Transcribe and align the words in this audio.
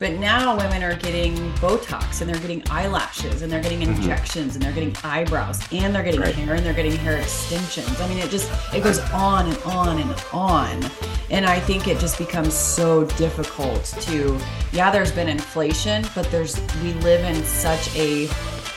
But 0.00 0.12
now 0.12 0.56
women 0.56 0.82
are 0.82 0.94
getting 0.94 1.34
Botox 1.56 2.22
and 2.22 2.30
they're 2.30 2.40
getting 2.40 2.62
eyelashes 2.70 3.42
and 3.42 3.52
they're 3.52 3.60
getting 3.60 3.80
Mhm. 3.82 3.96
injections 3.96 4.54
and 4.54 4.64
they're 4.64 4.72
getting 4.72 4.96
eyebrows 5.04 5.60
and 5.72 5.94
they're 5.94 6.02
getting 6.02 6.22
Right. 6.22 6.34
hair 6.34 6.54
and 6.54 6.64
they're 6.64 6.72
getting 6.72 6.96
hair 6.96 7.18
extensions. 7.18 8.00
I 8.00 8.06
mean, 8.08 8.16
it 8.16 8.30
just 8.30 8.48
it 8.72 8.82
goes 8.82 8.98
on 9.12 9.44
and 9.48 9.58
on 9.66 9.98
and 9.98 10.14
on. 10.32 10.90
And 11.30 11.44
I 11.44 11.60
think 11.60 11.86
it 11.86 12.00
just 12.00 12.16
becomes 12.16 12.54
so 12.54 13.04
difficult 13.18 13.84
to 14.08 14.40
yeah, 14.72 14.90
there's 14.90 15.12
been 15.12 15.28
inflation, 15.28 16.06
but 16.14 16.30
there's 16.30 16.56
we 16.82 16.94
live 17.02 17.22
in 17.22 17.44
such 17.44 17.94
a 17.94 18.26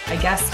I 0.09 0.17
guess 0.17 0.51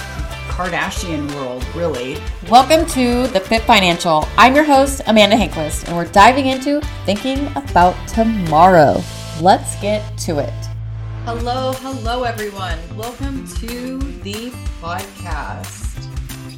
Kardashian 0.52 1.34
world, 1.34 1.66
really. 1.74 2.22
Welcome 2.48 2.86
to 2.90 3.26
the 3.30 3.40
Fit 3.40 3.64
Financial. 3.64 4.28
I'm 4.38 4.54
your 4.54 4.66
host, 4.66 5.02
Amanda 5.08 5.36
Hanquist, 5.36 5.88
and 5.88 5.98
we're 5.98 6.06
diving 6.06 6.46
into 6.46 6.80
thinking 7.08 7.52
about 7.56 7.96
tomorrow. 8.08 9.04
Let's 9.42 9.80
get 9.80 10.18
to 10.18 10.40
it. 10.40 10.54
Hello, 11.24 11.72
hello, 11.72 12.24
everyone. 12.24 12.78
Welcome 12.98 13.48
to 13.60 13.98
the 14.22 14.50
podcast. 14.82 16.06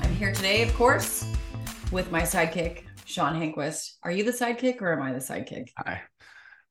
I'm 0.04 0.12
here 0.16 0.34
today, 0.34 0.64
of 0.64 0.74
course, 0.74 1.24
with 1.91 2.10
my 2.10 2.24
sidekick, 2.24 2.86
Shawn 3.05 3.40
Hanquist. 3.40 3.98
Are 4.02 4.10
you 4.10 4.24
the 4.24 4.32
sidekick 4.32 4.82
or 4.82 4.94
am 4.94 5.04
I 5.04 5.14
the 5.14 5.20
sidekick 5.20 5.68
I, 5.78 6.02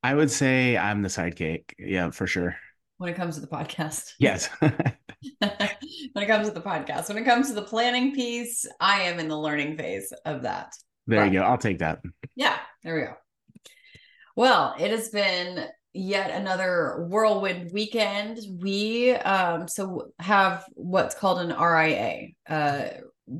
I 0.02 0.16
would 0.16 0.32
say 0.32 0.76
I'm 0.76 1.02
the 1.02 1.08
sidekick. 1.08 1.74
Yeah, 1.78 2.10
for 2.10 2.26
sure. 2.26 2.56
when 2.98 3.08
it 3.08 3.14
comes 3.14 3.36
to 3.36 3.40
the 3.40 3.46
podcast? 3.46 4.14
Yes. 4.18 4.48
when 4.58 4.72
it 5.40 6.26
comes 6.26 6.48
to 6.48 6.54
the 6.54 6.60
podcast, 6.60 7.06
when 7.06 7.18
it 7.18 7.24
comes 7.24 7.46
to 7.50 7.54
the 7.54 7.62
planning 7.62 8.16
piece, 8.16 8.66
I 8.80 9.02
am 9.02 9.20
in 9.20 9.28
the 9.28 9.38
learning 9.38 9.78
phase 9.78 10.12
of 10.24 10.42
that. 10.42 10.72
there 11.06 11.24
you 11.24 11.34
go. 11.34 11.42
I'll 11.42 11.56
take 11.56 11.78
that. 11.78 12.00
Yeah, 12.34 12.58
there 12.82 12.96
we 12.96 13.02
go. 13.02 13.14
Well, 14.34 14.74
it 14.76 14.90
has 14.90 15.10
been 15.10 15.68
yet 15.92 16.30
another 16.30 17.06
whirlwind 17.08 17.72
weekend. 17.72 18.38
We 18.60 19.12
um 19.12 19.68
so 19.68 20.12
have 20.18 20.64
what's 20.74 21.14
called 21.14 21.40
an 21.40 21.56
RIA. 21.58 22.28
Uh 22.48 22.88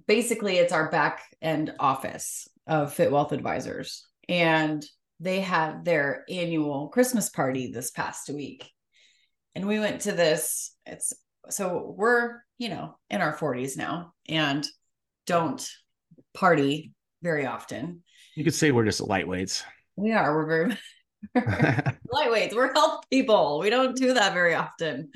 basically 0.07 0.57
it's 0.57 0.73
our 0.73 0.91
back 0.91 1.23
end 1.41 1.75
office 1.79 2.49
of 2.67 2.93
Fit 2.95 3.11
Wealth 3.11 3.33
Advisors 3.33 4.07
and 4.29 4.85
they 5.19 5.41
had 5.41 5.85
their 5.85 6.25
annual 6.31 6.89
Christmas 6.89 7.29
party 7.29 7.71
this 7.71 7.91
past 7.91 8.31
week. 8.31 8.71
And 9.55 9.67
we 9.67 9.81
went 9.81 10.03
to 10.03 10.13
this 10.13 10.75
it's 10.87 11.13
so 11.49 11.95
we're, 11.97 12.41
you 12.59 12.69
know, 12.69 12.97
in 13.09 13.21
our 13.21 13.37
40s 13.37 13.77
now 13.77 14.13
and 14.29 14.67
don't 15.27 15.67
party 16.35 16.93
very 17.23 17.47
often. 17.47 18.03
You 18.37 18.45
could 18.45 18.55
say 18.55 18.71
we're 18.71 18.85
just 18.85 19.01
lightweights. 19.01 19.63
We 19.97 20.13
are. 20.13 20.35
We're 20.35 20.47
very 20.47 20.77
lightweights. 21.37 22.55
We're 22.55 22.73
health 22.73 23.05
people. 23.11 23.59
We 23.61 23.71
don't 23.71 23.97
do 23.97 24.15
that 24.15 24.35
very 24.35 24.55
often. 24.55 25.11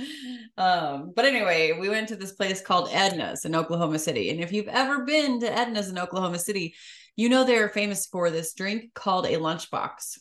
Um, 0.56 1.12
but 1.14 1.24
anyway, 1.24 1.77
we 1.78 1.88
went 1.88 2.08
to 2.08 2.16
this 2.16 2.33
place 2.33 2.61
called 2.61 2.88
Edna's 2.92 3.44
in 3.44 3.55
Oklahoma 3.55 3.98
City. 3.98 4.30
And 4.30 4.41
if 4.41 4.52
you've 4.52 4.69
ever 4.69 5.05
been 5.05 5.41
to 5.41 5.52
Edna's 5.52 5.88
in 5.88 5.98
Oklahoma 5.98 6.38
City, 6.38 6.74
you 7.16 7.28
know 7.28 7.44
they're 7.44 7.69
famous 7.69 8.06
for 8.06 8.30
this 8.30 8.55
drink 8.55 8.94
called 8.94 9.27
a 9.27 9.36
lunchbox. 9.36 10.19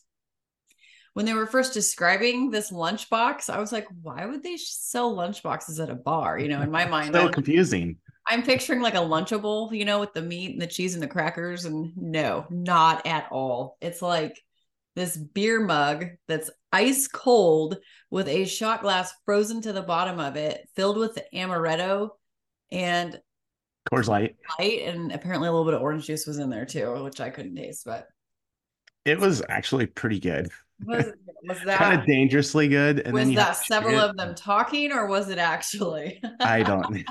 When 1.14 1.26
they 1.28 1.34
were 1.34 1.46
first 1.46 1.74
describing 1.74 2.50
this 2.50 2.72
lunchbox, 2.72 3.50
I 3.50 3.60
was 3.60 3.72
like, 3.72 3.88
why 4.02 4.26
would 4.26 4.42
they 4.42 4.58
sell 4.58 5.16
lunchboxes 5.16 5.82
at 5.82 5.92
a 5.92 5.96
bar? 5.96 6.40
You 6.40 6.48
know, 6.48 6.62
in 6.62 6.72
my 6.72 6.86
mind, 6.86 7.14
so 7.14 7.22
I'm- 7.22 7.32
confusing. 7.32 7.98
I'm 8.26 8.44
picturing 8.44 8.82
like 8.82 8.94
a 8.94 9.00
Lunchable, 9.00 9.76
you 9.78 9.84
know, 9.84 10.00
with 10.00 10.14
the 10.14 10.22
meat 10.22 10.54
and 10.54 10.62
the 10.62 10.66
cheese 10.66 10.94
and 10.94 11.04
the 11.04 11.08
crackers. 11.08 11.66
And 11.66 11.92
no, 11.98 12.46
not 12.50 13.06
at 13.06 13.28
all. 13.32 13.78
It's 13.82 14.02
like 14.02 14.42
this 14.96 15.18
beer 15.18 15.60
mug 15.60 16.08
that's 16.28 16.50
ice 16.72 17.08
cold 17.08 17.78
with 18.10 18.28
a 18.28 18.46
shot 18.46 18.82
glass 18.82 19.14
frozen 19.26 19.62
to 19.62 19.74
the 19.74 19.82
bottom 19.82 20.20
of 20.20 20.36
it, 20.36 20.68
filled 20.76 20.98
with 20.98 21.18
amaretto 21.34 22.10
and 22.72 23.20
Coors 23.92 24.08
Light. 24.08 24.36
light. 24.60 24.82
And 24.84 25.12
apparently 25.12 25.48
a 25.48 25.52
little 25.52 25.66
bit 25.66 25.74
of 25.74 25.82
orange 25.82 26.06
juice 26.06 26.26
was 26.26 26.38
in 26.38 26.50
there 26.50 26.66
too, 26.66 27.04
which 27.04 27.20
I 27.20 27.30
couldn't 27.30 27.56
taste. 27.56 27.86
But 27.86 28.08
It 29.06 29.20
was 29.20 29.42
actually 29.50 29.88
pretty 29.88 30.20
good. 30.20 30.50
was, 30.86 31.06
was 31.44 31.60
Kind 31.66 32.00
of 32.00 32.06
dangerously 32.06 32.68
good. 32.68 33.00
And 33.00 33.14
was 33.14 33.34
that 33.36 33.58
several 33.58 34.00
of 34.00 34.16
them 34.16 34.36
talking 34.36 34.92
or 34.92 35.08
was 35.08 35.30
it 35.30 35.38
actually? 35.38 36.22
I 36.40 36.64
don't. 36.64 36.86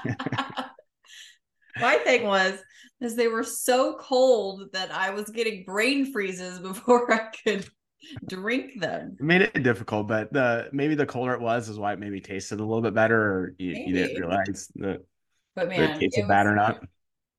my 1.81 1.97
thing 1.99 2.25
was 2.25 2.59
is 3.03 3.17
they 3.17 3.29
were 3.29 3.43
so 3.45 3.97
cold 3.99 4.73
that 4.73 4.91
I 4.91 5.11
was 5.11 5.31
getting 5.31 5.65
brain 5.65 6.13
freezes 6.13 6.59
before 6.61 7.13
I 7.13 7.31
could 7.45 7.69
drink 8.29 8.81
them. 8.81 9.17
It 9.19 9.25
made 9.25 9.43
it 9.43 9.63
difficult, 9.63 10.09
but 10.09 10.33
the 10.33 10.69
maybe 10.73 10.95
the 10.95 11.07
colder 11.07 11.35
it 11.35 11.41
was 11.41 11.69
is 11.69 11.79
why 11.79 11.93
it 11.93 11.99
maybe 11.99 12.21
tasted 12.21 12.61
a 12.61 12.65
little 12.65 12.83
bit 12.83 12.95
better, 12.95 13.21
or 13.21 13.55
you, 13.59 13.71
you 13.71 13.95
didn't 13.95 14.21
realize 14.21 14.69
that 14.77 15.03
But 15.55 15.69
man, 15.69 15.91
it 15.91 16.01
tasted 16.01 16.23
it 16.23 16.29
bad 16.29 16.47
or 16.47 16.55
not. 16.55 16.81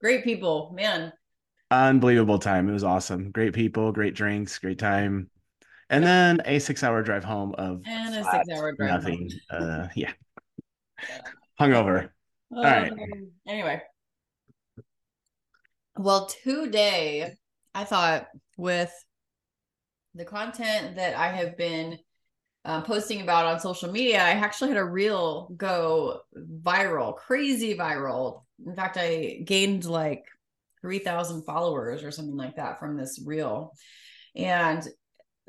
Great 0.02 0.24
people, 0.24 0.72
man. 0.76 1.14
Unbelievable 1.72 2.40
time. 2.40 2.70
It 2.70 2.74
was 2.74 2.84
awesome. 2.84 3.32
Great 3.32 3.54
people, 3.54 3.92
great 3.92 4.16
drinks, 4.16 4.60
great 4.60 4.80
time. 4.80 5.30
And 5.90 6.04
then 6.04 6.42
a 6.46 6.60
six 6.60 6.84
hour 6.84 7.04
drive 7.04 7.24
home 7.24 7.54
of 7.58 7.82
And 7.86 8.16
a 8.16 8.24
flat 8.24 8.46
six-hour 8.46 8.74
drive 8.74 9.04
nothing. 9.04 9.30
Uh 9.50 9.88
yeah. 9.96 10.12
Hungover. 11.60 12.10
All 12.56 12.64
right. 12.64 12.92
Anyway, 13.48 13.82
well, 15.98 16.28
today 16.44 17.34
I 17.76 17.84
thought 17.84 18.28
with 18.58 18.92
the 20.16 20.26
content 20.26 20.98
that 20.98 21.16
I 21.16 21.30
have 21.30 21.58
been 21.58 21.98
uh, 22.66 22.82
posting 22.82 23.22
about 23.22 23.46
on 23.46 23.60
social 23.60 23.92
media, 23.92 24.24
I 24.24 24.32
actually 24.32 24.70
had 24.70 24.78
a 24.78 24.86
reel 24.86 25.50
go 25.58 26.22
viral, 26.38 27.16
crazy 27.16 27.76
viral. 27.76 28.44
In 28.66 28.76
fact, 28.76 28.98
I 28.98 29.42
gained 29.44 29.86
like 29.86 30.26
3,000 30.82 31.44
followers 31.44 32.04
or 32.04 32.12
something 32.12 32.38
like 32.38 32.56
that 32.56 32.80
from 32.80 32.98
this 32.98 33.22
reel. 33.26 33.74
And 34.36 34.88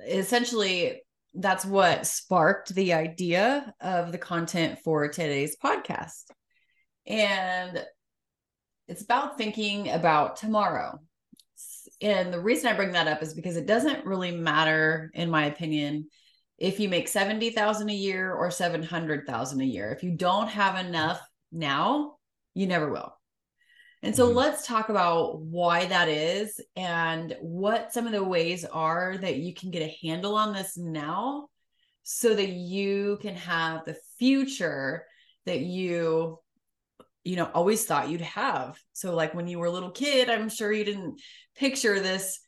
essentially, 0.04 1.03
that's 1.34 1.65
what 1.65 2.06
sparked 2.06 2.75
the 2.75 2.93
idea 2.93 3.75
of 3.81 4.12
the 4.12 4.19
content 4.19 4.78
for 4.84 5.09
today's 5.09 5.56
podcast. 5.62 6.25
And 7.06 7.84
it's 8.89 9.03
about 9.03 9.39
thinking 9.39 9.91
about 9.91 10.37
tomorrow. 10.37 10.99
And 12.00 12.33
the 12.33 12.41
reason 12.41 12.69
I 12.69 12.77
bring 12.77 12.93
that 12.93 13.09
up 13.09 13.22
is 13.22 13.34
because 13.34 13.56
it 13.56 13.67
doesn't 13.67 14.05
really 14.05 14.33
matter, 14.33 15.11
in 15.15 15.31
my 15.31 15.47
opinion, 15.47 16.09
if 16.59 16.81
you 16.81 16.89
make 16.89 17.09
70,000 17.09 17.89
a 17.89 17.95
year 17.95 18.33
or 18.33 18.50
700,000 18.50 19.61
a 19.61 19.65
year. 19.65 19.93
If 19.93 20.03
you 20.03 20.12
don't 20.12 20.49
have 20.49 20.84
enough 20.84 21.21
now, 21.50 22.17
you 22.55 22.67
never 22.67 22.91
will. 22.91 23.17
And 24.03 24.15
so 24.15 24.31
Mhm. 24.31 24.34
let's 24.34 24.67
talk 24.67 24.91
about 24.91 25.41
why 25.41 25.87
that 25.87 26.09
is 26.09 26.61
and 26.77 27.37
what 27.41 27.93
some 27.93 28.06
of 28.06 28.12
the 28.12 28.22
ways 28.22 28.65
are 28.65 29.16
that 29.16 29.37
you 29.37 29.55
can 29.55 29.71
get 29.71 29.83
a 29.83 29.97
handle 30.06 30.34
on 30.34 30.53
this 30.53 30.77
now 30.77 31.49
so 32.03 32.34
that 32.34 32.51
you 32.51 33.19
can 33.22 33.34
have 33.34 33.84
the 33.84 33.97
future 34.19 35.06
that 35.47 35.61
you 35.61 36.39
you 37.24 37.36
know 37.36 37.50
always 37.54 37.84
thought 37.84 38.10
you'd 38.10 38.20
have. 38.20 38.78
So 38.92 39.14
like 39.14 39.34
when 39.34 39.48
you 39.48 39.58
were 39.58 39.66
a 39.66 39.70
little 39.70 39.90
kid, 39.90 40.28
I'm 40.30 40.48
sure 40.48 40.72
you 40.72 40.84
didn't 40.84 41.20
picture 41.56 41.98
this, 41.98 42.40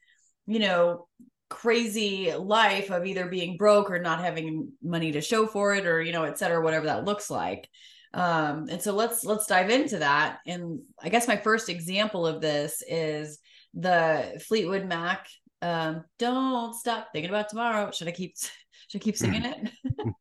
you 0.47 0.59
know, 0.59 1.09
crazy 1.49 2.33
life 2.35 2.91
of 2.91 3.07
either 3.07 3.27
being 3.27 3.57
broke 3.57 3.91
or 3.91 3.99
not 3.99 4.21
having 4.21 4.73
money 4.83 5.13
to 5.13 5.21
show 5.21 5.47
for 5.47 5.75
it 5.75 5.87
or 5.87 6.03
you 6.03 6.13
know, 6.13 6.25
et 6.25 6.39
cetera, 6.39 6.63
whatever 6.63 6.87
that 6.87 7.05
looks 7.05 7.31
like. 7.31 7.69
Um 8.15 8.67
and 8.71 8.81
so 8.83 8.93
let's 8.95 9.25
let's 9.25 9.47
dive 9.47 9.71
into 9.71 9.99
that. 9.99 10.39
And 10.47 10.81
i 11.03 11.09
guess 11.09 11.29
my 11.29 11.37
first 11.37 11.69
example 11.69 12.27
of 12.27 12.41
this 12.41 12.83
is 12.87 13.39
the 13.75 14.41
fleetwood 14.47 14.87
mac 14.87 15.27
um 15.63 16.05
don't 16.19 16.75
stop 16.75 17.09
thinking 17.13 17.31
about 17.31 17.49
tomorrow. 17.49 17.91
Should 17.91 18.09
i 18.09 18.13
keep 18.13 18.35
should 18.89 19.01
i 19.01 19.05
keep 19.05 19.17
singing 19.17 19.45
it? 19.45 19.71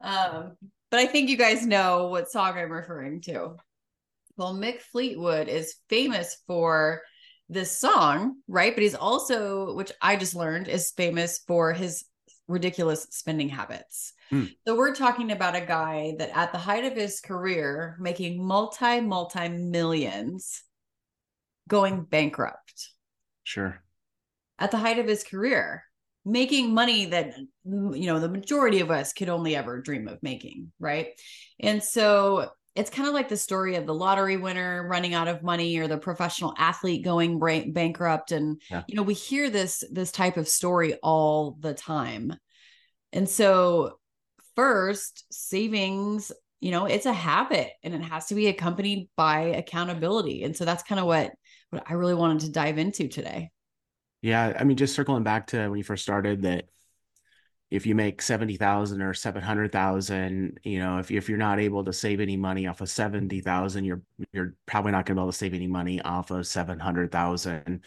Um 0.00 0.56
but 0.92 1.00
i 1.00 1.06
think 1.06 1.28
you 1.28 1.36
guys 1.36 1.66
know 1.66 2.06
what 2.06 2.30
song 2.30 2.56
i'm 2.56 2.70
referring 2.70 3.20
to 3.20 3.56
well 4.36 4.54
mick 4.54 4.80
fleetwood 4.80 5.48
is 5.48 5.74
famous 5.88 6.36
for 6.46 7.02
this 7.48 7.76
song 7.76 8.36
right 8.46 8.74
but 8.76 8.82
he's 8.82 8.94
also 8.94 9.74
which 9.74 9.90
i 10.00 10.14
just 10.14 10.36
learned 10.36 10.68
is 10.68 10.92
famous 10.92 11.40
for 11.48 11.72
his 11.72 12.04
ridiculous 12.46 13.08
spending 13.10 13.48
habits 13.48 14.12
Hmm. 14.30 14.44
so 14.66 14.74
we're 14.76 14.94
talking 14.94 15.30
about 15.30 15.56
a 15.56 15.60
guy 15.60 16.14
that 16.18 16.34
at 16.34 16.52
the 16.52 16.58
height 16.58 16.86
of 16.86 16.94
his 16.94 17.20
career 17.20 17.98
making 18.00 18.42
multi 18.42 19.00
multi 19.02 19.48
millions 19.50 20.62
going 21.68 22.04
bankrupt 22.04 22.88
Sure. 23.44 23.82
at 24.58 24.70
the 24.70 24.78
height 24.78 24.98
of 24.98 25.06
his 25.06 25.22
career 25.22 25.84
making 26.24 26.72
money 26.72 27.06
that 27.06 27.34
you 27.64 28.06
know 28.06 28.20
the 28.20 28.28
majority 28.28 28.80
of 28.80 28.90
us 28.90 29.12
could 29.12 29.28
only 29.28 29.56
ever 29.56 29.80
dream 29.80 30.06
of 30.08 30.22
making 30.22 30.70
right 30.78 31.08
and 31.60 31.82
so 31.82 32.48
it's 32.74 32.90
kind 32.90 33.06
of 33.06 33.12
like 33.12 33.28
the 33.28 33.36
story 33.36 33.74
of 33.74 33.86
the 33.86 33.94
lottery 33.94 34.36
winner 34.36 34.86
running 34.88 35.14
out 35.14 35.28
of 35.28 35.42
money 35.42 35.76
or 35.78 35.88
the 35.88 35.98
professional 35.98 36.54
athlete 36.58 37.04
going 37.04 37.38
bankrupt 37.72 38.32
and 38.32 38.60
Yeah. 38.70 38.82
you 38.86 38.94
know 38.94 39.02
we 39.02 39.14
hear 39.14 39.50
this 39.50 39.82
this 39.90 40.12
type 40.12 40.36
of 40.36 40.48
story 40.48 40.94
all 41.02 41.56
the 41.60 41.74
time 41.74 42.34
and 43.12 43.28
so 43.28 43.98
first, 44.56 45.24
savings, 45.30 46.32
you 46.60 46.70
know, 46.70 46.86
it's 46.86 47.06
a 47.06 47.12
habit 47.12 47.70
and 47.82 47.94
it 47.94 48.02
has 48.02 48.26
to 48.26 48.34
be 48.34 48.48
accompanied 48.48 49.08
by 49.16 49.40
accountability. 49.40 50.44
And 50.44 50.56
so 50.56 50.64
that's 50.64 50.82
kind 50.82 51.00
of 51.00 51.06
what 51.06 51.32
what 51.70 51.84
I 51.86 51.94
really 51.94 52.14
wanted 52.14 52.40
to 52.40 52.52
dive 52.52 52.78
into 52.78 53.08
today. 53.08 53.50
Yeah, 54.22 54.56
I 54.58 54.64
mean, 54.64 54.76
just 54.76 54.94
circling 54.94 55.24
back 55.24 55.48
to 55.48 55.68
when 55.68 55.78
you 55.78 55.84
first 55.84 56.04
started 56.04 56.42
that 56.42 56.68
if 57.70 57.86
you 57.86 57.94
make 57.94 58.20
70,000 58.20 59.00
or 59.00 59.14
700,000, 59.14 60.60
you 60.62 60.78
know, 60.78 60.98
if, 60.98 61.10
if 61.10 61.28
you're 61.28 61.38
not 61.38 61.58
able 61.58 61.84
to 61.84 61.92
save 61.92 62.20
any 62.20 62.36
money 62.36 62.66
off 62.66 62.82
of 62.82 62.90
70,000, 62.90 63.84
you're, 63.84 64.02
you're 64.32 64.54
probably 64.66 64.92
not 64.92 65.06
going 65.06 65.16
to 65.16 65.20
be 65.20 65.22
able 65.22 65.32
to 65.32 65.36
save 65.38 65.54
any 65.54 65.66
money 65.66 66.00
off 66.02 66.30
of 66.30 66.46
700,000. 66.46 67.82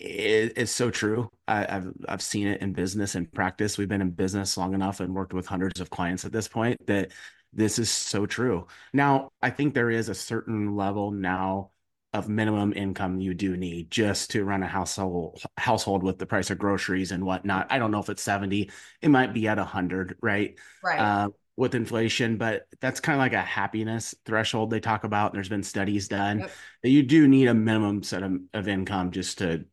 It, 0.00 0.54
it's 0.56 0.72
so 0.72 0.90
true. 0.90 1.30
I, 1.46 1.70
have 1.70 1.92
I've 2.08 2.22
seen 2.22 2.46
it 2.48 2.62
in 2.62 2.72
business 2.72 3.14
and 3.14 3.30
practice. 3.30 3.76
We've 3.76 3.88
been 3.88 4.00
in 4.00 4.10
business 4.12 4.56
long 4.56 4.72
enough 4.72 5.00
and 5.00 5.14
worked 5.14 5.34
with 5.34 5.46
hundreds 5.46 5.78
of 5.80 5.90
clients 5.90 6.24
at 6.24 6.32
this 6.32 6.48
point 6.48 6.86
that 6.86 7.12
this 7.52 7.78
is 7.78 7.90
so 7.90 8.24
true. 8.24 8.66
Now, 8.94 9.30
I 9.42 9.50
think 9.50 9.74
there 9.74 9.90
is 9.90 10.08
a 10.08 10.14
certain 10.14 10.74
level 10.74 11.10
now 11.10 11.72
of 12.12 12.28
minimum 12.28 12.72
income 12.74 13.20
you 13.20 13.32
do 13.32 13.56
need 13.56 13.90
just 13.90 14.30
to 14.30 14.44
run 14.44 14.62
a 14.62 14.66
household 14.66 15.42
household 15.56 16.02
with 16.02 16.18
the 16.18 16.26
price 16.26 16.50
of 16.50 16.58
groceries 16.58 17.10
and 17.10 17.24
whatnot. 17.24 17.66
I 17.70 17.78
don't 17.78 17.90
know 17.90 18.00
if 18.00 18.10
it's 18.10 18.22
70, 18.22 18.70
it 19.00 19.08
might 19.08 19.32
be 19.32 19.48
at 19.48 19.58
100, 19.58 20.18
right? 20.20 20.58
Right. 20.82 20.98
Uh, 20.98 21.28
with 21.56 21.74
inflation, 21.74 22.38
but 22.38 22.66
that's 22.80 23.00
kind 23.00 23.14
of 23.14 23.20
like 23.20 23.34
a 23.34 23.40
happiness 23.40 24.14
threshold 24.24 24.70
they 24.70 24.80
talk 24.80 25.04
about. 25.04 25.32
There's 25.32 25.50
been 25.50 25.62
studies 25.62 26.08
done 26.08 26.40
yep. 26.40 26.50
that 26.82 26.88
you 26.88 27.02
do 27.02 27.28
need 27.28 27.46
a 27.46 27.54
minimum 27.54 28.02
set 28.02 28.22
of, 28.22 28.38
of 28.54 28.68
income 28.68 29.10
just 29.10 29.38
to 29.38 29.64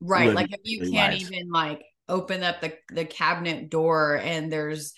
right. 0.00 0.32
Like 0.32 0.52
if 0.52 0.60
you 0.64 0.90
can't 0.92 1.12
lives. 1.12 1.30
even 1.30 1.50
like 1.50 1.84
open 2.08 2.42
up 2.42 2.60
the 2.60 2.74
the 2.92 3.04
cabinet 3.04 3.70
door 3.70 4.16
and 4.22 4.52
there's 4.52 4.94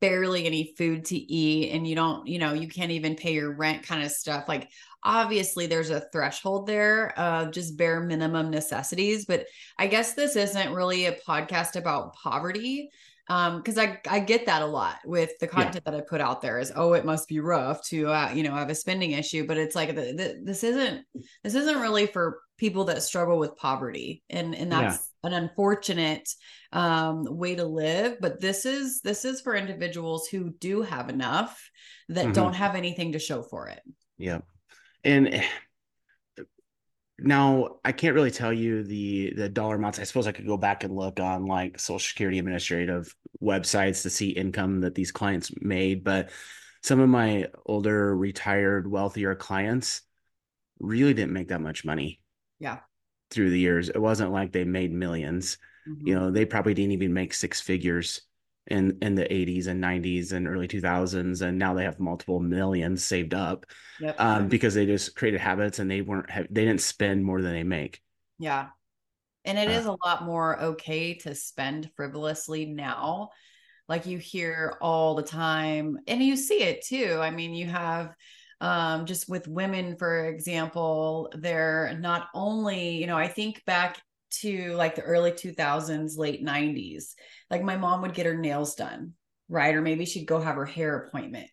barely 0.00 0.46
any 0.46 0.74
food 0.78 1.04
to 1.04 1.16
eat 1.16 1.70
and 1.72 1.86
you 1.86 1.94
don't 1.94 2.26
you 2.26 2.38
know 2.38 2.54
you 2.54 2.66
can't 2.66 2.90
even 2.90 3.14
pay 3.14 3.34
your 3.34 3.54
rent 3.54 3.82
kind 3.82 4.02
of 4.02 4.10
stuff 4.10 4.48
like 4.48 4.70
obviously 5.02 5.66
there's 5.66 5.90
a 5.90 6.06
threshold 6.12 6.66
there 6.66 7.18
of 7.18 7.50
just 7.50 7.76
bare 7.76 8.00
minimum 8.00 8.50
necessities 8.50 9.26
but 9.26 9.44
i 9.78 9.86
guess 9.86 10.14
this 10.14 10.34
isn't 10.34 10.72
really 10.72 11.06
a 11.06 11.18
podcast 11.28 11.76
about 11.76 12.14
poverty 12.14 12.88
um 13.28 13.58
because 13.58 13.76
i 13.76 14.00
i 14.08 14.18
get 14.18 14.46
that 14.46 14.62
a 14.62 14.66
lot 14.66 14.96
with 15.04 15.38
the 15.40 15.46
content 15.46 15.82
yeah. 15.84 15.90
that 15.90 15.94
i 15.94 16.00
put 16.00 16.22
out 16.22 16.40
there 16.40 16.58
is 16.58 16.72
oh 16.74 16.94
it 16.94 17.04
must 17.04 17.28
be 17.28 17.38
rough 17.38 17.86
to 17.86 18.08
uh, 18.08 18.30
you 18.32 18.42
know 18.42 18.54
have 18.54 18.70
a 18.70 18.74
spending 18.74 19.10
issue 19.10 19.46
but 19.46 19.58
it's 19.58 19.76
like 19.76 19.90
the, 19.94 20.12
the, 20.12 20.40
this 20.42 20.64
isn't 20.64 21.04
this 21.44 21.54
isn't 21.54 21.80
really 21.80 22.06
for 22.06 22.40
people 22.56 22.84
that 22.84 23.02
struggle 23.02 23.38
with 23.38 23.56
poverty 23.56 24.22
and 24.30 24.54
and 24.54 24.72
that's. 24.72 25.10
An 25.26 25.32
unfortunate 25.32 26.28
um 26.72 27.24
way 27.28 27.54
to 27.54 27.64
live 27.64 28.16
but 28.20 28.40
this 28.40 28.64
is 28.64 29.00
this 29.02 29.24
is 29.24 29.40
for 29.40 29.54
individuals 29.54 30.28
who 30.28 30.50
do 30.58 30.82
have 30.82 31.08
enough 31.08 31.70
that 32.08 32.24
mm-hmm. 32.24 32.32
don't 32.32 32.54
have 32.54 32.74
anything 32.74 33.12
to 33.12 33.18
show 33.18 33.42
for 33.42 33.68
it 33.68 33.82
yeah 34.18 34.40
and 35.04 35.42
now 37.18 37.76
I 37.84 37.92
can't 37.92 38.14
really 38.14 38.30
tell 38.30 38.52
you 38.52 38.82
the 38.82 39.32
the 39.34 39.48
dollar 39.48 39.76
amounts. 39.76 39.98
I 39.98 40.04
suppose 40.04 40.26
I 40.26 40.32
could 40.32 40.46
go 40.46 40.56
back 40.56 40.84
and 40.84 40.94
look 40.94 41.18
on 41.18 41.46
like 41.46 41.78
Social 41.78 41.98
Security 41.98 42.38
Administrative 42.38 43.14
websites 43.42 44.02
to 44.02 44.10
see 44.10 44.30
income 44.30 44.80
that 44.80 44.94
these 44.94 45.12
clients 45.12 45.50
made, 45.60 46.04
but 46.04 46.30
some 46.82 47.00
of 47.00 47.08
my 47.08 47.46
older 47.64 48.14
retired 48.16 48.90
wealthier 48.90 49.34
clients 49.34 50.02
really 50.78 51.14
didn't 51.14 51.32
make 51.32 51.48
that 51.48 51.60
much 51.60 51.84
money. 51.84 52.20
Yeah. 52.58 52.80
Through 53.30 53.50
the 53.50 53.58
years. 53.58 53.88
It 53.88 54.00
wasn't 54.00 54.32
like 54.32 54.52
they 54.52 54.64
made 54.64 54.92
1000000s 54.92 55.56
mm-hmm. 55.88 56.06
You 56.06 56.14
know, 56.14 56.30
they 56.30 56.44
probably 56.44 56.74
didn't 56.74 56.92
even 56.92 57.12
make 57.12 57.34
six 57.34 57.60
figures 57.60 58.22
in 58.68 58.98
in 59.00 59.14
the 59.14 59.24
80s 59.24 59.68
and 59.68 59.82
90s 59.82 60.32
and 60.32 60.48
early 60.48 60.66
2000s 60.66 61.42
and 61.42 61.58
now 61.58 61.74
they 61.74 61.84
have 61.84 62.00
multiple 62.00 62.40
millions 62.40 63.04
saved 63.04 63.34
up 63.34 63.66
yep. 64.00 64.16
um, 64.18 64.48
because 64.48 64.74
they 64.74 64.86
just 64.86 65.14
created 65.14 65.40
habits 65.40 65.78
and 65.78 65.90
they 65.90 66.00
weren't 66.00 66.28
they 66.50 66.64
didn't 66.64 66.80
spend 66.80 67.24
more 67.24 67.42
than 67.42 67.52
they 67.52 67.62
make 67.62 68.02
yeah 68.38 68.68
and 69.44 69.58
it 69.58 69.68
uh, 69.68 69.72
is 69.72 69.86
a 69.86 69.96
lot 70.04 70.24
more 70.24 70.60
okay 70.60 71.14
to 71.14 71.34
spend 71.34 71.90
frivolously 71.94 72.66
now 72.66 73.30
like 73.88 74.06
you 74.06 74.18
hear 74.18 74.76
all 74.80 75.14
the 75.14 75.22
time 75.22 75.98
and 76.08 76.22
you 76.22 76.36
see 76.36 76.62
it 76.62 76.84
too 76.84 77.18
i 77.20 77.30
mean 77.30 77.54
you 77.54 77.66
have 77.66 78.14
um, 78.60 79.06
just 79.06 79.28
with 79.28 79.46
women 79.46 79.96
for 79.96 80.26
example 80.26 81.30
they're 81.36 81.96
not 82.00 82.28
only 82.34 82.96
you 82.96 83.06
know 83.06 83.16
i 83.16 83.28
think 83.28 83.62
back 83.66 84.00
to 84.30 84.74
like 84.74 84.94
the 84.94 85.02
early 85.02 85.32
2000s, 85.32 86.16
late 86.16 86.44
90s. 86.44 87.14
Like 87.50 87.62
my 87.62 87.76
mom 87.76 88.02
would 88.02 88.14
get 88.14 88.26
her 88.26 88.36
nails 88.36 88.74
done, 88.74 89.14
right? 89.48 89.74
Or 89.74 89.82
maybe 89.82 90.04
she'd 90.04 90.26
go 90.26 90.40
have 90.40 90.56
her 90.56 90.66
hair 90.66 90.96
appointment. 90.96 91.48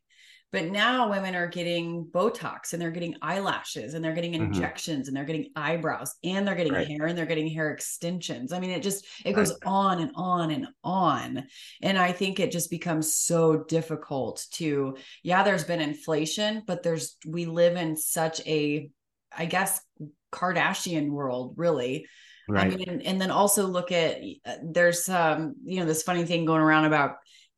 But 0.54 0.66
now 0.66 1.10
women 1.10 1.34
are 1.34 1.48
getting 1.48 2.06
Botox 2.06 2.72
and 2.72 2.82
they're 2.82 2.92
getting 2.92 3.16
eyelashes 3.24 3.96
and 3.96 4.06
they're 4.06 4.14
getting 4.14 4.34
mm-hmm. 4.34 4.54
injections 4.54 5.08
and 5.08 5.18
they're 5.18 5.26
getting 5.26 5.50
eyebrows 5.56 6.14
and 6.24 6.48
they're 6.48 6.54
getting 6.54 6.74
right. 6.74 6.88
hair 6.88 7.08
and 7.08 7.18
they're 7.18 7.26
getting 7.26 7.50
hair 7.50 7.72
extensions. 7.72 8.54
I 8.54 8.60
mean, 8.60 8.70
it 8.70 8.84
just 8.84 9.04
it 9.26 9.34
goes 9.34 9.58
on 9.66 10.00
and 10.00 10.12
on 10.14 10.52
and 10.52 10.68
on. 10.84 11.48
And 11.82 11.98
I 11.98 12.12
think 12.12 12.40
it 12.40 12.52
just 12.52 12.70
becomes 12.70 13.16
so 13.16 13.64
difficult 13.64 14.46
to, 14.52 14.96
yeah, 15.24 15.42
there's 15.42 15.64
been 15.64 15.82
inflation, 15.82 16.62
but 16.68 16.84
there's 16.84 17.18
we 17.26 17.48
live 17.48 17.76
in 17.76 17.98
such 17.98 18.40
a, 18.46 18.92
I 19.36 19.48
guess, 19.48 19.82
Kardashian 20.32 21.10
world, 21.10 21.56
really, 21.58 22.06
Right. 22.48 22.74
I 22.74 22.76
mean, 22.76 22.90
and, 22.90 23.02
and 23.04 23.22
then 23.22 23.32
also 23.32 23.66
look 23.68 23.92
at 23.92 24.18
uh, 24.46 24.56
there's 24.64 25.08
um 25.08 25.56
you 25.64 25.80
know 25.80 25.86
this 25.86 26.04
funny 26.04 26.26
thing 26.26 26.44
going 26.44 26.62
around 26.62 26.86
about 26.86 27.16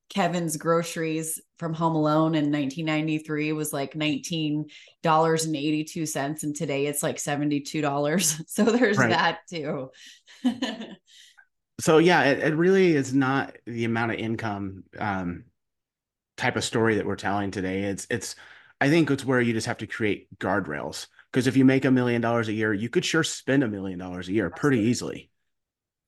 Kevin's 0.10 0.58
groceries 0.58 1.40
from 1.58 1.74
Home 1.74 1.96
Alone 1.96 2.36
in 2.36 2.52
1993 2.52 3.54
was 3.54 3.72
like 3.74 3.94
$19.82 3.94 6.44
and 6.44 6.56
today 6.56 6.86
it's 6.86 7.02
like 7.04 7.18
$72. 7.18 8.42
So 8.48 8.66
there's 8.66 8.98
right. 8.98 9.10
that 9.10 9.40
too. 9.50 9.90
so 11.80 11.98
yeah, 11.98 12.24
it, 12.24 12.40
it, 12.40 12.56
really 12.56 12.96
is 12.96 13.14
not 13.14 13.56
the 13.66 13.86
amount 13.86 14.12
of 14.12 14.20
income 14.20 14.84
um, 15.00 15.46
type 16.38 16.56
of 16.56 16.64
story 16.64 16.96
that 16.96 17.06
we're 17.06 17.16
telling 17.16 17.52
today. 17.52 17.84
It's 17.84 18.08
it's 18.10 18.36
I 18.80 18.90
think 18.90 19.10
it's 19.10 19.26
where 19.26 19.42
you 19.42 19.54
just 19.54 19.68
have 19.68 19.80
to 19.80 19.88
create 19.88 20.28
guardrails. 20.38 21.08
Because 21.32 21.48
if 21.48 21.58
you 21.58 21.66
make 21.66 21.86
a 21.86 21.92
million 21.92 22.22
dollars 22.22 22.48
a 22.48 22.54
year, 22.54 22.74
you 22.74 22.90
could 22.90 23.04
sure 23.04 23.24
spend 23.24 23.64
a 23.64 23.68
million 23.68 24.00
dollars 24.00 24.30
a 24.30 24.34
year 24.34 24.50
pretty 24.50 24.80
easily. 24.80 25.30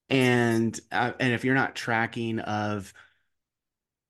And 0.10 0.80
uh, 0.92 1.12
and 1.20 1.34
if 1.34 1.44
you're 1.44 1.56
not 1.56 1.76
tracking 1.76 2.40
of 2.40 2.94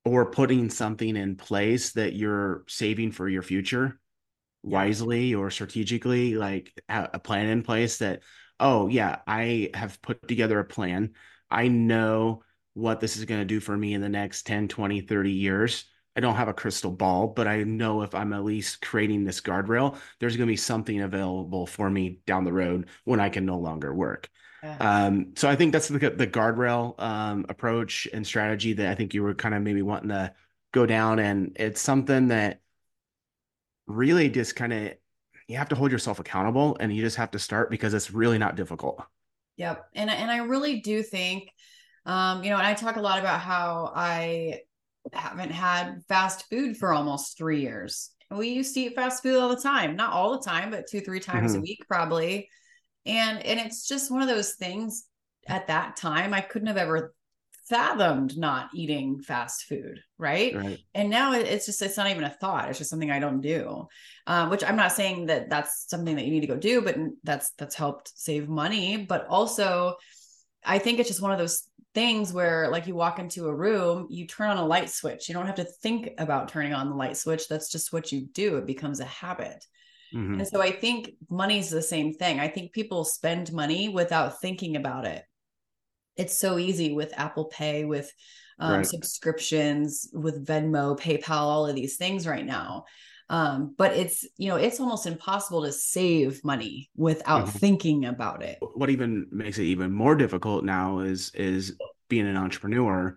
or 0.08 0.30
putting 0.30 0.70
something 0.70 1.16
in 1.16 1.36
place 1.36 1.92
that 1.92 2.14
you're 2.14 2.64
saving 2.68 3.12
for 3.12 3.28
your 3.28 3.42
future 3.42 4.00
wisely 4.62 5.34
or 5.34 5.50
strategically, 5.50 6.34
like 6.34 6.72
a 6.88 7.18
plan 7.18 7.46
in 7.46 7.62
place 7.62 7.98
that, 7.98 8.22
oh 8.58 8.88
yeah, 8.88 9.18
I 9.26 9.70
have 9.74 10.02
put 10.02 10.26
together 10.26 10.58
a 10.58 10.64
plan. 10.64 11.14
I 11.50 11.68
know 11.68 12.42
what 12.74 13.00
this 13.00 13.16
is 13.16 13.24
going 13.24 13.40
to 13.40 13.46
do 13.46 13.60
for 13.60 13.76
me 13.76 13.94
in 13.94 14.00
the 14.00 14.08
next 14.08 14.46
10, 14.46 14.68
20, 14.68 15.02
30 15.02 15.32
years 15.32 15.84
I 16.18 16.20
don't 16.20 16.34
have 16.34 16.48
a 16.48 16.52
crystal 16.52 16.90
ball, 16.90 17.28
but 17.28 17.46
I 17.46 17.62
know 17.62 18.02
if 18.02 18.12
I'm 18.12 18.32
at 18.32 18.42
least 18.42 18.80
creating 18.80 19.22
this 19.22 19.40
guardrail, 19.40 19.96
there's 20.18 20.36
going 20.36 20.48
to 20.48 20.52
be 20.52 20.56
something 20.56 21.00
available 21.00 21.64
for 21.64 21.88
me 21.88 22.18
down 22.26 22.42
the 22.42 22.52
road 22.52 22.88
when 23.04 23.20
I 23.20 23.28
can 23.28 23.46
no 23.46 23.56
longer 23.56 23.94
work. 23.94 24.28
Yeah. 24.62 24.76
Um, 25.06 25.32
so 25.36 25.48
I 25.48 25.56
think 25.56 25.72
that's 25.72 25.88
the, 25.88 25.98
the 25.98 26.26
guardrail 26.26 26.98
um, 27.00 27.46
approach 27.48 28.08
and 28.12 28.26
strategy 28.26 28.72
that 28.74 28.88
I 28.88 28.94
think 28.94 29.14
you 29.14 29.22
were 29.22 29.34
kind 29.34 29.54
of 29.54 29.62
maybe 29.62 29.82
wanting 29.82 30.08
to 30.08 30.32
go 30.72 30.84
down. 30.86 31.18
And 31.18 31.56
it's 31.58 31.80
something 31.80 32.28
that 32.28 32.60
really 33.86 34.28
just 34.28 34.56
kind 34.56 34.72
of 34.72 34.92
you 35.48 35.56
have 35.56 35.70
to 35.70 35.74
hold 35.74 35.90
yourself 35.90 36.18
accountable 36.18 36.76
and 36.78 36.94
you 36.94 37.02
just 37.02 37.16
have 37.16 37.30
to 37.30 37.38
start 37.38 37.70
because 37.70 37.94
it's 37.94 38.10
really 38.10 38.38
not 38.38 38.54
difficult. 38.54 39.02
Yep. 39.56 39.88
And, 39.94 40.10
and 40.10 40.30
I 40.30 40.38
really 40.38 40.80
do 40.80 41.02
think, 41.02 41.50
um, 42.04 42.44
you 42.44 42.50
know, 42.50 42.58
and 42.58 42.66
I 42.66 42.74
talk 42.74 42.96
a 42.96 43.00
lot 43.00 43.18
about 43.18 43.40
how 43.40 43.92
I 43.94 44.60
haven't 45.12 45.50
had 45.50 46.02
fast 46.06 46.48
food 46.50 46.76
for 46.76 46.92
almost 46.92 47.38
three 47.38 47.62
years. 47.62 48.10
We 48.30 48.50
used 48.50 48.74
to 48.74 48.80
eat 48.80 48.94
fast 48.94 49.22
food 49.22 49.36
all 49.36 49.48
the 49.48 49.60
time, 49.60 49.96
not 49.96 50.12
all 50.12 50.32
the 50.32 50.44
time, 50.44 50.70
but 50.70 50.86
two, 50.86 51.00
three 51.00 51.20
times 51.20 51.52
mm-hmm. 51.52 51.60
a 51.60 51.62
week, 51.62 51.84
probably. 51.88 52.50
And 53.08 53.44
and 53.44 53.58
it's 53.58 53.88
just 53.88 54.10
one 54.10 54.22
of 54.22 54.28
those 54.28 54.52
things 54.52 55.04
at 55.48 55.66
that 55.66 55.96
time 55.96 56.32
I 56.32 56.40
couldn't 56.40 56.68
have 56.68 56.76
ever 56.76 57.14
fathomed 57.68 58.38
not 58.38 58.70
eating 58.72 59.20
fast 59.20 59.64
food 59.64 60.00
right, 60.16 60.56
right. 60.56 60.78
and 60.94 61.10
now 61.10 61.34
it's 61.34 61.66
just 61.66 61.82
it's 61.82 61.98
not 61.98 62.08
even 62.08 62.24
a 62.24 62.30
thought 62.30 62.70
it's 62.70 62.78
just 62.78 62.88
something 62.88 63.10
i 63.10 63.18
don't 63.18 63.42
do. 63.42 63.86
Um, 64.26 64.48
which 64.48 64.64
i'm 64.64 64.76
not 64.76 64.92
saying 64.92 65.26
that 65.26 65.50
that's 65.50 65.84
something 65.88 66.16
that 66.16 66.24
you 66.24 66.30
need 66.30 66.40
to 66.40 66.46
go 66.46 66.56
do 66.56 66.80
but 66.80 66.96
that's 67.24 67.50
that's 67.58 67.74
helped 67.74 68.10
save 68.18 68.48
money. 68.48 68.96
But 68.96 69.26
also 69.26 69.96
i 70.64 70.78
think 70.78 70.98
it's 70.98 71.08
just 71.08 71.20
one 71.20 71.32
of 71.32 71.38
those 71.38 71.68
things 71.94 72.32
where 72.32 72.68
like 72.70 72.86
you 72.86 72.94
walk 72.94 73.18
into 73.18 73.48
a 73.48 73.54
room 73.54 74.06
you 74.08 74.26
turn 74.26 74.50
on 74.50 74.56
a 74.56 74.66
light 74.66 74.88
switch. 74.88 75.28
You 75.28 75.34
don't 75.34 75.46
have 75.46 75.56
to 75.56 75.64
think 75.64 76.10
about 76.18 76.48
turning 76.48 76.72
on 76.72 76.88
the 76.88 76.96
light 76.96 77.16
switch. 77.16 77.48
That's 77.48 77.70
just 77.70 77.92
what 77.92 78.12
you 78.12 78.26
do. 78.32 78.56
It 78.56 78.66
becomes 78.66 79.00
a 79.00 79.04
habit 79.04 79.64
mm-hmm. 80.14 80.34
and 80.34 80.48
so 80.48 80.60
i 80.60 80.70
think 80.70 81.10
money's 81.30 81.70
the 81.70 81.82
same 81.82 82.12
thing 82.14 82.40
i 82.40 82.48
think 82.48 82.72
people 82.72 83.04
spend 83.04 83.52
money 83.52 83.88
without 83.88 84.40
thinking 84.40 84.76
about 84.76 85.06
it 85.06 85.24
it's 86.18 86.36
so 86.36 86.58
easy 86.58 86.92
with 86.92 87.14
Apple 87.16 87.44
Pay, 87.44 87.84
with 87.84 88.12
um, 88.58 88.78
Right. 88.78 88.86
subscriptions, 88.86 90.10
with 90.12 90.44
Venmo, 90.44 90.98
PayPal, 90.98 91.30
all 91.30 91.66
of 91.68 91.76
these 91.76 91.96
things 91.96 92.26
right 92.26 92.44
now. 92.44 92.86
Um, 93.30 93.74
but 93.78 93.92
it's 93.92 94.26
you 94.36 94.48
know 94.48 94.56
it's 94.56 94.80
almost 94.80 95.06
impossible 95.06 95.62
to 95.62 95.70
save 95.72 96.42
money 96.44 96.90
without 96.96 97.46
Mhm. 97.46 97.52
thinking 97.52 98.04
about 98.06 98.42
it. 98.42 98.58
what 98.74 98.90
even 98.90 99.26
makes 99.30 99.58
it 99.58 99.64
even 99.64 99.92
more 99.92 100.16
difficult 100.16 100.64
now 100.64 101.00
is 101.00 101.30
is 101.34 101.76
being 102.08 102.26
an 102.26 102.36
entrepreneur 102.36 103.16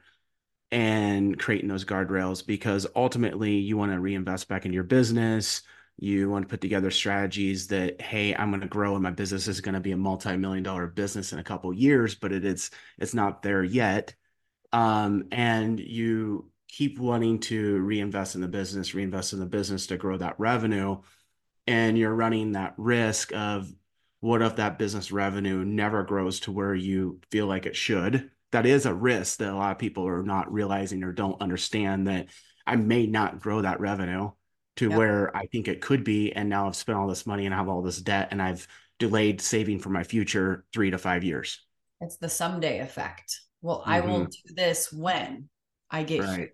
and 0.69 1.39
creating 1.39 1.69
those 1.69 1.86
guardrails 1.86 2.45
because 2.45 2.86
ultimately 2.95 3.55
you 3.55 3.77
want 3.77 3.91
to 3.91 4.00
reinvest 4.00 4.48
back 4.48 4.65
in 4.65 4.74
your 4.74 4.83
business 4.83 5.63
you 6.01 6.31
want 6.31 6.43
to 6.43 6.50
put 6.50 6.62
together 6.62 6.89
strategies 6.89 7.67
that 7.67 8.01
hey 8.01 8.36
i'm 8.36 8.50
going 8.50 8.60
to 8.60 8.67
grow 8.67 8.96
and 8.96 9.03
my 9.03 9.12
business 9.12 9.48
is 9.48 9.62
going 9.62 9.75
to 9.75 9.79
be 9.79 9.91
a 9.91 9.98
multi-million 9.98 10.63
dollar 10.63 10.88
business 10.88 11.31
in 11.31 11.38
a 11.39 11.43
couple 11.43 11.72
years 11.72 12.15
but 12.15 12.34
it 12.34 12.43
is 12.43 12.72
it's 12.98 13.13
not 13.13 13.41
there 13.41 13.63
yet. 13.63 14.13
Um, 14.74 15.25
and 15.31 15.79
you 15.79 16.50
keep 16.70 16.98
wanting 16.98 17.39
to 17.39 17.79
reinvest 17.81 18.36
in 18.36 18.41
the 18.41 18.48
business 18.48 18.96
reinvest 18.96 19.34
in 19.34 19.39
the 19.39 19.46
business 19.46 19.88
to 19.88 19.98
grow 19.98 20.17
that 20.17 20.39
revenue 20.39 20.98
and 21.67 21.98
you're 21.98 22.15
running 22.15 22.53
that 22.53 22.74
risk 22.77 23.34
of 23.34 23.72
what 24.22 24.41
if 24.41 24.55
that 24.55 24.79
business 24.79 25.12
revenue 25.12 25.63
never 25.65 26.03
grows 26.03 26.39
to 26.41 26.51
where 26.51 26.75
you 26.75 27.20
feel 27.31 27.48
like 27.48 27.65
it 27.65 27.75
should? 27.75 28.29
That 28.51 28.65
is 28.65 28.86
a 28.86 28.93
risk 28.93 29.39
that 29.39 29.51
a 29.51 29.55
lot 29.55 29.72
of 29.72 29.79
people 29.79 30.08
are 30.08 30.24
not 30.24 30.51
realizing 30.51 31.03
or 31.03 31.12
don't 31.12 31.41
understand 31.41 32.08
that 32.08 32.27
i 32.65 32.75
may 32.75 33.08
not 33.08 33.39
grow 33.39 33.62
that 33.62 33.79
revenue 33.79 34.31
to 34.81 34.89
Yep. 34.89 34.97
where 34.97 35.38
i 35.38 35.45
think 35.47 35.67
it 35.67 35.79
could 35.81 36.03
be 36.03 36.33
and 36.33 36.50
now 36.50 36.67
i've 36.67 36.75
spent 36.75 36.97
all 36.97 37.07
this 37.07 37.25
money 37.25 37.45
and 37.45 37.53
I 37.53 37.57
have 37.57 37.69
all 37.69 37.81
this 37.81 38.01
debt 38.01 38.29
and 38.31 38.41
i've 38.41 38.67
delayed 39.00 39.39
saving 39.41 39.79
for 39.79 39.89
my 39.89 40.03
future 40.03 40.65
three 40.73 40.91
to 40.91 40.97
five 40.97 41.23
years 41.23 41.61
It's 42.01 42.17
the 42.17 42.29
someday 42.29 42.79
effect. 42.79 43.39
Well, 43.61 43.83
I 43.85 44.01
will 44.01 44.25
do 44.25 44.53
this 44.55 44.91
when 44.91 45.50
I 45.89 46.03
get 46.03 46.21
Right. 46.21 46.38
here. 46.38 46.51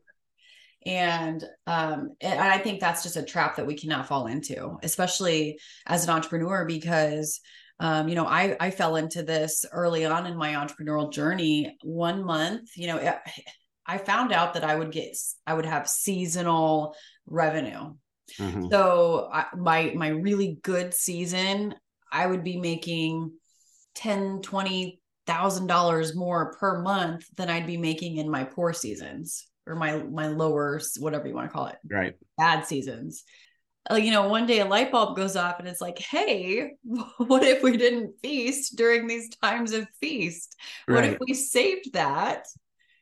And 0.86 1.44
um 1.66 2.16
and 2.22 2.40
I 2.40 2.58
think 2.58 2.80
that's 2.80 3.04
just 3.04 3.18
a 3.18 3.24
trap 3.24 3.56
that 3.56 3.68
we 3.68 3.76
cannot 3.76 4.08
fall 4.08 4.28
into, 4.28 4.78
especially 4.84 5.60
as 5.86 6.04
an 6.04 6.10
entrepreneur 6.12 6.66
because 6.66 7.40
um 7.80 8.08
you 8.10 8.16
know 8.16 8.26
I 8.26 8.56
I 8.60 8.72
fell 8.72 8.96
into 8.96 9.24
this 9.24 9.66
early 9.72 10.06
on 10.06 10.26
in 10.26 10.38
my 10.38 10.54
entrepreneurial 10.54 11.12
journey. 11.12 11.78
One 11.84 12.24
month, 12.24 12.70
you 12.76 12.88
know, 12.88 12.98
it- 12.98 13.20
I 13.86 13.98
found 13.98 14.34
out 14.34 14.54
that 14.56 14.66
I 14.66 14.76
would 14.76 14.92
get 14.92 15.16
I 15.46 15.54
would 15.54 15.66
have 15.66 15.88
seasonal 15.90 16.96
revenue. 17.26 17.94
Mhm. 18.40 18.72
So 18.72 19.30
I, 19.32 19.46
my 19.56 19.94
my 19.96 20.10
really 20.10 20.60
good 20.62 20.94
season, 20.94 21.76
I 22.12 22.26
would 22.28 22.44
be 22.44 22.58
making 22.60 23.32
ten, 23.96 24.42
twenty 24.42 25.02
thousand 25.26 25.68
dollars 25.68 26.16
more 26.16 26.54
per 26.54 26.82
month 26.82 27.26
than 27.36 27.50
I'd 27.50 27.68
be 27.68 27.78
making 27.78 28.18
in 28.18 28.30
my 28.30 28.44
poor 28.46 28.74
seasons 28.74 29.48
or 29.66 29.76
my 29.76 29.98
my 30.04 30.28
lower 30.28 30.80
whatever 31.00 31.28
you 31.28 31.36
want 31.36 31.50
to 31.50 31.54
call 31.54 31.68
it 31.68 31.78
right 31.90 32.16
bad 32.38 32.66
seasons. 32.66 33.24
Like 33.90 34.04
you 34.04 34.12
know, 34.12 34.28
one 34.28 34.46
day 34.46 34.60
a 34.60 34.66
light 34.66 34.92
bulb 34.92 35.16
goes 35.16 35.36
off 35.36 35.60
and 35.60 35.68
it's 35.68 35.82
like, 35.82 36.00
hey, 36.00 36.72
what 37.18 37.44
if 37.44 37.64
we 37.64 37.78
didn't 37.78 38.20
feast 38.22 38.76
during 38.76 39.08
these 39.08 39.30
times 39.42 39.72
of 39.72 39.88
feast? 40.02 40.56
What 40.88 41.06
if 41.06 41.18
we 41.20 41.34
saved 41.34 41.94
that? 41.94 42.46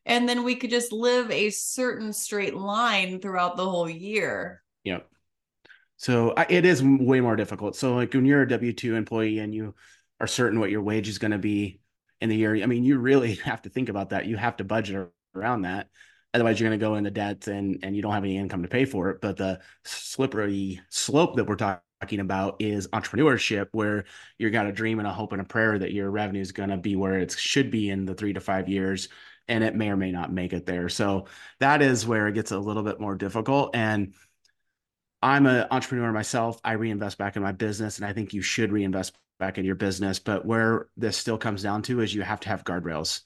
And 0.06 0.30
then 0.30 0.44
we 0.44 0.56
could 0.56 0.70
just 0.70 0.92
live 0.92 1.32
a 1.32 1.50
certain 1.50 2.14
straight 2.14 2.56
line 2.56 3.20
throughout 3.20 3.58
the 3.58 3.68
whole 3.68 3.90
year. 3.90 4.62
Yep. 4.84 5.10
So 5.98 6.34
I, 6.36 6.46
it 6.50 6.66
is 6.66 6.84
way 6.84 7.22
more 7.22 7.36
difficult. 7.36 7.76
So 7.76 7.96
like 7.96 8.14
when 8.14 8.26
you're 8.26 8.42
a 8.42 8.48
W 8.48 8.74
two 8.74 8.96
employee 8.96 9.40
and 9.40 9.54
you 9.54 9.76
are 10.20 10.28
certain 10.28 10.60
what 10.60 10.72
your 10.72 10.82
wage 10.82 11.08
is 11.08 11.18
going 11.18 11.32
to 11.32 11.38
be 11.38 11.80
in 12.22 12.30
the 12.30 12.36
year, 12.36 12.56
I 12.56 12.66
mean, 12.66 12.84
you 12.84 12.98
really 12.98 13.36
have 13.46 13.62
to 13.64 13.70
think 13.70 13.90
about 13.90 14.10
that. 14.10 14.26
You 14.26 14.38
have 14.38 14.58
to 14.58 14.64
budget 14.64 15.10
around 15.36 15.64
that. 15.64 15.90
Otherwise, 16.34 16.60
you're 16.60 16.70
going 16.70 16.80
to 16.80 16.86
go 16.86 16.96
into 16.96 17.12
debt 17.12 17.48
and 17.48 17.80
and 17.82 17.96
you 17.96 18.02
don't 18.02 18.14
have 18.14 18.24
any 18.24 18.38
income 18.38 18.64
to 18.64 18.68
pay 18.68 18.86
for 18.86 19.10
it. 19.10 19.22
But 19.22 19.38
the 19.38 19.62
slippery 19.86 20.82
slope 20.90 21.38
that 21.38 21.46
we're 21.46 21.56
talking 21.56 22.20
about 22.20 22.58
is 22.60 22.88
entrepreneurship, 22.90 23.68
where 23.72 24.04
you 24.38 24.50
got 24.50 24.68
a 24.68 24.72
dream 24.74 25.00
and 25.00 25.08
a 25.08 25.14
hope 25.14 25.32
and 25.32 25.42
a 25.42 25.46
prayer 25.46 25.80
that 25.80 25.94
your 25.94 26.12
revenue 26.12 26.42
is 26.42 26.52
going 26.52 26.70
to 26.70 26.78
be 26.78 26.98
where 26.98 27.20
it 27.20 27.32
should 27.32 27.72
be 27.72 27.90
in 27.90 28.06
the 28.06 28.14
three 28.14 28.34
to 28.34 28.42
five 28.42 28.68
years, 28.68 29.08
and 29.48 29.64
it 29.64 29.76
may 29.76 29.90
or 29.90 29.96
may 29.96 30.12
not 30.12 30.32
make 30.32 30.52
it 30.52 30.66
there. 30.66 30.90
So 30.90 31.28
that 31.60 31.82
is 31.82 32.06
where 32.06 32.28
it 32.28 32.34
gets 32.34 32.52
a 32.52 32.60
little 32.60 32.84
bit 32.84 33.00
more 33.00 33.16
difficult 33.16 33.76
and 33.76 34.14
I'm 35.26 35.48
an 35.48 35.66
entrepreneur 35.72 36.12
myself. 36.12 36.60
I 36.64 36.74
reinvest 36.74 37.18
back 37.18 37.36
in 37.36 37.42
my 37.42 37.52
business, 37.52 37.98
and 37.98 38.06
I 38.06 38.14
think 38.14 38.32
you 38.32 38.44
should 38.44 38.72
reinvest 38.72 39.18
back 39.40 39.58
in 39.58 39.66
your 39.66 39.74
business. 39.74 40.20
But 40.20 40.46
where 40.46 40.88
this 40.98 41.18
still 41.18 41.40
comes 41.40 41.64
down 41.64 41.82
to 41.84 42.02
is 42.02 42.14
you 42.14 42.22
have 42.22 42.42
to 42.42 42.50
have 42.50 42.64
guardrails. 42.64 43.22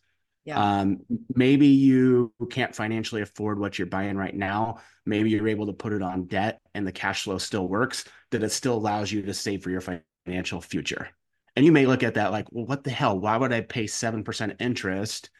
Yeah. 0.45 0.79
Um, 0.79 1.01
maybe 1.35 1.67
you 1.67 2.31
can't 2.51 2.73
financially 2.73 3.21
afford 3.21 3.59
what 3.59 3.77
you're 3.77 3.85
buying 3.85 4.15
right 4.15 4.33
now. 4.33 4.79
Maybe 5.05 5.29
you're 5.29 5.49
able 5.49 5.65
to 5.65 5.73
put 5.73 5.91
it 5.91 6.01
on 6.01 6.27
debt 6.27 6.61
and 6.73 6.87
the 6.87 6.93
cash 6.93 7.23
flow 7.23 7.37
still 7.37 7.67
works, 7.67 8.05
that 8.31 8.43
it 8.43 8.53
still 8.53 8.75
allows 8.75 9.11
you 9.11 9.21
to 9.23 9.33
save 9.33 9.61
for 9.61 9.69
your 9.69 9.83
financial 10.25 10.61
future. 10.61 11.09
And 11.57 11.65
you 11.65 11.73
may 11.73 11.85
look 11.85 12.03
at 12.03 12.13
that 12.13 12.31
like, 12.31 12.49
well, 12.49 12.65
what 12.65 12.85
the 12.85 12.91
hell? 12.91 13.19
Why 13.19 13.35
would 13.35 13.51
I 13.51 13.59
pay 13.59 13.83
7% 13.83 14.55
interest, 14.61 15.31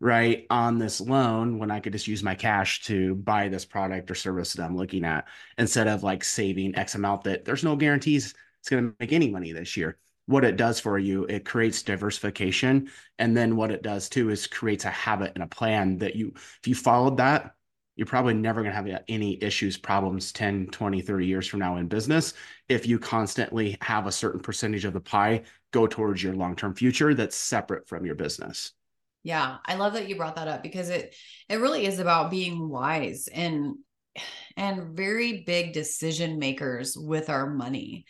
right, 0.00 0.46
on 0.50 0.78
this 0.78 1.00
loan 1.00 1.58
when 1.58 1.70
I 1.70 1.80
could 1.80 1.92
just 1.92 2.08
use 2.08 2.22
my 2.22 2.34
cash 2.34 2.82
to 2.84 3.14
buy 3.14 3.48
this 3.48 3.64
product 3.64 4.10
or 4.10 4.14
service 4.14 4.52
that 4.52 4.64
I'm 4.64 4.76
looking 4.76 5.04
at 5.04 5.26
instead 5.56 5.88
of 5.88 6.02
like 6.02 6.24
saving 6.24 6.76
X 6.76 6.94
amount 6.94 7.24
that 7.24 7.44
there's 7.44 7.64
no 7.64 7.76
guarantees 7.76 8.34
it's 8.64 8.70
going 8.70 8.82
to 8.82 8.96
make 8.98 9.12
any 9.12 9.30
money 9.30 9.52
this 9.52 9.76
year. 9.76 9.98
What 10.24 10.42
it 10.42 10.56
does 10.56 10.80
for 10.80 10.98
you, 10.98 11.24
it 11.24 11.44
creates 11.44 11.82
diversification. 11.82 12.90
And 13.18 13.36
then 13.36 13.56
what 13.56 13.70
it 13.70 13.82
does 13.82 14.08
too 14.08 14.30
is 14.30 14.46
creates 14.46 14.86
a 14.86 14.90
habit 14.90 15.32
and 15.34 15.44
a 15.44 15.48
plan 15.48 15.98
that 15.98 16.16
you, 16.16 16.32
if 16.34 16.66
you 16.66 16.74
followed 16.74 17.18
that, 17.18 17.54
you're 17.96 18.06
probably 18.06 18.32
never 18.32 18.62
going 18.62 18.74
to 18.74 18.90
have 18.90 19.02
any 19.06 19.42
issues, 19.42 19.76
problems 19.76 20.32
10, 20.32 20.68
20, 20.68 21.02
30 21.02 21.26
years 21.26 21.46
from 21.46 21.60
now 21.60 21.76
in 21.76 21.88
business 21.88 22.32
if 22.70 22.86
you 22.86 22.98
constantly 22.98 23.76
have 23.82 24.06
a 24.06 24.12
certain 24.12 24.40
percentage 24.40 24.86
of 24.86 24.94
the 24.94 25.00
pie 25.00 25.42
go 25.70 25.86
towards 25.86 26.22
your 26.22 26.34
long-term 26.34 26.74
future 26.74 27.12
that's 27.12 27.36
separate 27.36 27.86
from 27.86 28.06
your 28.06 28.14
business. 28.14 28.72
Yeah, 29.24 29.56
I 29.64 29.76
love 29.76 29.94
that 29.94 30.06
you 30.08 30.16
brought 30.16 30.36
that 30.36 30.48
up 30.48 30.62
because 30.62 30.90
it 30.90 31.16
it 31.48 31.56
really 31.56 31.86
is 31.86 31.98
about 31.98 32.30
being 32.30 32.68
wise 32.68 33.26
and 33.32 33.76
and 34.56 34.94
very 34.96 35.42
big 35.46 35.72
decision 35.72 36.38
makers 36.38 36.94
with 36.96 37.30
our 37.30 37.50
money. 37.50 38.04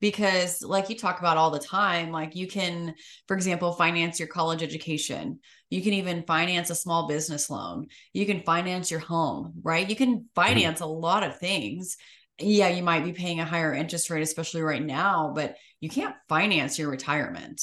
Because 0.00 0.62
like 0.62 0.88
you 0.88 0.96
talk 0.96 1.18
about 1.18 1.36
all 1.36 1.50
the 1.50 1.58
time, 1.58 2.10
like 2.10 2.36
you 2.36 2.46
can 2.46 2.94
for 3.26 3.36
example 3.36 3.72
finance 3.72 4.18
your 4.18 4.28
college 4.28 4.62
education. 4.62 5.40
You 5.70 5.82
can 5.82 5.92
even 5.92 6.22
finance 6.22 6.70
a 6.70 6.74
small 6.76 7.08
business 7.08 7.50
loan. 7.50 7.88
You 8.12 8.24
can 8.24 8.42
finance 8.42 8.92
your 8.92 9.00
home, 9.00 9.54
right? 9.62 9.90
You 9.90 9.96
can 9.96 10.14
mm-hmm. 10.14 10.24
finance 10.34 10.80
a 10.80 10.86
lot 10.86 11.24
of 11.24 11.38
things. 11.38 11.96
Yeah, 12.38 12.68
you 12.68 12.84
might 12.84 13.04
be 13.04 13.12
paying 13.12 13.40
a 13.40 13.44
higher 13.44 13.74
interest 13.74 14.08
rate 14.08 14.22
especially 14.22 14.62
right 14.62 14.82
now, 14.82 15.32
but 15.34 15.56
you 15.80 15.90
can't 15.90 16.14
finance 16.28 16.78
your 16.78 16.90
retirement 16.90 17.60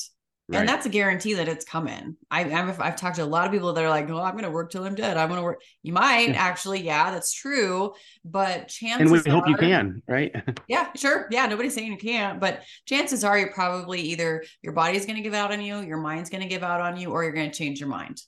Right. 0.50 0.60
and 0.60 0.70
that's 0.70 0.86
a 0.86 0.90
guarantee 0.90 1.34
that 1.34 1.50
it's 1.50 1.66
coming. 1.66 2.16
I, 2.32 2.46
I've, 2.46 2.80
I've 2.80 2.96
talked 2.96 3.18
to 3.18 3.24
a 3.24 3.26
lot 3.26 3.46
of 3.46 3.52
people 3.52 3.74
that 3.74 3.84
are 3.84 3.90
like, 3.90 4.10
"Oh, 4.10 4.22
I'm 4.22 4.32
going 4.32 4.46
to 4.46 4.50
work 4.50 4.72
till 4.72 4.86
I'm 4.86 4.96
dead. 4.96 5.18
I'm 5.18 5.28
going 5.28 5.40
to 5.42 5.44
work." 5.44 5.62
You 5.84 5.92
might 5.92 6.30
Yeah. 6.30 6.36
actually, 6.42 6.82
yeah, 6.82 7.12
that's 7.12 7.34
true, 7.34 7.94
but 8.24 8.70
chances 8.70 9.12
and 9.12 9.12
we 9.12 9.30
hope 9.30 9.48
you 9.50 9.58
can, 9.58 10.02
right? 10.08 10.34
Yeah, 10.70 10.88
sure, 10.96 11.28
yeah. 11.32 11.48
Nobody's 11.48 11.76
saying 11.76 11.92
you 11.92 11.98
can't, 11.98 12.40
but 12.40 12.64
chances 12.86 13.26
are 13.26 13.38
you're 13.38 13.52
probably 13.52 14.00
either 14.02 14.44
your 14.62 14.72
body's 14.72 15.06
going 15.06 15.18
to 15.18 15.22
give 15.22 15.34
out 15.34 15.52
on 15.52 15.60
you, 15.62 15.82
your 15.82 15.98
mind's 15.98 16.30
going 16.30 16.44
to 16.44 16.48
give 16.48 16.64
out 16.64 16.80
on 16.80 16.96
you, 16.96 17.12
or 17.12 17.24
you're 17.24 17.34
going 17.34 17.52
to 17.52 17.58
change 17.58 17.82
your 17.82 17.90
mind. 17.90 18.22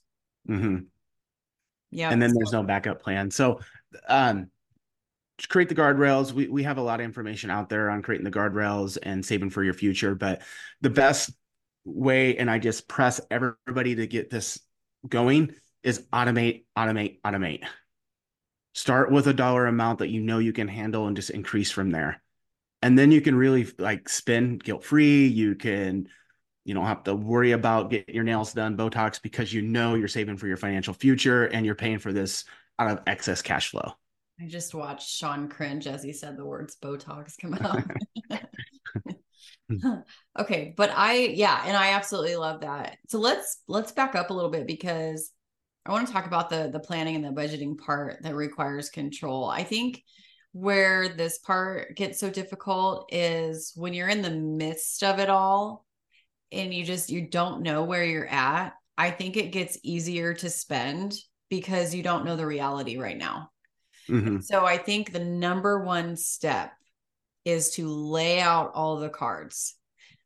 Mm-hmm. 0.48 0.76
Yeah, 1.90 2.10
and 2.10 2.20
then 2.20 2.32
there's 2.34 2.52
no 2.52 2.62
backup 2.62 3.02
plan. 3.02 3.30
So, 3.30 3.60
um, 4.08 4.50
to 5.38 5.48
create 5.48 5.70
the 5.70 5.74
guardrails. 5.74 6.32
We 6.32 6.48
we 6.48 6.62
have 6.64 6.76
a 6.76 6.82
lot 6.82 7.00
of 7.00 7.04
information 7.04 7.50
out 7.50 7.70
there 7.70 7.88
on 7.88 8.02
creating 8.02 8.24
the 8.24 8.30
guardrails 8.30 8.98
and 9.02 9.24
saving 9.24 9.50
for 9.50 9.64
your 9.64 9.72
future. 9.74 10.14
But 10.14 10.42
the 10.82 10.90
best 10.90 11.30
way, 11.84 12.36
and 12.36 12.50
I 12.50 12.58
just 12.58 12.88
press 12.88 13.20
everybody 13.30 13.96
to 13.96 14.06
get 14.06 14.30
this 14.30 14.60
going, 15.08 15.54
is 15.82 16.06
automate, 16.12 16.64
automate, 16.76 17.20
automate. 17.22 17.64
Start 18.74 19.10
with 19.10 19.26
a 19.26 19.34
dollar 19.34 19.66
amount 19.66 19.98
that 19.98 20.10
you 20.10 20.20
know 20.20 20.38
you 20.38 20.52
can 20.52 20.68
handle, 20.68 21.06
and 21.06 21.16
just 21.16 21.30
increase 21.30 21.70
from 21.70 21.90
there. 21.90 22.22
And 22.82 22.98
then 22.98 23.10
you 23.12 23.20
can 23.20 23.34
really 23.34 23.66
like 23.78 24.08
spend 24.08 24.64
guilt 24.64 24.84
free. 24.84 25.26
You 25.26 25.54
can 25.54 26.08
you 26.64 26.74
don't 26.74 26.86
have 26.86 27.04
to 27.04 27.14
worry 27.14 27.52
about 27.52 27.90
getting 27.90 28.14
your 28.14 28.24
nails 28.24 28.52
done, 28.52 28.76
Botox, 28.76 29.20
because 29.20 29.52
you 29.52 29.62
know 29.62 29.94
you're 29.94 30.08
saving 30.08 30.36
for 30.36 30.46
your 30.46 30.56
financial 30.56 30.94
future 30.94 31.46
and 31.46 31.64
you're 31.64 31.74
paying 31.74 31.98
for 31.98 32.12
this 32.12 32.44
out 32.78 32.90
of 32.90 33.00
excess 33.06 33.42
cash 33.42 33.70
flow. 33.70 33.92
I 34.40 34.46
just 34.46 34.74
watched 34.74 35.08
Shawn 35.08 35.48
cringe 35.48 35.86
as 35.86 36.02
he 36.02 36.12
said 36.12 36.36
the 36.36 36.44
words 36.44 36.76
Botox 36.80 37.36
come 37.38 37.54
out. 37.54 37.82
okay, 40.38 40.74
but 40.76 40.90
I 40.94 41.14
yeah, 41.14 41.62
and 41.66 41.76
I 41.76 41.92
absolutely 41.92 42.36
love 42.36 42.60
that. 42.60 42.98
So 43.08 43.18
let's 43.18 43.62
let's 43.68 43.92
back 43.92 44.14
up 44.14 44.30
a 44.30 44.34
little 44.34 44.50
bit 44.50 44.66
because 44.66 45.32
I 45.86 45.92
want 45.92 46.06
to 46.06 46.12
talk 46.12 46.26
about 46.26 46.50
the 46.50 46.70
the 46.72 46.80
planning 46.80 47.16
and 47.16 47.24
the 47.24 47.40
budgeting 47.40 47.78
part 47.78 48.22
that 48.22 48.34
requires 48.34 48.90
control. 48.90 49.46
I 49.48 49.64
think 49.64 50.02
where 50.52 51.08
this 51.08 51.38
part 51.38 51.96
gets 51.96 52.18
so 52.18 52.28
difficult 52.28 53.08
is 53.12 53.72
when 53.76 53.94
you're 53.94 54.08
in 54.08 54.22
the 54.22 54.30
midst 54.30 55.04
of 55.04 55.20
it 55.20 55.30
all 55.30 55.86
and 56.50 56.74
you 56.74 56.84
just 56.84 57.08
you 57.08 57.28
don't 57.28 57.62
know 57.62 57.84
where 57.84 58.04
you're 58.04 58.26
at 58.26 58.74
I 59.00 59.10
think 59.10 59.38
it 59.38 59.50
gets 59.50 59.78
easier 59.82 60.34
to 60.34 60.50
spend 60.50 61.16
because 61.48 61.94
you 61.94 62.02
don't 62.02 62.26
know 62.26 62.36
the 62.36 62.44
reality 62.44 62.98
right 62.98 63.16
now. 63.16 63.50
Mhm. 64.10 64.44
So 64.44 64.66
I 64.66 64.76
think 64.76 65.10
the 65.10 65.24
number 65.24 65.82
one 65.82 66.16
step 66.16 66.72
is 67.44 67.70
to 67.72 67.88
lay 67.88 68.40
out 68.40 68.72
all 68.74 68.98
the 68.98 69.08
cards. 69.08 69.74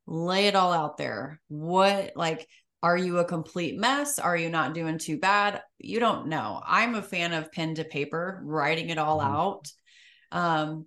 Lay 0.06 0.47
it 0.47 0.54
all 0.54 0.73
out 0.73 0.97
there. 0.99 1.40
What 1.49 2.12
like 2.16 2.47
are 2.83 2.97
you 2.97 3.18
a 3.18 3.25
complete 3.25 3.78
mess? 3.78 4.18
Are 4.18 4.37
you 4.37 4.50
not 4.50 4.75
doing 4.75 4.99
too 4.99 5.18
bad? 5.18 5.62
You 5.78 6.00
don't 6.00 6.28
know. 6.28 6.61
I'm 6.66 6.94
a 6.94 7.02
fan 7.02 7.33
of 7.33 7.50
pen 7.52 7.76
to 7.76 7.85
paper, 7.85 8.42
writing 8.44 8.90
it 8.90 8.99
all 8.99 9.21
Mhm. 9.21 9.25
out. 9.25 9.73
Um 10.33 10.87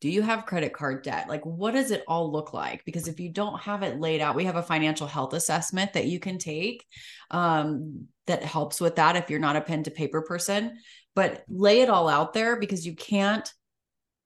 do 0.00 0.10
you 0.10 0.22
have 0.22 0.46
credit 0.46 0.72
card 0.72 1.04
debt? 1.04 1.28
Like 1.28 1.46
what 1.46 1.72
does 1.72 1.92
it 1.92 2.02
all 2.08 2.32
look 2.32 2.52
like? 2.52 2.84
Because 2.84 3.06
if 3.06 3.20
you 3.20 3.30
don't 3.30 3.60
have 3.60 3.84
it 3.84 4.00
laid 4.00 4.20
out, 4.20 4.34
we 4.34 4.44
have 4.46 4.56
a 4.56 4.62
financial 4.62 5.06
health 5.06 5.32
assessment 5.32 5.92
that 5.92 6.06
you 6.06 6.18
can 6.18 6.38
take 6.38 6.84
um 7.30 8.08
that 8.26 8.42
helps 8.42 8.80
with 8.80 8.96
that 8.96 9.16
if 9.16 9.30
you're 9.30 9.40
not 9.40 9.56
a 9.56 9.60
pen 9.60 9.82
to 9.84 9.90
paper 9.90 10.22
person 10.22 10.78
but 11.14 11.44
lay 11.48 11.80
it 11.80 11.90
all 11.90 12.08
out 12.08 12.32
there 12.32 12.56
because 12.56 12.86
you 12.86 12.94
can't 12.94 13.52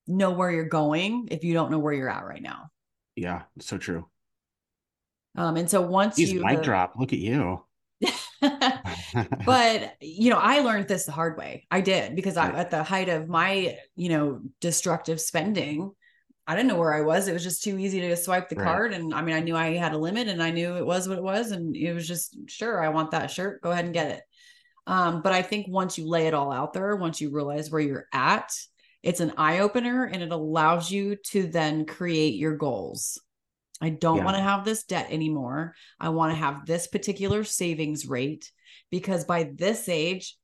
know 0.07 0.31
where 0.31 0.51
you're 0.51 0.65
going 0.65 1.29
if 1.31 1.45
you 1.45 1.55
don't 1.55 1.71
know 1.71 1.79
where 1.79 1.93
you're 1.93 2.11
at 2.11 2.25
right 2.25 2.43
now. 2.43 2.71
Yeah, 3.15 3.43
so 3.61 3.79
true. 3.79 4.07
Um, 5.37 5.57
and 5.57 5.69
so 5.69 5.83
once 5.83 6.17
He's 6.17 6.33
you 6.33 6.45
mic 6.45 6.63
drop. 6.63 6.95
Look 6.99 7.13
at 7.13 7.19
you. 7.19 7.63
but 9.47 9.97
you 10.01 10.31
know, 10.31 10.39
I 10.39 10.61
learned 10.61 10.89
this 10.89 11.05
the 11.05 11.13
hard 11.13 11.37
way. 11.37 11.67
I 11.71 11.81
did 11.81 12.17
because 12.17 12.37
I 12.37 12.49
at 12.51 12.71
the 12.71 12.83
height 12.83 13.09
of 13.09 13.29
my, 13.29 13.79
you 13.97 14.09
know, 14.09 14.41
destructive 14.61 15.21
spending, 15.21 15.91
I 16.47 16.55
didn't 16.55 16.69
know 16.69 16.77
where 16.77 16.95
I 16.95 17.03
was. 17.03 17.27
It 17.27 17.33
was 17.33 17.43
just 17.43 17.65
too 17.65 17.79
easy 17.79 18.01
to 18.01 18.17
swipe 18.17 18.49
the 18.49 18.57
Right. 18.57 18.65
card. 18.65 18.93
And 18.93 19.13
I 19.13 19.23
mean, 19.23 19.35
I 19.35 19.41
knew 19.41 19.57
I 19.57 19.75
had 19.75 19.93
a 19.93 19.99
limit 19.99 20.29
and 20.29 20.43
I 20.43 20.51
knew 20.51 20.77
it 20.77 20.87
was 20.87 21.09
what 21.09 21.19
it 21.19 21.25
was. 21.25 21.51
And 21.51 21.77
it 21.77 21.93
was 21.93 22.07
just, 22.07 22.37
sure, 22.49 22.83
I 22.83 22.91
want 22.91 23.11
that 23.11 23.31
shirt. 23.31 23.63
Go 23.63 23.73
ahead 23.73 23.85
and 23.85 23.95
get 23.95 24.11
it. 24.11 24.23
Um, 24.87 25.23
but 25.23 25.33
I 25.33 25.43
think 25.43 25.67
once 25.69 25.99
you 25.99 26.09
lay 26.09 26.29
it 26.29 26.35
all 26.35 26.53
out 26.53 26.73
there, 26.73 26.95
once 26.95 27.21
you 27.21 27.31
realize 27.31 27.71
where 27.71 27.81
you're 27.81 28.07
at, 28.13 28.53
it's 29.07 29.21
an 29.21 29.33
eye 29.37 29.61
opener 29.61 30.05
and 30.05 30.23
it 30.23 30.33
allows 30.33 30.91
you 30.91 31.15
to 31.17 31.47
then 31.47 31.87
create 31.87 32.35
your 32.35 32.57
goals. 32.57 33.21
I 33.81 33.91
don't 33.91 34.19
Yeah. 34.19 34.25
want 34.25 34.37
to 34.37 34.43
have 34.43 34.65
this 34.65 34.83
debt 34.85 35.07
anymore. 35.11 35.75
I 36.01 36.09
want 36.09 36.33
to 36.33 36.37
have 36.37 36.67
this 36.67 36.87
particular 36.89 37.45
savings 37.45 38.07
rate 38.07 38.51
because 38.91 39.25
by 39.25 39.45
this 39.45 39.89
age, 39.89 40.37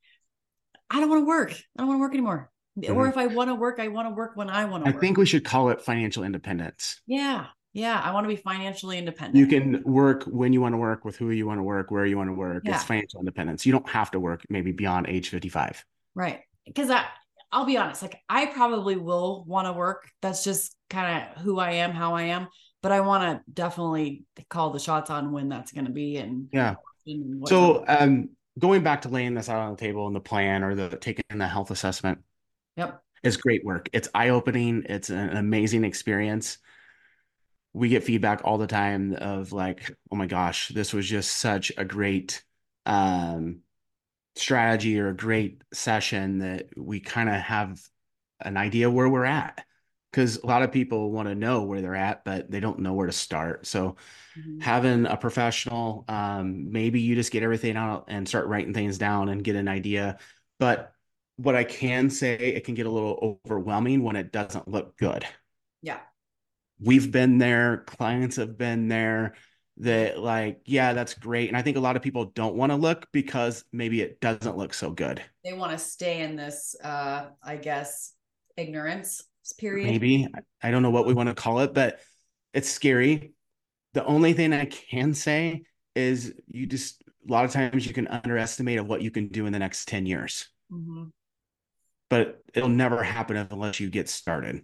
I 0.88 1.00
don't 1.00 1.08
want 1.10 1.22
to 1.22 1.26
work. 1.26 1.50
I 1.52 1.56
don't 1.78 1.88
want 1.88 1.98
to 1.98 2.02
work 2.02 2.12
anymore. 2.12 2.50
Or 2.76 3.06
Mhm. 3.06 3.08
if 3.08 3.16
I 3.16 3.26
want 3.26 3.48
to 3.48 3.54
work, 3.54 3.80
I 3.80 3.88
want 3.88 4.08
to 4.08 4.14
work 4.14 4.36
when 4.36 4.48
I 4.48 4.64
want 4.66 4.84
to 4.84 4.88
work. 4.88 4.94
I 4.94 4.96
work. 4.96 5.00
think 5.00 5.16
we 5.18 5.26
should 5.26 5.44
call 5.44 5.70
it 5.70 5.82
financial 5.82 6.22
independence. 6.24 7.00
yeah. 7.06 7.46
Yeah. 7.74 7.98
I 7.98 8.12
want 8.12 8.24
to 8.24 8.28
be 8.28 8.36
financially 8.36 8.98
independent. 8.98 9.36
You 9.36 9.46
can 9.46 9.82
work 9.84 10.24
when 10.24 10.52
you 10.52 10.60
want 10.60 10.74
to 10.74 10.76
work 10.76 11.06
with 11.06 11.16
who 11.16 11.30
you 11.30 11.46
want 11.46 11.58
to 11.58 11.62
work, 11.62 11.90
where 11.90 12.04
you 12.04 12.18
want 12.18 12.28
to 12.28 12.34
work. 12.34 12.64
Yeah. 12.66 12.74
It's 12.74 12.84
financial 12.84 13.18
independence. 13.20 13.64
You 13.64 13.72
don't 13.72 13.88
have 13.88 14.10
to 14.10 14.20
work 14.20 14.44
maybe 14.50 14.72
beyond 14.72 15.06
age 15.08 15.30
55. 15.30 15.82
Right. 16.14 16.40
Because 16.66 16.90
I, 16.90 17.06
I'll 17.52 17.66
be 17.66 17.76
honest, 17.76 18.02
like 18.02 18.18
I 18.28 18.46
probably 18.46 18.96
will 18.96 19.44
want 19.46 19.66
to 19.66 19.72
work. 19.72 20.08
That's 20.22 20.42
just 20.42 20.74
kind 20.88 21.28
of 21.36 21.42
who 21.42 21.58
I 21.58 21.72
am, 21.72 21.92
how 21.92 22.14
I 22.14 22.22
am. 22.22 22.48
But 22.82 22.92
I 22.92 23.00
want 23.00 23.22
to 23.22 23.52
definitely 23.52 24.24
call 24.48 24.70
the 24.70 24.78
shots 24.80 25.10
on 25.10 25.32
when 25.32 25.48
that's 25.48 25.70
going 25.70 25.84
to 25.84 25.92
be 25.92 26.16
and 26.16 26.48
Yeah. 26.52 26.76
and 27.06 27.46
So 27.46 27.84
um 27.86 28.30
going 28.58 28.82
back 28.82 29.02
to 29.02 29.08
laying 29.08 29.34
this 29.34 29.48
out 29.48 29.58
on 29.58 29.70
the 29.70 29.76
table 29.76 30.06
and 30.06 30.16
the 30.16 30.20
plan 30.20 30.62
or 30.62 30.74
the 30.74 30.96
taking 30.96 31.24
the 31.30 31.46
health 31.46 31.70
assessment 31.70 32.18
Yep. 32.76 33.02
It's 33.22 33.36
great 33.36 33.64
work. 33.64 33.88
It's 33.92 34.08
eye-opening. 34.14 34.84
It's 34.88 35.10
an 35.10 35.36
amazing 35.36 35.84
experience. 35.84 36.58
We 37.72 37.88
get 37.88 38.04
feedback 38.04 38.42
all 38.44 38.58
the 38.58 38.66
time 38.66 39.14
of 39.14 39.52
like, 39.52 39.90
oh 40.10 40.16
my 40.16 40.26
gosh, 40.26 40.68
this 40.68 40.92
was 40.92 41.06
just 41.06 41.36
such 41.36 41.72
a 41.76 41.84
great 41.84 42.42
um 42.84 43.60
strategy 44.36 44.98
or 44.98 45.08
a 45.08 45.16
great 45.16 45.62
session 45.72 46.38
that 46.38 46.68
we 46.76 47.00
kind 47.00 47.28
of 47.28 47.36
have 47.36 47.80
an 48.40 48.56
idea 48.56 48.90
where 48.90 49.08
we're 49.08 49.24
at. 49.24 49.64
Because 50.10 50.38
a 50.38 50.46
lot 50.46 50.62
of 50.62 50.72
people 50.72 51.10
want 51.10 51.28
to 51.28 51.34
know 51.34 51.62
where 51.62 51.80
they're 51.80 51.94
at, 51.94 52.24
but 52.24 52.50
they 52.50 52.60
don't 52.60 52.80
know 52.80 52.92
where 52.92 53.06
to 53.06 53.12
start. 53.12 53.66
So 53.66 53.96
Mhm. 54.34 54.58
having 54.60 55.06
a 55.06 55.16
professional 55.16 56.04
um 56.08 56.70
maybe 56.72 57.00
you 57.00 57.14
just 57.14 57.32
get 57.32 57.42
everything 57.42 57.76
out 57.76 58.04
and 58.08 58.28
start 58.28 58.46
writing 58.46 58.72
things 58.74 58.98
down 58.98 59.28
and 59.28 59.44
get 59.44 59.56
an 59.56 59.68
idea 59.68 60.18
but 60.58 60.94
what 61.36 61.56
i 61.56 61.64
can 61.64 62.08
say 62.10 62.34
it 62.36 62.64
can 62.64 62.74
get 62.74 62.86
a 62.86 62.90
little 62.90 63.40
overwhelming 63.46 64.02
when 64.02 64.16
it 64.16 64.32
doesn't 64.32 64.68
look 64.68 64.96
good 64.96 65.26
Yeah. 65.82 66.00
we've 66.80 67.10
been 67.10 67.38
there 67.38 67.78
clients 67.86 68.36
have 68.36 68.56
been 68.58 68.88
there 68.88 69.34
that 69.78 70.18
like 70.18 70.60
yeah 70.66 70.92
that's 70.92 71.14
great 71.14 71.48
and 71.48 71.56
i 71.56 71.62
think 71.62 71.78
a 71.78 71.80
lot 71.80 71.96
of 71.96 72.02
people 72.02 72.26
don't 72.26 72.54
want 72.54 72.70
to 72.70 72.76
look 72.76 73.08
because 73.10 73.64
maybe 73.72 74.02
it 74.02 74.20
doesn't 74.20 74.56
look 74.56 74.74
so 74.74 74.90
good. 74.90 75.22
They 75.44 75.54
want 75.54 75.72
to 75.72 75.78
stay 75.78 76.20
in 76.20 76.36
this, 76.36 76.76
uh, 76.84 77.30
I 77.42 77.56
guess, 77.56 78.12
ignorance 78.56 79.22
period. 79.58 79.88
maybe. 79.90 80.28
I 80.62 80.70
don't 80.70 80.82
know 80.82 80.90
what 80.90 81.06
we 81.06 81.14
want 81.14 81.28
to 81.28 81.34
call 81.34 81.60
it 81.60 81.72
but 81.74 82.00
it's 82.52 82.68
scary. 82.68 83.32
The 83.94 84.04
only 84.04 84.34
thing 84.34 84.52
i 84.52 84.66
can 84.66 85.14
say 85.14 85.62
is 85.94 86.34
you 86.48 86.66
just 86.66 87.02
a 87.28 87.32
lot 87.32 87.44
of 87.44 87.50
times 87.50 87.86
you 87.86 87.94
can 87.94 88.08
underestimate 88.08 88.78
of 88.78 88.86
what 88.86 89.02
you 89.02 89.10
can 89.10 89.28
do 89.28 89.46
in 89.46 89.52
the 89.52 89.58
next 89.58 89.88
10 89.88 90.06
years. 90.06 90.48
Mhm. 90.72 91.10
but 92.10 92.42
it'll 92.54 92.68
never 92.68 93.02
happen 93.02 93.36
unless 93.50 93.80
you 93.80 93.88
get 93.90 94.08
started 94.08 94.62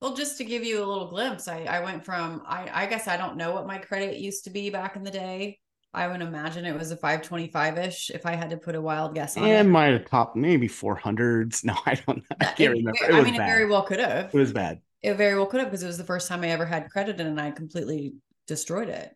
Well, 0.00 0.14
just 0.14 0.38
to 0.38 0.44
give 0.44 0.64
you 0.64 0.82
a 0.82 0.86
little 0.86 1.08
glimpse, 1.08 1.46
I, 1.46 1.64
I 1.64 1.80
went 1.80 2.04
from 2.04 2.42
I, 2.46 2.70
I 2.72 2.86
guess 2.86 3.06
I 3.06 3.16
don't 3.16 3.36
know 3.36 3.52
what 3.52 3.66
my 3.66 3.78
credit 3.78 4.18
used 4.18 4.44
to 4.44 4.50
be 4.50 4.70
back 4.70 4.96
in 4.96 5.02
the 5.04 5.10
day. 5.10 5.58
I 5.92 6.06
would 6.08 6.22
imagine 6.22 6.64
it 6.64 6.78
was 6.78 6.90
a 6.90 6.96
525 6.96 7.76
ish 7.78 8.10
if 8.10 8.24
I 8.24 8.34
had 8.34 8.50
to 8.50 8.56
put 8.56 8.74
a 8.76 8.80
wild 8.80 9.14
guess 9.14 9.36
on 9.36 9.52
and 9.52 9.68
it. 9.68 9.70
my 9.70 9.98
top 9.98 10.36
maybe 10.36 10.68
400s 10.68 11.64
no 11.64 11.74
i 11.86 11.94
don't 11.94 12.22
i 12.40 12.44
can't 12.44 12.72
it- 12.72 12.78
remember 12.78 12.98
it- 13.08 13.14
I 13.14 13.20
mean, 13.22 13.34
it 13.34 13.44
very 13.44 13.66
well 13.66 13.82
could 13.82 14.00
have. 14.00 14.32
it 14.32 14.38
was 14.38 14.52
bad 14.52 14.80
It 15.02 15.14
very 15.14 15.36
well 15.36 15.46
could 15.46 15.60
have 15.60 15.70
because 15.70 15.82
it 15.82 15.86
was 15.88 15.98
the 15.98 16.04
first 16.04 16.28
time 16.28 16.42
I 16.42 16.48
ever 16.50 16.66
had 16.66 16.90
credit 16.90 17.20
and 17.20 17.40
I 17.40 17.50
completely 17.52 18.14
destroyed 18.46 18.88
it. 18.88 19.10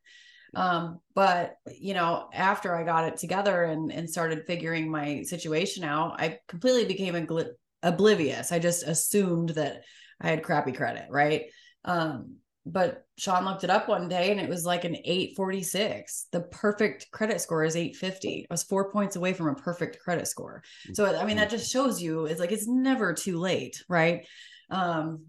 Um, 0.54 1.00
but 1.14 1.56
you 1.78 1.94
know, 1.94 2.28
after 2.32 2.76
I 2.76 2.84
got 2.84 3.06
it 3.08 3.18
together 3.18 3.64
and 3.64 3.92
and 3.92 4.08
started 4.10 4.46
figuring 4.46 4.90
my 4.90 5.22
situation 5.22 5.84
out, 5.84 6.20
I 6.20 6.38
completely 6.48 6.86
became 6.86 7.16
agli- 7.16 7.52
oblivious. 7.82 8.52
I 8.52 8.58
just 8.60 8.84
assumed 8.84 9.50
that 9.50 9.82
I 10.24 10.28
had 10.30 10.42
crappy 10.42 10.72
credit, 10.72 11.06
right? 11.10 11.42
Um, 11.84 12.36
but 12.66 13.04
Shawn 13.18 13.44
looked 13.44 13.62
it 13.62 13.68
up 13.68 13.88
one 13.88 14.08
day 14.08 14.30
and 14.30 14.40
it 14.40 14.48
was 14.48 14.64
like 14.64 14.84
an 14.84 14.96
846. 14.96 16.28
The 16.32 16.40
perfect 16.40 17.10
credit 17.12 17.40
score 17.42 17.62
is 17.62 17.76
850. 17.76 18.46
I 18.50 18.52
was 18.52 18.62
four 18.62 18.90
points 18.90 19.16
away 19.16 19.34
from 19.34 19.48
a 19.48 19.54
perfect 19.54 19.98
credit 20.00 20.26
score. 20.26 20.62
So 20.94 21.04
I 21.04 21.26
mean 21.26 21.36
that 21.36 21.50
just 21.50 21.70
shows 21.70 22.00
you 22.00 22.24
it's 22.24 22.40
like 22.40 22.52
it's 22.52 22.66
never 22.66 23.12
too 23.12 23.38
late, 23.38 23.84
right? 23.86 24.26
Um, 24.70 25.26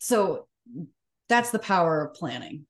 so 0.00 0.46
that's 1.28 1.50
the 1.50 1.58
power 1.58 2.06
of 2.06 2.14
planning. 2.14 2.64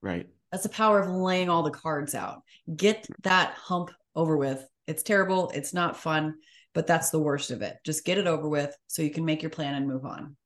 right 0.00 0.28
That's 0.52 0.62
the 0.62 0.68
power 0.68 1.00
of 1.00 1.10
laying 1.10 1.48
all 1.48 1.64
the 1.64 1.70
cards 1.72 2.14
out. 2.14 2.42
Get 2.74 3.08
that 3.24 3.54
hump 3.54 3.90
over 4.14 4.36
with. 4.36 4.64
It's 4.86 5.02
terrible. 5.02 5.50
It's 5.52 5.74
not 5.74 5.96
fun, 5.96 6.36
but 6.72 6.86
that's 6.86 7.10
the 7.10 7.18
worst 7.18 7.50
of 7.50 7.62
it. 7.62 7.78
Just 7.84 8.04
get 8.04 8.18
it 8.18 8.28
over 8.28 8.48
with 8.48 8.76
so 8.86 9.02
you 9.02 9.10
can 9.10 9.24
make 9.24 9.42
your 9.42 9.50
plan 9.50 9.74
and 9.74 9.88
move 9.88 10.04
on. 10.04 10.36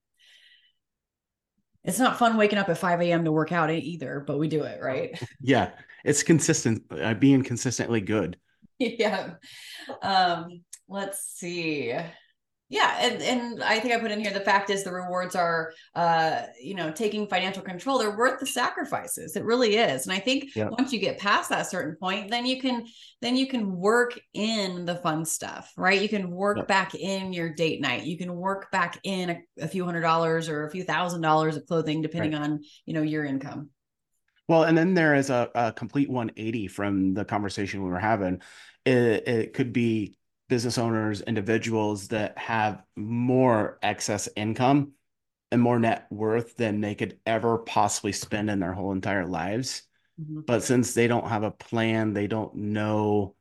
It's 1.85 1.99
not 1.99 2.19
fun 2.19 2.37
waking 2.37 2.59
up 2.59 2.69
at 2.69 2.79
5 2.79 3.01
a.m. 3.01 3.25
to 3.25 3.33
work 3.33 3.53
out 3.53 3.71
either, 3.71 4.23
but 4.27 4.39
we 4.39 4.49
do 4.49 4.65
it, 4.65 4.81
right? 4.83 5.21
yeah 5.41 5.71
it's 6.03 6.23
consistent 6.23 6.83
uh, 6.99 7.13
being 7.13 7.43
consistently 7.43 8.01
good 8.01 8.39
yeah. 8.81 9.35
Um, 10.01 10.63
let's 10.89 11.21
see. 11.35 11.95
Yeah, 12.73 12.99
and 13.01 13.21
and 13.21 13.63
I 13.65 13.81
think 13.81 13.93
I 13.93 13.99
put 13.99 14.13
in 14.13 14.21
here 14.21 14.33
the 14.33 14.41
fact 14.41 14.71
is 14.71 14.85
the 14.85 14.93
rewards 14.93 15.35
are 15.35 15.73
uh 15.97 16.43
you 16.63 16.75
know 16.75 16.93
taking 16.93 17.27
financial 17.27 17.63
control 17.65 17.99
they're 17.99 18.17
worth 18.17 18.39
the 18.39 18.47
sacrifices 18.47 19.35
it 19.35 19.45
really 19.45 19.77
is 19.77 20.07
and 20.07 20.13
I 20.13 20.21
think 20.21 20.55
Yeah. 20.55 20.69
once 20.71 20.93
you 20.93 21.01
get 21.01 21.19
past 21.19 21.51
that 21.51 21.69
certain 21.69 21.97
point 21.97 22.31
then 22.31 22.47
you 22.47 22.61
can 22.61 22.87
then 23.21 23.37
you 23.37 23.49
can 23.49 23.77
work 23.77 24.19
in 24.35 24.85
the 24.87 24.95
fun 24.95 25.25
stuff 25.25 25.73
right 25.77 26.01
you 26.01 26.09
can 26.09 26.31
work 26.31 26.59
Yeah. 26.59 26.65
back 26.65 26.95
in 26.95 27.33
your 27.33 27.53
date 27.53 27.81
night 27.81 28.05
you 28.05 28.17
can 28.17 28.33
work 28.33 28.71
back 28.71 29.01
in 29.03 29.31
a, 29.31 29.39
a 29.61 29.69
few 29.69 29.85
hundred 29.85 30.03
dollars 30.03 30.49
or 30.49 30.65
a 30.65 30.71
few 30.71 30.85
thousand 30.85 31.23
dollars 31.23 31.57
of 31.57 31.67
clothing 31.67 32.03
depending 32.03 32.35
on 32.37 32.61
you 32.87 32.95
know 32.95 33.03
your 33.03 33.25
income 33.25 33.71
Well, 34.49 34.65
and 34.65 34.77
then 34.77 34.95
there 34.95 35.15
is 35.15 35.31
a, 35.31 35.51
a 35.55 35.73
complete 35.73 36.09
180 36.09 36.69
from 36.69 37.15
the 37.15 37.25
conversation 37.25 37.83
we 37.83 37.91
were 37.91 37.99
having. 37.99 38.43
It, 38.85 39.29
it 39.29 39.53
could 39.55 39.73
be 39.73 40.17
business 40.51 40.77
owners, 40.77 41.23
individuals 41.23 42.09
that 42.09 42.37
have 42.37 42.83
more 42.97 43.79
excess 43.83 44.29
income 44.37 44.93
and 45.51 45.63
more 45.63 45.79
net 45.79 46.07
worth 46.11 46.57
than 46.57 46.81
they 46.81 46.95
could 46.95 47.19
ever 47.25 47.59
possibly 47.59 48.13
spend 48.13 48.51
in 48.51 48.61
their 48.61 48.73
whole 48.73 48.93
entire 48.93 49.25
lives. 49.25 49.83
Mhm. 50.21 50.45
But 50.45 50.63
since 50.63 50.93
they 50.93 51.07
don't 51.07 51.29
have 51.29 51.45
a 51.45 51.51
plan, 51.51 52.13
they 52.13 52.27
don't 52.27 52.55
know, 52.55 53.37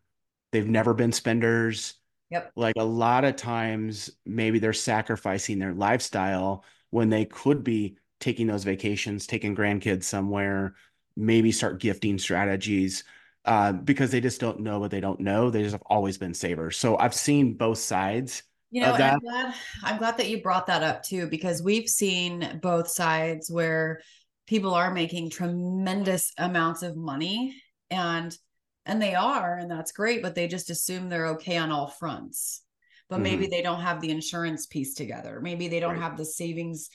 they've 0.51 0.67
never 0.67 0.93
been 0.93 1.11
spenders. 1.11 1.95
Yep. 2.29 2.51
Like 2.55 2.75
a 2.77 2.85
lot 2.85 3.25
of 3.25 3.35
times, 3.35 4.11
maybe 4.25 4.59
they're 4.59 4.71
sacrificing 4.71 5.59
their 5.59 5.73
lifestyle 5.73 6.63
when 6.91 7.09
they 7.09 7.25
could 7.25 7.63
be 7.63 7.97
taking 8.19 8.47
those 8.47 8.63
vacations, 8.63 9.25
taking 9.25 9.55
grandkids 9.55 10.03
somewhere, 10.03 10.75
maybe 11.15 11.51
start 11.51 11.79
gifting 11.79 12.19
strategies. 12.19 13.03
Uh, 13.49 13.71
because 13.73 14.12
they 14.12 14.21
just 14.21 14.39
don't 14.39 14.59
know 14.59 14.79
what 14.79 14.91
they 14.91 15.01
don't 15.01 15.19
know. 15.19 15.49
They 15.49 15.63
just 15.63 15.73
have 15.73 15.83
always 15.88 16.17
been 16.17 16.33
savers. 16.33 16.77
So 16.77 16.97
I've 16.97 17.15
seen 17.15 17.55
both 17.55 17.79
sides. 17.79 18.43
You 18.71 18.81
know. 18.81 18.93
I'm 18.93 19.19
glad 19.19 19.55
I'm 19.83 19.97
glad 19.97 20.17
that 20.17 20.29
you 20.29 20.43
brought 20.43 20.67
that 20.67 20.83
up 20.83 21.01
too, 21.01 21.27
because 21.27 21.63
we've 21.63 21.89
seen 21.89 22.59
both 22.62 22.88
sides 22.88 23.49
where 23.49 24.01
people 24.45 24.75
are 24.75 24.93
making 24.93 25.31
tremendous 25.31 26.31
amounts 26.38 26.83
of 26.83 26.95
money 26.95 27.59
and 27.89 28.38
and 28.85 29.01
they 29.01 29.15
are, 29.15 29.57
and 29.57 29.69
that's 29.69 29.91
great, 29.91 30.21
but 30.21 30.35
they 30.35 30.47
just 30.47 30.69
assume 30.69 31.09
they're 31.09 31.33
okay 31.35 31.57
on 31.57 31.71
all 31.71 31.88
fronts. 31.88 32.62
But 33.09 33.21
maybe 33.21 33.47
they 33.47 33.63
don't 33.63 33.81
have 33.81 34.01
the 34.01 34.12
insurance 34.12 34.67
piece 34.67 34.93
together. 34.93 35.39
Maybe 35.41 35.67
they 35.67 35.79
don't 35.79 35.95
Right. 35.95 36.03
have 36.03 36.17
the 36.17 36.25
savings 36.25 36.89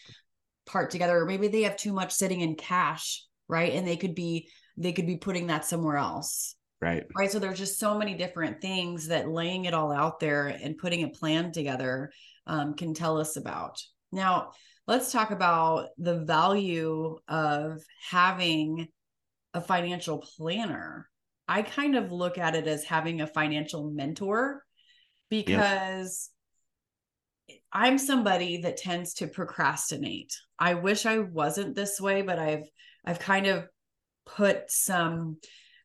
part 0.67 0.90
together, 0.90 1.19
or 1.19 1.27
maybe 1.27 1.49
they 1.49 1.62
have 1.62 1.77
too 1.77 1.93
much 1.93 2.12
sitting 2.12 2.40
in 2.40 2.55
cash, 2.55 3.25
right? 3.49 3.73
And 3.73 3.87
they 3.87 3.97
could 3.97 4.14
be 4.14 4.49
they 4.77 4.93
could 4.93 5.07
be 5.07 5.17
putting 5.17 5.49
that 5.49 5.65
somewhere 5.65 5.97
else. 5.97 6.57
Right. 6.81 7.05
right? 7.17 7.31
So 7.31 7.39
there's 7.39 7.59
just 7.59 7.79
so 7.79 7.97
many 7.97 8.15
different 8.15 8.61
things 8.61 9.09
that 9.09 9.29
laying 9.29 9.65
it 9.65 9.75
all 9.75 9.91
out 9.91 10.21
there 10.21 10.49
and 10.49 10.77
putting 10.77 11.05
a 11.05 11.09
plan 11.09 11.51
together 11.51 12.13
um, 12.47 12.75
can 12.75 12.93
tell 12.93 13.19
us 13.19 13.37
about. 13.37 13.81
Now 14.13 14.51
let's 14.87 15.11
talk 15.11 15.31
about 15.31 15.89
the 15.97 16.25
value 16.25 17.17
of 17.27 17.81
having 18.11 18.89
a 19.55 19.61
financial 19.61 20.19
planner. 20.37 21.09
I 21.49 21.63
kind 21.63 21.97
of 21.97 22.13
look 22.13 22.39
at 22.39 22.55
it 22.55 22.67
as 22.67 22.85
having 22.85 23.21
a 23.21 23.27
financial 23.27 23.91
mentor 23.91 24.63
because 25.31 26.31
i'm 27.73 27.99
somebody 27.99 28.63
that 28.63 28.77
tends 28.77 29.15
to 29.15 29.27
procrastinate. 29.27 30.33
I 30.59 30.75
wish 30.75 31.07
i 31.07 31.19
wasn't 31.19 31.75
this 31.75 32.01
way 32.01 32.23
but 32.23 32.39
i've 32.39 32.69
i've 33.05 33.19
kind 33.19 33.47
of 33.47 33.67
put 34.27 34.71
some 34.71 35.39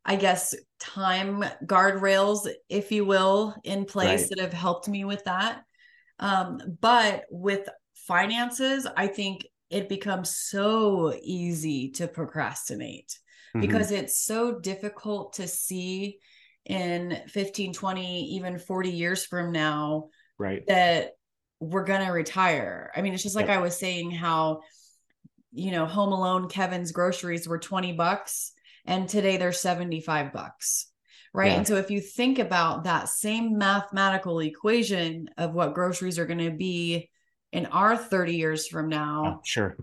I 0.06 0.15
guess 0.15 0.56
time 0.80 1.43
guardrails, 1.65 2.47
if 2.67 2.91
you 2.91 3.06
will, 3.06 3.54
in 3.63 3.86
place 3.86 4.21
Right. 4.21 4.30
that 4.30 4.39
have 4.39 4.54
helped 4.54 4.88
me 4.88 5.04
with 5.04 5.23
that. 5.25 5.62
Um, 6.19 6.60
but 6.82 7.25
with 7.30 7.67
finances, 8.08 8.88
I 8.97 9.08
think 9.08 9.45
it 9.69 9.88
becomes 9.88 10.36
so 10.36 11.13
easy 11.21 11.91
to 11.91 12.08
procrastinate 12.08 13.19
Mhm. 13.56 13.62
because 13.62 13.91
it's 13.91 14.17
so 14.17 14.60
difficult 14.60 15.34
to 15.34 15.47
see 15.47 16.19
in 16.65 17.21
15, 17.28 17.73
20, 17.73 18.36
even 18.36 18.58
40 18.58 18.91
years 18.91 19.25
from 19.25 19.52
now 19.52 20.10
right. 20.39 20.65
that 20.67 21.12
we're 21.60 21.84
going 21.84 22.06
to 22.06 22.12
retire. 22.12 22.91
I 22.95 23.02
mean, 23.02 23.13
it's 23.13 23.23
just 23.23 23.36
like 23.36 23.47
Yep. 23.47 23.58
I 23.58 23.62
was 23.62 23.78
saying 23.78 24.12
how, 24.12 24.62
you 25.51 25.71
know, 25.71 25.85
Home 25.85 26.12
Alone 26.13 26.47
Kevin's 26.49 26.91
groceries 26.91 27.47
were 27.47 27.59
20 27.59 27.93
bucks 27.93 28.51
and 28.85 29.07
today 29.09 29.38
they're 29.38 29.51
75 29.51 30.31
bucks. 30.33 30.88
Right. 31.33 31.51
Yeah. 31.51 31.57
And 31.57 31.67
so 31.67 31.75
if 31.75 31.91
you 31.91 32.01
think 32.01 32.39
about 32.39 32.85
that 32.85 33.07
same 33.09 33.57
mathematical 33.57 34.39
equation 34.39 35.29
of 35.38 35.53
what 35.53 35.75
groceries 35.75 36.17
are 36.17 36.25
going 36.25 36.39
to 36.39 36.51
be 36.51 37.09
in 37.51 37.67
our 37.67 37.95
30 37.95 38.35
years 38.35 38.67
from 38.67 38.89
now, 38.89 39.23
Oh, 39.38 39.41
sure. 39.43 39.77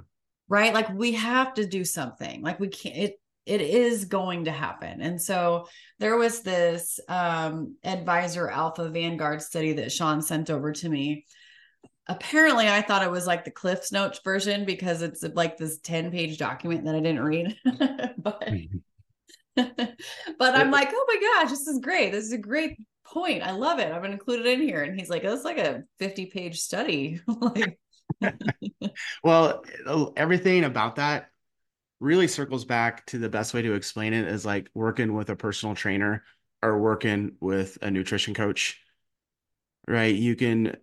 right? 0.49 0.75
Like 0.75 0.93
we 0.93 1.13
have 1.13 1.55
to 1.55 1.67
do 1.67 1.85
something. 1.85 2.43
Like 2.43 2.59
we 2.61 2.69
can't 2.69 2.97
it 2.97 3.21
it 3.45 3.61
is 3.61 4.07
going 4.07 4.47
to 4.47 4.51
happen. 4.51 5.01
And 5.01 5.23
so 5.23 5.69
there 6.01 6.17
was 6.17 6.41
this 6.41 6.99
um 7.09 7.77
advisor 7.85 8.49
alpha 8.51 8.89
vanguard 8.89 9.41
study 9.41 9.73
that 9.75 9.93
Shawn 9.93 10.23
sent 10.23 10.51
over 10.51 10.73
to 10.73 10.89
me. 10.89 11.27
Apparently 12.09 12.69
I 12.69 12.83
thought 12.83 13.03
it 13.03 13.11
was 13.11 13.27
like 13.27 13.45
the 13.45 13.51
Cliff's 13.51 13.91
Notes 13.91 14.21
version 14.23 14.65
because 14.65 15.03
it's 15.03 15.25
like 15.35 15.57
this 15.57 15.79
10 15.79 16.11
page 16.11 16.39
document 16.39 16.85
that 16.85 16.95
I 16.95 17.01
didn't 17.01 17.23
read. 17.23 17.57
but 18.19 18.49
Mhm. 18.49 18.83
but 19.57 20.55
I'm 20.55 20.71
like, 20.71 20.91
oh 20.93 21.05
my 21.09 21.43
gosh, 21.43 21.51
this 21.51 21.67
is 21.67 21.79
great. 21.81 22.13
This 22.13 22.25
is 22.25 22.33
a 22.33 22.39
great 22.39 22.79
point. 23.05 23.43
I 23.43 23.53
love 23.53 23.79
it. 23.79 23.91
I'm 23.91 24.03
gonna 24.03 24.13
include 24.13 24.45
it 24.45 24.47
in 24.47 24.61
here. 24.61 24.83
And 24.83 24.99
he's 24.99 25.09
like, 25.11 25.25
oh, 25.25 25.35
it's 25.35 25.45
like 25.45 25.59
a 25.59 25.85
50 25.99 26.27
page 26.27 26.61
study. 26.61 27.21
like 27.41 27.79
Well, 29.23 29.65
uh, 29.87 30.07
everything 30.17 30.65
about 30.65 30.97
that 30.97 31.31
really 32.01 32.29
circles 32.29 32.65
back 32.65 33.07
to 33.07 33.19
the 33.19 33.29
best 33.29 33.55
way 33.55 33.63
to 33.63 33.75
explain 33.75 34.13
it 34.13 34.29
is 34.29 34.45
like 34.45 34.71
working 34.75 35.15
with 35.15 35.31
a 35.31 35.37
personal 35.37 35.75
trainer 35.75 36.25
or 36.63 36.79
working 36.79 37.37
with 37.41 37.79
a 37.83 37.91
nutrition 37.91 38.35
coach, 38.35 38.81
right? 39.89 40.15
You 40.15 40.37
can 40.37 40.77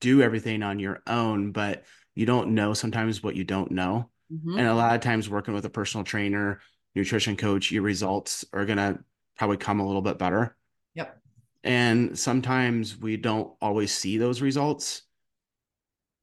do 0.00 0.22
everything 0.22 0.62
on 0.62 0.78
your 0.78 1.02
own, 1.06 1.52
but 1.52 1.84
you 2.14 2.26
don't 2.26 2.54
know 2.54 2.74
sometimes 2.74 3.22
what 3.22 3.36
you 3.36 3.44
don't 3.44 3.70
know. 3.72 4.10
mhm. 4.32 4.58
And 4.58 4.66
a 4.66 4.74
lot 4.74 4.94
of 4.94 5.00
times 5.00 5.28
working 5.28 5.54
with 5.54 5.64
a 5.64 5.70
personal 5.70 6.04
trainer, 6.04 6.60
nutrition 6.94 7.36
coach, 7.36 7.70
your 7.70 7.82
results 7.82 8.44
are 8.52 8.66
going 8.66 8.78
to 8.78 8.98
probably 9.36 9.56
come 9.56 9.80
a 9.80 9.86
little 9.86 10.02
bit 10.02 10.18
better. 10.18 10.56
Yep. 10.94 11.22
And 11.64 12.18
sometimes 12.18 12.96
we 12.96 13.16
don't 13.16 13.54
always 13.60 13.92
see 13.92 14.18
those 14.18 14.40
results 14.42 15.02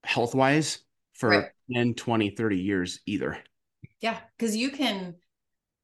health 0.03 0.35
wise 0.35 0.79
for 1.13 1.29
Right. 1.29 1.51
10, 1.73 1.93
20, 1.95 2.29
30 2.29 2.59
years 2.59 2.99
either. 3.05 3.39
Yeah, 4.01 4.19
because 4.37 4.55
you 4.55 4.71
can 4.71 5.15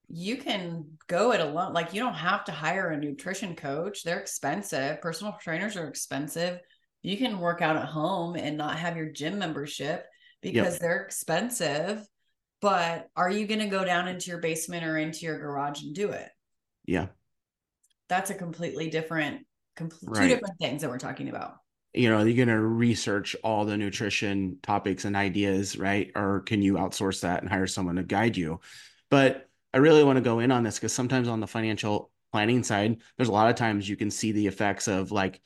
you 0.09 0.37
can 0.37 0.85
go 1.07 1.31
it 1.33 1.41
alone. 1.41 1.73
Like 1.73 1.93
you 1.93 2.01
don't 2.01 2.15
have 2.15 2.45
to 2.45 2.51
hire 2.51 2.89
a 2.89 2.97
nutrition 2.97 3.55
coach. 3.55 4.03
They're 4.03 4.19
expensive. 4.19 5.01
Personal 5.01 5.37
trainers 5.41 5.77
are 5.77 5.87
expensive. 5.87 6.59
You 7.01 7.17
can 7.17 7.39
work 7.39 7.61
out 7.61 7.75
at 7.75 7.85
home 7.85 8.35
and 8.35 8.57
not 8.57 8.77
have 8.77 8.97
your 8.97 9.09
gym 9.09 9.39
membership 9.39 10.05
because 10.41 10.79
they're 10.79 11.03
expensive. 11.03 12.05
But 12.61 13.09
are 13.15 13.29
you 13.29 13.47
going 13.47 13.59
to 13.59 13.67
go 13.67 13.83
down 13.83 14.07
into 14.07 14.29
your 14.29 14.39
basement 14.39 14.85
or 14.85 14.97
into 14.97 15.25
your 15.25 15.39
garage 15.39 15.81
and 15.81 15.95
do 15.95 16.11
it? 16.11 16.29
Yeah. 16.85 17.07
That's 18.07 18.29
a 18.29 18.35
completely 18.35 18.89
different, 18.89 19.47
com- 19.75 19.89
two 19.89 20.27
different 20.27 20.59
things 20.59 20.81
that 20.81 20.89
we're 20.89 20.99
talking 20.99 21.29
about. 21.29 21.55
You 21.93 22.09
know, 22.09 22.19
are 22.19 22.27
you're 22.27 22.45
going 22.45 22.55
to 22.55 22.61
research 22.61 23.35
all 23.43 23.65
the 23.65 23.77
nutrition 23.77 24.59
topics 24.61 25.05
and 25.05 25.15
ideas, 25.15 25.77
right? 25.77 26.11
Or 26.15 26.41
can 26.41 26.61
you 26.61 26.75
outsource 26.75 27.21
that 27.21 27.41
and 27.41 27.49
hire 27.49 27.67
someone 27.67 27.95
to 27.95 28.03
guide 28.03 28.37
you? 28.37 28.59
But 29.09 29.49
I 29.73 29.77
really 29.77 30.03
want 30.03 30.17
to 30.17 30.21
go 30.21 30.39
in 30.39 30.51
on 30.51 30.63
this 30.63 30.75
because 30.75 30.93
sometimes 30.93 31.27
on 31.27 31.39
the 31.39 31.47
financial 31.47 32.11
planning 32.31 32.63
side, 32.63 33.01
there's 33.17 33.29
a 33.29 33.33
lot 33.33 33.49
of 33.49 33.55
times 33.55 33.89
you 33.89 33.95
can 33.95 34.11
see 34.11 34.31
the 34.31 34.47
effects 34.47 34.87
of 34.87 35.11
like 35.11 35.41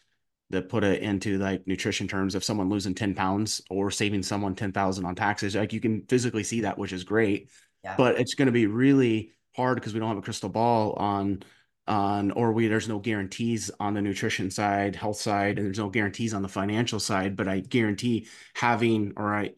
the 0.49 0.61
put 0.61 0.83
it 0.83 1.01
into 1.01 1.37
like 1.37 1.65
nutrition 1.65 2.07
terms 2.07 2.35
of 2.35 2.43
someone 2.43 2.69
losing 2.69 2.93
10 2.93 3.15
pounds 3.15 3.61
or 3.69 3.89
saving 3.89 4.23
someone 4.23 4.55
10,000 4.55 5.05
on 5.05 5.15
taxes. 5.15 5.55
Like 5.55 5.73
you 5.73 5.79
can 5.79 6.03
physically 6.03 6.43
see 6.43 6.61
that, 6.61 6.77
which 6.77 6.93
is 6.93 7.03
great. 7.03 7.49
Yeah. 7.83 7.95
But 7.97 8.19
it's 8.19 8.35
going 8.35 8.47
to 8.47 8.51
be 8.51 8.67
really 8.67 9.33
hard 9.55 9.75
because 9.75 9.93
we 9.93 9.99
don't 9.99 10.09
have 10.09 10.17
a 10.17 10.21
crystal 10.21 10.49
ball 10.49 10.93
on 10.93 11.43
on 11.87 12.31
or 12.31 12.51
we 12.51 12.67
there's 12.67 12.89
no 12.89 12.99
guarantees 12.99 13.69
on 13.79 13.93
the 13.93 14.01
nutrition 14.01 14.49
side, 14.49 14.95
health 14.95 15.17
side, 15.17 15.57
and 15.57 15.67
there's 15.67 15.77
no 15.77 15.89
guarantees 15.89 16.33
on 16.33 16.41
the 16.41 16.47
financial 16.47 16.99
side. 16.99 17.35
But 17.35 17.47
I 17.47 17.59
guarantee 17.59 18.27
having 18.55 19.13
or 19.17 19.35
I 19.35 19.51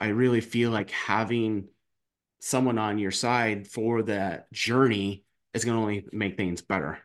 I 0.00 0.08
really 0.08 0.40
feel 0.40 0.70
like 0.70 0.90
having 0.90 1.68
someone 2.40 2.78
on 2.78 2.98
your 2.98 3.10
side 3.10 3.68
for 3.68 4.02
that 4.02 4.50
journey 4.52 5.24
is 5.54 5.64
going 5.64 5.76
to 5.76 5.80
only 5.80 6.06
make 6.12 6.36
things 6.36 6.62
better. 6.62 6.98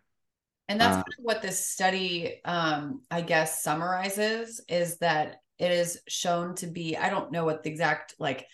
And 0.72 0.80
that's 0.80 0.94
Uh, 0.98 1.04
kind 1.04 1.14
of 1.20 1.26
what 1.26 1.42
this 1.42 1.66
study, 1.66 2.42
um, 2.46 3.02
I 3.12 3.22
guess, 3.22 3.62
summarizes 3.62 4.62
is 4.70 4.98
that 5.00 5.38
it 5.60 5.72
is 5.72 6.00
shown 6.08 6.56
to 6.56 6.68
be, 6.68 6.96
I 6.96 7.10
don't 7.10 7.32
know 7.32 7.44
what 7.46 7.64
the 7.64 7.70
exact 7.70 8.16
like 8.20 8.48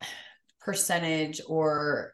percentage 0.60 1.40
or 1.46 2.12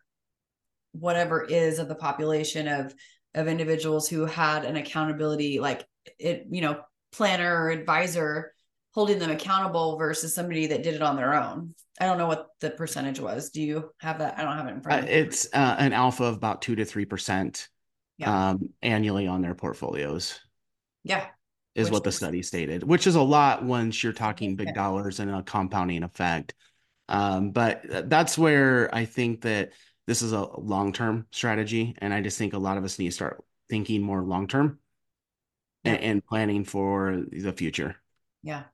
whatever 0.92 1.42
is 1.44 1.78
of 1.78 1.88
the 1.88 1.94
population 1.94 2.68
of 2.68 2.94
of 3.34 3.48
individuals 3.48 4.08
who 4.08 4.26
had 4.26 4.64
an 4.66 4.76
accountability 4.76 5.58
like 5.58 5.86
it, 6.18 6.46
you 6.50 6.60
know, 6.60 6.82
planner 7.12 7.62
or 7.64 7.70
advisor 7.70 8.52
holding 8.92 9.18
them 9.18 9.30
accountable 9.30 9.96
versus 9.96 10.34
somebody 10.34 10.66
that 10.66 10.82
did 10.82 10.94
it 10.94 11.00
on 11.02 11.16
their 11.16 11.32
own. 11.34 11.74
I 11.98 12.04
don't 12.06 12.18
know 12.18 12.26
what 12.26 12.48
the 12.60 12.70
percentage 12.70 13.20
was. 13.20 13.50
Do 13.50 13.62
you 13.62 13.90
have 14.00 14.18
that? 14.18 14.38
I 14.38 14.42
don't 14.42 14.56
have 14.56 14.66
it 14.66 14.74
in 14.74 14.82
front 14.82 15.00
Uh, 15.00 15.04
of 15.04 15.08
me. 15.08 15.20
it's 15.20 15.46
uh, 15.54 15.76
an 15.78 15.92
alpha 15.92 16.24
of 16.24 16.34
about 16.36 16.60
two 16.60 16.74
to 16.76 16.84
three 16.84 17.06
percent 17.06 17.68
Yeah. 18.22 18.50
um, 18.50 18.70
annually 18.82 19.26
on 19.26 19.42
their 19.42 19.54
portfolios. 19.54 20.40
yeah. 21.04 21.26
is 21.74 21.86
Which 21.86 21.92
what 21.92 22.04
the 22.04 22.12
study 22.12 22.42
stated, 22.42 22.82
which 22.82 23.06
is 23.06 23.14
a 23.16 23.22
lot 23.22 23.64
once 23.64 24.02
you're 24.02 24.12
talking 24.12 24.56
big 24.56 24.74
dollars 24.74 25.20
and 25.20 25.30
a 25.30 25.42
compounding 25.42 26.02
effect. 26.02 26.54
Um, 27.08 27.50
but 27.50 27.82
that's 28.08 28.38
where 28.38 28.94
I 28.94 29.04
think 29.06 29.42
that 29.42 29.72
this 30.06 30.22
is 30.22 30.32
a 30.32 30.42
long 30.60 30.92
term 30.92 31.26
strategy. 31.30 31.94
And 31.98 32.12
I 32.14 32.20
just 32.20 32.38
think 32.38 32.52
a 32.54 32.58
lot 32.58 32.76
of 32.78 32.84
us 32.84 32.98
need 32.98 33.06
to 33.08 33.12
start 33.12 33.44
thinking 33.68 34.02
more 34.02 34.22
long 34.22 34.46
term 34.48 34.78
Yeah. 35.84 35.92
and, 35.94 36.02
and 36.02 36.24
planning 36.26 36.64
for 36.64 37.22
the 37.30 37.52
future. 37.52 37.96
Yeah. 38.42 38.64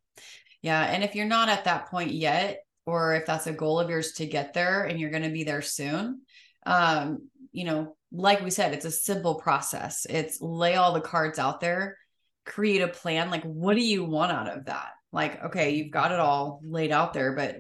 Yeah. 0.63 0.83
And 0.83 1.05
if 1.05 1.15
you're 1.15 1.27
not 1.27 1.49
at 1.49 1.65
that 1.65 1.91
point 1.91 2.13
yet, 2.13 2.65
or 2.87 3.15
if 3.15 3.27
that's 3.27 3.47
a 3.47 3.53
goal 3.53 3.79
of 3.81 3.91
yours 3.91 4.13
to 4.13 4.27
get 4.27 4.55
there 4.55 4.85
and 4.85 4.99
you're 4.99 5.11
going 5.11 5.23
to 5.23 5.29
be 5.31 5.45
there 5.45 5.63
soon, 5.63 6.23
um, 6.67 7.29
you 7.53 7.65
know, 7.65 7.97
like 8.11 8.43
we 8.43 8.51
said, 8.51 8.73
it's 8.73 8.85
a 8.85 8.91
simple 8.91 9.37
process. 9.37 10.07
It's 10.09 10.41
lay 10.41 10.77
all 10.77 10.95
the 10.95 11.01
cards 11.01 11.39
out 11.39 11.61
there, 11.61 11.99
create 12.45 12.81
a 12.81 12.89
plan. 12.89 13.31
Like, 13.31 13.45
what 13.45 13.75
do 13.75 13.83
you 13.83 14.05
want 14.05 14.33
out 14.33 14.49
of 14.49 14.67
that? 14.67 14.91
Like, 15.13 15.45
okay, 15.45 15.71
you've 15.71 15.93
got 15.93 16.13
it 16.13 16.21
all 16.21 16.61
laid 16.63 16.93
out 16.93 17.13
there, 17.13 17.33
but 17.33 17.57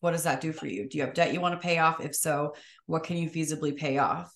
what 0.00 0.12
does 0.12 0.24
that 0.24 0.40
do 0.40 0.52
for 0.52 0.66
you? 0.66 0.88
Do 0.88 0.98
you 0.98 1.04
have 1.04 1.14
debt 1.14 1.32
you 1.32 1.40
want 1.40 1.60
to 1.60 1.66
pay 1.66 1.78
off? 1.78 2.00
If 2.00 2.14
so, 2.14 2.54
what 2.86 3.04
can 3.04 3.16
you 3.16 3.28
feasibly 3.28 3.76
pay 3.76 3.98
off? 3.98 4.32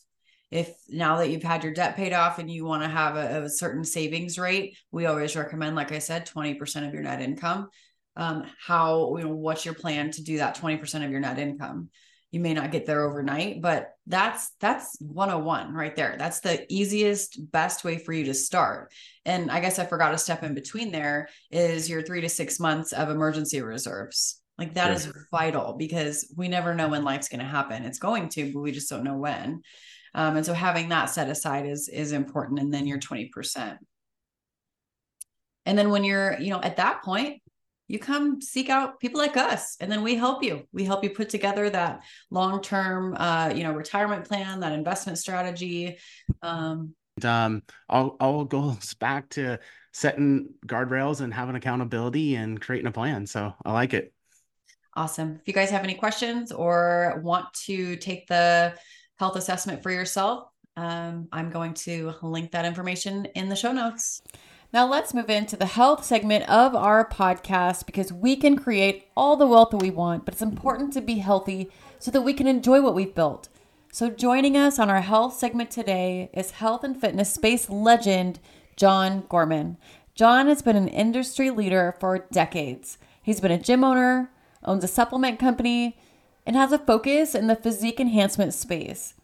if 0.50 0.74
now 0.88 1.18
that 1.18 1.30
you've 1.30 1.42
had 1.42 1.62
your 1.62 1.72
debt 1.72 1.96
paid 1.96 2.12
off 2.12 2.38
and 2.38 2.50
you 2.50 2.64
want 2.64 2.82
to 2.82 2.88
have 2.88 3.16
a, 3.16 3.44
a, 3.44 3.48
certain 3.48 3.84
savings 3.84 4.38
rate, 4.38 4.76
we 4.90 5.06
always 5.06 5.36
recommend, 5.36 5.76
like 5.76 5.92
I 5.92 6.00
said, 6.00 6.26
20% 6.26 6.86
of 6.86 6.92
your 6.92 7.02
net 7.02 7.22
income. 7.22 7.68
Um, 8.16 8.44
how, 8.58 9.16
you 9.16 9.24
know, 9.24 9.34
what's 9.34 9.64
your 9.64 9.74
plan 9.74 10.10
to 10.12 10.22
do 10.22 10.38
that 10.38 10.56
20% 10.56 11.04
of 11.04 11.10
your 11.10 11.20
net 11.20 11.38
income? 11.38 11.90
You 12.30 12.40
may 12.40 12.54
not 12.54 12.70
get 12.70 12.86
there 12.86 13.02
overnight, 13.02 13.60
but 13.60 13.94
that's 14.06 14.52
that's 14.60 14.96
101 15.00 15.74
right 15.74 15.96
there. 15.96 16.16
That's 16.18 16.40
the 16.40 16.64
easiest, 16.72 17.50
best 17.50 17.82
way 17.82 17.98
for 17.98 18.12
you 18.12 18.24
to 18.26 18.34
start. 18.34 18.92
And 19.24 19.50
I 19.50 19.60
guess 19.60 19.78
I 19.78 19.84
forgot 19.84 20.14
a 20.14 20.18
step 20.18 20.44
in 20.44 20.54
between 20.54 20.92
there 20.92 21.28
is 21.50 21.90
your 21.90 22.02
three 22.02 22.20
to 22.20 22.28
six 22.28 22.60
months 22.60 22.92
of 22.92 23.10
emergency 23.10 23.60
reserves. 23.62 24.40
Like 24.58 24.74
that 24.74 24.92
is 24.92 25.10
vital 25.30 25.72
because 25.72 26.32
we 26.36 26.46
never 26.46 26.74
know 26.74 26.88
when 26.88 27.02
life's 27.02 27.28
going 27.28 27.40
to 27.40 27.46
happen. 27.46 27.82
It's 27.84 27.98
going 27.98 28.28
to, 28.30 28.52
but 28.52 28.60
we 28.60 28.72
just 28.72 28.90
don't 28.90 29.04
know 29.04 29.16
when. 29.16 29.62
Um, 30.14 30.36
and 30.36 30.44
so 30.44 30.52
having 30.52 30.90
that 30.90 31.06
set 31.06 31.30
aside 31.30 31.66
is 31.66 31.88
is 31.88 32.12
important. 32.12 32.60
And 32.60 32.72
then 32.72 32.86
your 32.86 32.98
20%. 32.98 33.78
And 35.66 35.78
then 35.78 35.90
when 35.90 36.04
you're, 36.04 36.38
you 36.38 36.50
know, 36.50 36.60
at 36.60 36.76
that 36.76 37.02
point, 37.02 37.39
you 37.90 37.98
come 37.98 38.40
seek 38.40 38.70
out 38.70 39.00
people 39.00 39.20
like 39.20 39.36
us 39.36 39.76
and 39.80 39.90
then 39.90 40.02
we 40.02 40.14
help 40.14 40.44
you. 40.44 40.62
We 40.72 40.84
help 40.84 41.02
you 41.02 41.10
put 41.10 41.28
together 41.28 41.68
that 41.70 42.04
long-term 42.30 43.16
uh, 43.18 43.52
you 43.52 43.64
know 43.64 43.72
retirement 43.72 44.28
plan 44.28 44.60
that 44.60 44.72
investment 44.72 45.18
strategy. 45.18 45.98
Um, 46.40 46.94
um 47.24 47.62
all, 47.88 48.16
all 48.20 48.44
goes 48.44 48.94
back 49.00 49.28
to 49.30 49.58
setting 49.92 50.50
guardrails 50.64 51.20
and 51.20 51.34
having 51.34 51.56
accountability 51.56 52.36
and 52.36 52.60
creating 52.60 52.86
a 52.86 52.92
plan. 52.92 53.26
So 53.26 53.52
i 53.64 53.72
like 53.72 53.92
it. 53.92 54.12
Awesome. 54.94 55.38
If 55.40 55.48
you 55.48 55.52
guys 55.52 55.70
have 55.70 55.82
any 55.82 55.94
questions 55.94 56.52
or 56.52 57.20
want 57.24 57.52
to 57.64 57.96
take 57.96 58.28
the 58.28 58.74
health 59.18 59.34
assessment 59.34 59.82
for 59.82 59.90
yourself, 59.90 60.48
um, 60.76 61.26
I'm 61.32 61.50
going 61.50 61.74
to 61.74 62.14
link 62.22 62.52
that 62.52 62.64
information 62.64 63.24
in 63.34 63.48
the 63.48 63.56
show 63.56 63.72
notes. 63.72 64.22
Now, 64.72 64.86
let's 64.86 65.12
move 65.12 65.28
into 65.28 65.56
the 65.56 65.66
health 65.66 66.04
segment 66.04 66.48
of 66.48 66.76
our 66.76 67.04
podcast 67.04 67.86
because 67.86 68.12
we 68.12 68.36
can 68.36 68.54
create 68.54 69.08
all 69.16 69.34
the 69.34 69.46
wealth 69.46 69.70
that 69.70 69.78
we 69.78 69.90
want, 69.90 70.24
but 70.24 70.34
it's 70.34 70.42
important 70.42 70.92
to 70.92 71.00
be 71.00 71.16
healthy 71.16 71.72
so 71.98 72.12
that 72.12 72.20
we 72.20 72.32
can 72.32 72.46
enjoy 72.46 72.80
what 72.80 72.94
we've 72.94 73.14
built. 73.14 73.48
So, 73.90 74.08
joining 74.08 74.56
us 74.56 74.78
on 74.78 74.88
our 74.88 75.00
health 75.00 75.34
segment 75.34 75.72
today 75.72 76.30
is 76.32 76.52
health 76.52 76.84
and 76.84 77.00
fitness 77.00 77.34
space 77.34 77.68
legend 77.68 78.38
John 78.76 79.24
Gorman. 79.28 79.76
John 80.14 80.46
has 80.46 80.62
been 80.62 80.76
an 80.76 80.86
industry 80.86 81.50
leader 81.50 81.96
for 81.98 82.28
decades. 82.30 82.96
He's 83.20 83.40
been 83.40 83.50
a 83.50 83.58
gym 83.58 83.82
owner, 83.82 84.30
owns 84.64 84.84
a 84.84 84.88
supplement 84.88 85.40
company, 85.40 85.98
and 86.46 86.54
has 86.54 86.70
a 86.70 86.78
focus 86.78 87.34
in 87.34 87.48
the 87.48 87.56
physique 87.56 87.98
enhancement 87.98 88.54
space. 88.54 89.14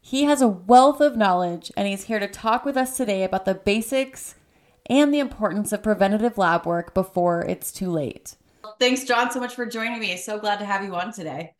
He 0.00 0.24
has 0.24 0.42
a 0.42 0.48
wealth 0.48 1.00
of 1.00 1.16
knowledge 1.16 1.70
and 1.76 1.86
he's 1.86 2.04
here 2.04 2.18
to 2.18 2.26
talk 2.26 2.64
with 2.64 2.76
us 2.76 2.96
today 2.96 3.22
about 3.22 3.44
the 3.44 3.54
basics 3.54 4.34
and 4.88 5.12
the 5.12 5.18
importance 5.18 5.72
of 5.72 5.82
preventative 5.82 6.38
lab 6.38 6.66
work 6.66 6.94
before 6.94 7.44
it's 7.46 7.72
too 7.72 7.90
late. 7.90 8.36
Thanks, 8.78 9.04
John, 9.04 9.30
so 9.30 9.40
much 9.40 9.54
for 9.54 9.66
joining 9.66 10.00
me. 10.00 10.16
So 10.16 10.38
glad 10.38 10.58
to 10.58 10.64
have 10.64 10.84
you 10.84 10.94
on 10.94 11.12
today. 11.12 11.54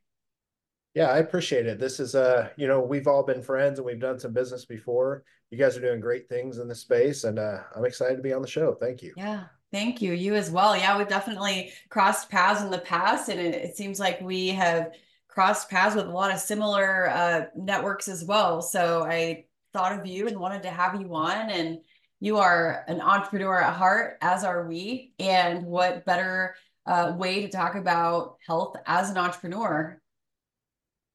Yeah, 0.95 1.11
I 1.11 1.19
appreciate 1.19 1.67
it. 1.67 1.79
This 1.79 2.01
is 2.01 2.15
uh, 2.15 2.51
you 2.57 2.67
know, 2.67 2.81
we've 2.81 3.09
all 3.09 3.25
been 3.25 3.43
friends 3.43 3.79
and 3.79 3.87
we've 3.87 4.01
done 4.01 4.19
some 4.19 4.33
business 4.33 4.65
before. 4.65 5.25
You 5.51 5.59
guys 5.59 5.77
are 5.77 5.81
doing 5.81 6.01
great 6.01 6.29
things 6.29 6.59
in 6.59 6.67
the 6.69 6.75
space, 6.75 7.25
and 7.25 7.39
uh, 7.39 7.59
I'm 7.77 7.85
excited 7.85 8.17
to 8.17 8.23
be 8.23 8.33
on 8.33 8.43
the 8.43 8.49
show. 8.49 8.75
Thank 8.75 9.03
you. 9.03 9.13
Yeah, 9.17 9.45
Thank 9.75 10.01
you. 10.01 10.13
You 10.13 10.37
as 10.37 10.53
well. 10.53 10.77
Yeah, 10.77 10.97
we've 10.97 11.09
definitely 11.09 11.73
crossed 11.89 12.31
paths 12.31 12.63
in 12.63 12.71
the 12.71 12.79
past, 12.79 13.29
and 13.29 13.41
it, 13.41 13.57
it 13.57 13.77
seems 13.77 13.99
like 13.99 14.21
we 14.21 14.51
have 14.51 14.93
crossed 15.27 15.69
paths 15.69 15.97
with 15.97 16.07
a 16.07 16.13
lot 16.13 16.33
of 16.33 16.39
similar 16.39 17.11
uh, 17.11 17.47
networks 17.57 18.07
as 18.07 18.25
well. 18.25 18.63
So 18.63 19.03
I 19.03 19.47
thought 19.73 19.99
of 19.99 20.07
you 20.07 20.29
and 20.29 20.39
wanted 20.39 20.63
to 20.63 20.71
have 20.71 21.01
you 21.01 21.13
on. 21.13 21.51
And 21.51 21.81
you 22.25 22.39
are 22.39 22.85
an 22.89 23.01
entrepreneur 23.01 23.61
at 23.61 23.75
heart, 23.75 24.17
as 24.23 24.45
are 24.45 24.67
we. 24.67 25.13
And 25.19 25.65
what 25.65 26.05
better 26.05 26.55
uh, 26.87 27.13
way 27.17 27.43
to 27.43 27.49
talk 27.49 27.75
about 27.75 28.37
health 28.47 28.77
as 28.87 29.11
an 29.11 29.19
entrepreneur 29.19 30.01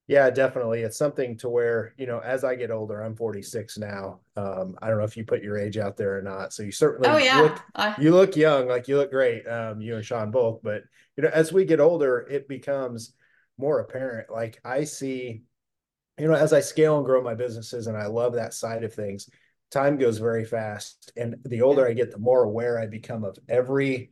yeah, 0.10 0.32
definitely. 0.32 0.82
It's 0.82 0.98
something 0.98 1.38
to 1.38 1.50
where, 1.50 1.93
you 1.95 2.08
know, 2.08 2.17
as 2.17 2.43
I 2.43 2.56
get 2.56 2.72
older, 2.72 3.00
I'm 3.00 3.15
46 3.15 3.78
now. 3.78 4.22
Um, 4.36 4.76
I 4.82 4.88
don't 4.88 4.98
know 4.98 5.04
if 5.04 5.15
you 5.15 5.24
put 5.24 5.43
your 5.43 5.56
age 5.56 5.78
out 5.78 5.98
there 5.98 6.17
or 6.17 6.24
not. 6.24 6.52
So 6.52 6.63
you 6.63 6.72
certainly 6.72 7.08
oh, 7.08 7.17
yeah. 7.17 7.41
look, 7.41 7.98
you 8.00 8.10
look 8.10 8.36
young, 8.36 8.67
like 8.67 8.88
you 8.88 8.98
look 8.98 9.12
great. 9.12 9.48
Um, 9.48 9.80
you 9.82 9.95
and 9.95 10.04
Shawn 10.04 10.32
both, 10.32 10.62
but 10.63 10.82
you 11.15 11.22
know, 11.22 11.30
as 11.32 11.54
we 11.54 11.63
get 11.63 11.80
older, 11.80 12.26
it 12.28 12.48
becomes 12.48 13.13
more 13.60 13.82
apparent. 13.82 14.32
Like 14.32 14.60
I 14.65 14.86
see, 14.86 15.43
you 16.17 16.28
know, 16.28 16.34
as 16.34 16.54
I 16.54 16.62
scale 16.62 16.98
and 16.98 17.06
grow 17.06 17.22
my 17.22 17.36
businesses 17.36 17.86
and 17.86 17.95
I 17.95 18.08
love 18.08 18.34
that 18.34 18.56
side 18.56 18.84
of 18.84 18.91
things, 18.91 19.30
time 19.71 19.97
goes 19.97 20.17
very 20.17 20.45
fast. 20.45 21.12
And 21.15 21.36
the 21.45 21.62
older 21.62 21.88
I 21.88 21.93
get, 21.93 22.12
the 22.12 22.17
more 22.17 22.43
aware 22.43 22.79
I 22.79 22.88
become 22.88 23.23
of 23.23 23.38
every 23.47 24.12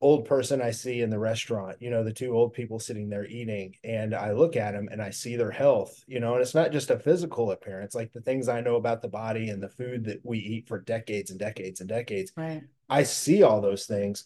old 0.00 0.26
person 0.26 0.60
I 0.60 0.72
see 0.72 1.00
in 1.00 1.10
the 1.10 1.18
restaurant, 1.18 1.80
you 1.80 1.90
know, 1.90 2.04
the 2.04 2.12
two 2.12 2.36
old 2.36 2.52
people 2.52 2.78
sitting 2.78 3.08
there 3.08 3.26
eating, 3.26 3.76
and 3.82 4.14
I 4.14 4.32
look 4.32 4.56
at 4.56 4.72
them 4.72 4.88
and 4.90 5.00
I 5.00 5.10
see 5.10 5.36
their 5.36 5.50
health, 5.50 6.04
you 6.06 6.20
know, 6.20 6.34
and 6.34 6.42
it's 6.42 6.54
not 6.54 6.72
just 6.72 6.90
a 6.90 6.98
physical 6.98 7.50
appearance, 7.50 7.94
like 7.94 8.12
the 8.12 8.20
things 8.20 8.48
I 8.48 8.60
know 8.60 8.76
about 8.76 9.00
the 9.00 9.08
body 9.08 9.48
and 9.48 9.62
the 9.62 9.68
food 9.68 10.04
that 10.04 10.20
we 10.22 10.38
eat 10.38 10.68
for 10.68 10.78
decades 10.78 11.30
and 11.30 11.40
decades 11.40 11.80
and 11.80 11.88
decades. 11.88 12.32
Right. 12.36 12.62
I 12.88 13.04
see 13.04 13.42
all 13.42 13.60
those 13.60 13.86
things. 13.86 14.24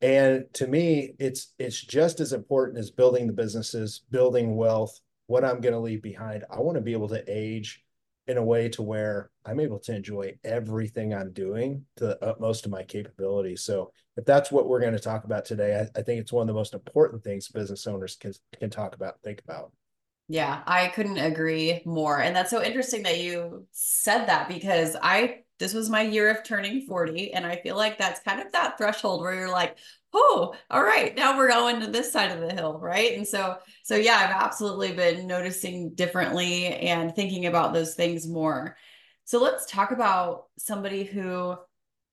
And 0.00 0.44
to 0.54 0.66
me, 0.66 1.14
it's 1.18 1.54
it's 1.58 1.80
just 1.80 2.20
as 2.20 2.32
important 2.32 2.78
as 2.78 2.90
building 2.90 3.26
the 3.26 3.32
businesses, 3.32 4.02
building 4.10 4.56
wealth, 4.56 5.00
what 5.26 5.44
I'm 5.44 5.60
going 5.60 5.72
to 5.72 5.80
leave 5.80 6.02
behind. 6.02 6.44
I 6.50 6.60
want 6.60 6.76
to 6.76 6.82
be 6.82 6.92
able 6.92 7.08
to 7.08 7.24
age 7.26 7.85
in 8.28 8.36
a 8.36 8.44
way 8.44 8.68
to 8.70 8.82
where 8.82 9.30
I'm 9.44 9.60
able 9.60 9.78
to 9.80 9.94
enjoy 9.94 10.36
everything 10.44 11.14
I'm 11.14 11.32
doing 11.32 11.84
to 11.96 12.06
the 12.06 12.24
utmost 12.24 12.64
of 12.64 12.72
my 12.72 12.82
capability. 12.82 13.56
So 13.56 13.92
if 14.16 14.24
that's 14.24 14.50
what 14.50 14.68
we're 14.68 14.80
going 14.80 14.94
to 14.94 14.98
talk 14.98 15.24
about 15.24 15.44
today, 15.44 15.80
I, 15.80 15.98
I 15.98 16.02
think 16.02 16.20
it's 16.20 16.32
one 16.32 16.42
of 16.42 16.48
the 16.48 16.58
most 16.58 16.74
important 16.74 17.22
things 17.22 17.48
business 17.48 17.86
owners 17.86 18.16
can 18.16 18.32
can 18.58 18.70
talk 18.70 18.94
about, 18.94 19.20
think 19.22 19.42
about. 19.44 19.72
Yeah, 20.28 20.62
I 20.66 20.88
couldn't 20.88 21.18
agree 21.18 21.82
more. 21.84 22.20
And 22.20 22.34
that's 22.34 22.50
so 22.50 22.62
interesting 22.62 23.04
that 23.04 23.20
you 23.20 23.66
said 23.70 24.26
that 24.26 24.48
because 24.48 24.96
I 25.00 25.42
this 25.58 25.74
was 25.74 25.90
my 25.90 26.02
year 26.02 26.30
of 26.30 26.44
turning 26.44 26.86
40 26.86 27.32
and 27.32 27.46
I 27.46 27.56
feel 27.56 27.76
like 27.76 27.98
that's 27.98 28.20
kind 28.20 28.40
of 28.40 28.52
that 28.52 28.78
threshold 28.78 29.22
where 29.22 29.34
you're 29.34 29.50
like, 29.50 29.76
"Oh, 30.12 30.54
all 30.70 30.82
right, 30.82 31.14
now 31.16 31.36
we're 31.36 31.48
going 31.48 31.80
to 31.80 31.86
this 31.86 32.12
side 32.12 32.30
of 32.30 32.40
the 32.40 32.54
hill, 32.54 32.78
right?" 32.78 33.16
And 33.16 33.26
so 33.26 33.56
so 33.84 33.96
yeah, 33.96 34.16
I've 34.16 34.42
absolutely 34.44 34.92
been 34.92 35.26
noticing 35.26 35.94
differently 35.94 36.66
and 36.66 37.14
thinking 37.14 37.46
about 37.46 37.72
those 37.72 37.94
things 37.94 38.26
more. 38.28 38.76
So 39.24 39.40
let's 39.42 39.66
talk 39.66 39.90
about 39.90 40.44
somebody 40.58 41.04
who 41.04 41.56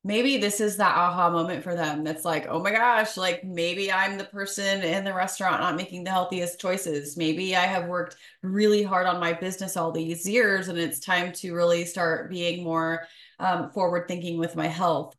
maybe 0.04 0.38
this 0.38 0.60
is 0.60 0.78
that 0.78 0.96
aha 0.96 1.30
moment 1.30 1.64
for 1.64 1.76
them 1.76 2.04
that's 2.04 2.26
like 2.26 2.46
oh 2.50 2.60
my 2.62 2.72
gosh 2.72 3.16
like 3.16 3.44
maybe 3.44 3.92
i'm 3.92 4.18
the 4.18 4.24
person 4.26 4.82
in 4.84 5.04
the 5.04 5.14
restaurant 5.14 5.62
not 5.62 5.76
making 5.76 6.04
the 6.04 6.12
healthiest 6.12 6.60
choices. 6.60 7.16
Maybe 7.18 7.56
i 7.56 7.66
have 7.66 7.88
worked 7.88 8.18
really 8.42 8.84
hard 8.84 9.08
on 9.08 9.20
my 9.20 9.34
business 9.34 9.78
all 9.78 9.92
these 9.92 10.28
years 10.28 10.68
and 10.68 10.78
it's 10.78 11.00
time 11.00 11.32
to 11.34 11.54
really 11.54 11.86
start 11.86 12.30
being 12.30 12.64
more 12.64 13.08
um, 13.40 13.72
forward 13.72 14.08
thinking 14.08 14.38
with 14.38 14.56
my 14.56 14.68
health. 14.68 15.16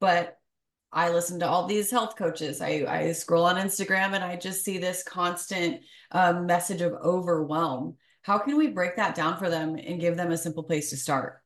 But 0.00 0.38
i 0.92 1.10
listen 1.10 1.40
to 1.40 1.48
all 1.48 1.66
these 1.66 1.90
health 1.90 2.16
coaches. 2.16 2.60
I, 2.60 2.84
I 2.88 3.12
scroll 3.12 3.44
on 3.46 3.56
instagram 3.56 4.12
and 4.14 4.24
i 4.24 4.36
just 4.36 4.64
see 4.64 4.78
this 4.78 5.02
constant 5.02 5.82
um, 6.12 6.46
message 6.46 6.82
of 6.82 6.92
overwhelm. 6.92 7.96
How 8.22 8.38
can 8.38 8.56
we 8.56 8.68
break 8.68 8.96
that 8.96 9.14
down 9.14 9.38
for 9.38 9.48
them 9.48 9.76
and 9.76 10.00
give 10.00 10.16
them 10.16 10.32
a 10.32 10.36
simple 10.36 10.64
place 10.64 10.90
to 10.90 10.96
start 10.96 11.42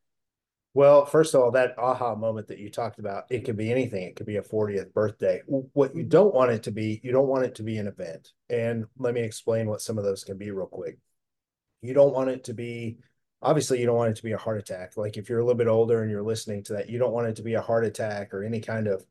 well, 0.73 1.05
first 1.05 1.33
of 1.33 1.41
all, 1.41 1.51
that 1.51 1.77
aha 1.77 2.15
moment 2.15 2.47
that 2.47 2.59
you 2.59 2.69
talked 2.69 2.99
about, 2.99 3.25
it 3.29 3.43
could 3.43 3.57
be 3.57 3.71
anything. 3.71 4.03
It 4.03 4.15
could 4.15 4.25
be 4.25 4.37
a 4.37 4.41
40th 4.41 4.93
birthday. 4.93 5.41
What 5.45 5.93
you 5.93 6.03
don't 6.03 6.33
want 6.33 6.51
it 6.51 6.63
to 6.63 6.71
be, 6.71 7.01
you 7.03 7.11
don't 7.11 7.27
want 7.27 7.43
it 7.43 7.55
to 7.55 7.63
be 7.63 7.77
an 7.77 7.87
event. 7.87 8.31
And 8.49 8.85
let 8.97 9.13
me 9.13 9.21
explain 9.21 9.67
what 9.67 9.81
some 9.81 9.97
of 9.97 10.05
those 10.05 10.23
can 10.23 10.37
be 10.37 10.49
real 10.51 10.67
quick. 10.67 10.97
You 11.81 11.93
don't 11.93 12.13
want 12.13 12.29
it 12.29 12.45
to 12.45 12.53
be, 12.53 12.99
obviously, 13.41 13.81
you 13.81 13.85
don't 13.85 13.97
want 13.97 14.11
it 14.11 14.15
to 14.17 14.23
be 14.23 14.31
a 14.31 14.37
heart 14.37 14.59
attack. 14.59 14.95
Like 14.95 15.17
if 15.17 15.27
you're 15.27 15.39
a 15.39 15.43
little 15.43 15.57
bit 15.57 15.67
older 15.67 16.03
and 16.03 16.09
you're 16.09 16.23
listening 16.23 16.63
to 16.63 16.73
that, 16.73 16.89
you 16.89 16.99
don't 16.99 17.13
want 17.13 17.27
it 17.27 17.35
to 17.37 17.43
be 17.43 17.55
a 17.55 17.61
heart 17.61 17.83
attack 17.83 18.33
or 18.33 18.45
any 18.45 18.61
kind 18.61 18.87
of 18.87 19.05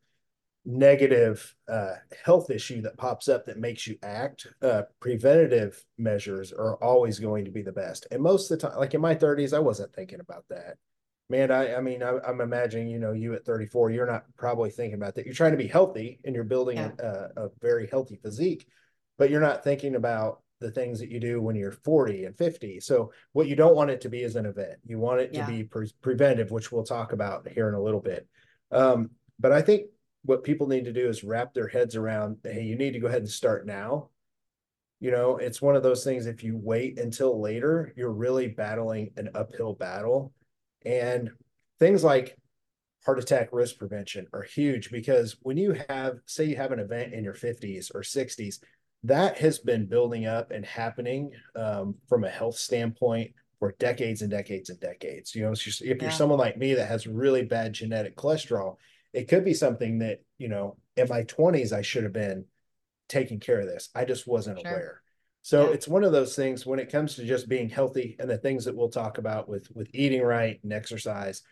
negative 0.64 1.54
uh, 1.68 1.94
health 2.24 2.48
issue 2.48 2.80
that 2.82 2.96
pops 2.96 3.28
up 3.28 3.44
that 3.46 3.58
makes 3.58 3.86
you 3.86 3.98
act. 4.02 4.46
Uh, 4.62 4.82
preventative 4.98 5.84
measures 5.98 6.54
are 6.54 6.76
always 6.76 7.18
going 7.18 7.44
to 7.44 7.50
be 7.50 7.60
the 7.60 7.72
best. 7.72 8.06
And 8.10 8.22
most 8.22 8.50
of 8.50 8.58
the 8.58 8.68
time, 8.68 8.78
like 8.78 8.94
in 8.94 9.00
my 9.02 9.14
30s, 9.14 9.52
I 9.52 9.58
wasn't 9.58 9.92
thinking 9.92 10.20
about 10.20 10.46
that 10.48 10.78
man, 11.30 11.50
I, 11.50 11.76
I 11.76 11.80
mean, 11.80 12.02
I, 12.02 12.10
am 12.10 12.20
I'm 12.26 12.40
imagining, 12.40 12.88
you 12.88 12.98
know, 12.98 13.12
you 13.12 13.34
at 13.34 13.44
34, 13.44 13.90
you're 13.90 14.06
not 14.06 14.24
probably 14.36 14.70
thinking 14.70 14.94
about 14.94 15.14
that. 15.14 15.24
You're 15.24 15.34
trying 15.34 15.52
to 15.52 15.56
be 15.56 15.68
healthy 15.68 16.20
and 16.24 16.34
you're 16.34 16.44
building 16.44 16.76
yeah. 16.76 16.90
a, 16.98 17.44
a, 17.44 17.50
very 17.60 17.86
healthy 17.86 18.16
physique, 18.16 18.66
but 19.16 19.30
you're 19.30 19.40
not 19.40 19.64
thinking 19.64 19.94
about 19.94 20.42
the 20.60 20.70
things 20.70 20.98
that 20.98 21.08
you 21.08 21.20
do 21.20 21.40
when 21.40 21.56
you're 21.56 21.72
40 21.72 22.26
and 22.26 22.36
50. 22.36 22.80
So 22.80 23.12
what 23.32 23.48
you 23.48 23.56
don't 23.56 23.76
want 23.76 23.90
it 23.90 24.00
to 24.02 24.08
be 24.08 24.22
is 24.22 24.36
an 24.36 24.44
event. 24.44 24.78
You 24.84 24.98
want 24.98 25.20
it 25.20 25.30
yeah. 25.32 25.46
to 25.46 25.52
be 25.52 25.64
pre- 25.64 25.92
preventive, 26.02 26.50
which 26.50 26.70
we'll 26.70 26.84
talk 26.84 27.12
about 27.12 27.48
here 27.48 27.68
in 27.68 27.74
a 27.74 27.82
little 27.82 28.00
bit. 28.00 28.26
Um, 28.70 29.10
but 29.38 29.52
I 29.52 29.62
think 29.62 29.86
what 30.24 30.44
people 30.44 30.66
need 30.66 30.84
to 30.84 30.92
do 30.92 31.08
is 31.08 31.24
wrap 31.24 31.54
their 31.54 31.68
heads 31.68 31.96
around, 31.96 32.38
hey, 32.44 32.62
you 32.62 32.76
need 32.76 32.92
to 32.92 32.98
go 32.98 33.06
ahead 33.06 33.22
and 33.22 33.30
start 33.30 33.66
now 33.66 34.10
You 35.00 35.10
know, 35.10 35.38
it's 35.38 35.62
one 35.62 35.76
of 35.76 35.82
those 35.82 36.04
things, 36.04 36.26
if 36.26 36.44
you 36.44 36.58
wait 36.58 36.98
until 36.98 37.40
later, 37.40 37.94
you're 37.96 38.12
really 38.12 38.48
battling 38.48 39.10
an 39.16 39.30
uphill 39.34 39.72
battle. 39.72 40.34
And 40.84 41.30
things 41.78 42.04
like 42.04 42.36
heart 43.04 43.18
attack 43.18 43.48
risk 43.52 43.78
prevention 43.78 44.26
are 44.32 44.42
huge 44.42 44.90
because 44.90 45.36
when 45.42 45.56
you 45.56 45.76
have, 45.88 46.16
say, 46.26 46.44
you 46.44 46.56
have 46.56 46.72
an 46.72 46.78
event 46.78 47.14
in 47.14 47.24
your 47.24 47.34
50s 47.34 47.94
or 47.94 48.00
60s, 48.00 48.58
that 49.04 49.38
has 49.38 49.58
been 49.58 49.86
building 49.86 50.26
up 50.26 50.50
and 50.50 50.64
happening 50.64 51.30
um, 51.56 51.94
from 52.08 52.24
a 52.24 52.28
health 52.28 52.56
standpoint 52.56 53.32
for 53.58 53.74
decades 53.78 54.22
and 54.22 54.30
decades 54.30 54.68
and 54.68 54.80
decades. 54.80 55.34
You 55.34 55.44
know, 55.44 55.54
just, 55.54 55.80
if 55.80 55.88
yeah. 55.88 56.02
you're 56.02 56.10
someone 56.10 56.38
like 56.38 56.58
me 56.58 56.74
that 56.74 56.88
has 56.88 57.06
really 57.06 57.44
bad 57.44 57.72
genetic 57.72 58.16
cholesterol, 58.16 58.76
it 59.12 59.28
could 59.28 59.44
be 59.44 59.54
something 59.54 59.98
that, 60.00 60.22
you 60.38 60.48
know, 60.48 60.76
in 60.96 61.08
my 61.08 61.22
20s, 61.22 61.72
I 61.72 61.82
should 61.82 62.04
have 62.04 62.12
been 62.12 62.44
taking 63.08 63.40
care 63.40 63.60
of 63.60 63.66
this. 63.66 63.88
I 63.94 64.04
just 64.04 64.26
wasn't 64.26 64.60
sure. 64.60 64.70
aware. 64.70 65.02
So 65.42 65.66
yeah. 65.68 65.74
it's 65.74 65.88
one 65.88 66.04
of 66.04 66.12
those 66.12 66.36
things 66.36 66.66
when 66.66 66.78
it 66.78 66.92
comes 66.92 67.14
to 67.14 67.24
just 67.24 67.48
being 67.48 67.68
healthy 67.68 68.16
and 68.18 68.28
the 68.28 68.38
things 68.38 68.64
that 68.66 68.76
we'll 68.76 68.90
talk 68.90 69.18
about 69.18 69.48
with 69.48 69.68
with 69.74 69.88
eating 69.94 70.22
right 70.22 70.60
and 70.62 70.72
exercise 70.72 71.42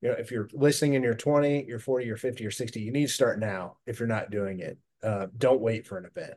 you 0.00 0.08
know, 0.08 0.14
if 0.18 0.30
you're 0.30 0.48
listening 0.52 0.94
in 0.94 1.02
your 1.02 1.14
20, 1.14 1.64
you're 1.66 1.78
40, 1.78 2.06
you're 2.06 2.16
50, 2.16 2.46
or 2.46 2.50
60, 2.50 2.80
you 2.80 2.92
need 2.92 3.06
to 3.06 3.12
start 3.12 3.38
now 3.38 3.76
if 3.86 4.00
you're 4.00 4.08
not 4.08 4.30
doing 4.30 4.60
it. 4.60 4.78
Uh, 5.02 5.26
don't 5.36 5.60
wait 5.60 5.86
for 5.86 5.98
an 5.98 6.06
event. 6.06 6.34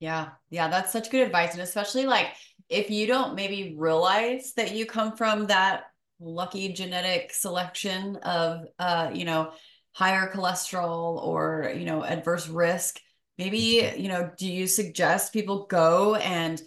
Yeah. 0.00 0.30
Yeah. 0.50 0.68
That's 0.68 0.92
such 0.92 1.10
good 1.10 1.24
advice. 1.24 1.52
And 1.52 1.62
especially 1.62 2.06
like 2.06 2.28
if 2.68 2.90
you 2.90 3.06
don't 3.06 3.36
maybe 3.36 3.76
realize 3.78 4.52
that 4.56 4.74
you 4.74 4.84
come 4.84 5.16
from 5.16 5.46
that 5.46 5.84
lucky 6.18 6.72
genetic 6.72 7.32
selection 7.32 8.16
of, 8.16 8.66
uh, 8.80 9.10
you 9.14 9.24
know, 9.24 9.52
higher 9.92 10.32
cholesterol 10.32 11.22
or, 11.22 11.72
you 11.76 11.84
know, 11.84 12.02
adverse 12.02 12.48
risk, 12.48 12.98
maybe, 13.42 13.92
you 13.96 14.08
know, 14.08 14.30
do 14.36 14.46
you 14.46 14.66
suggest 14.66 15.32
people 15.32 15.66
go 15.66 16.14
and 16.16 16.60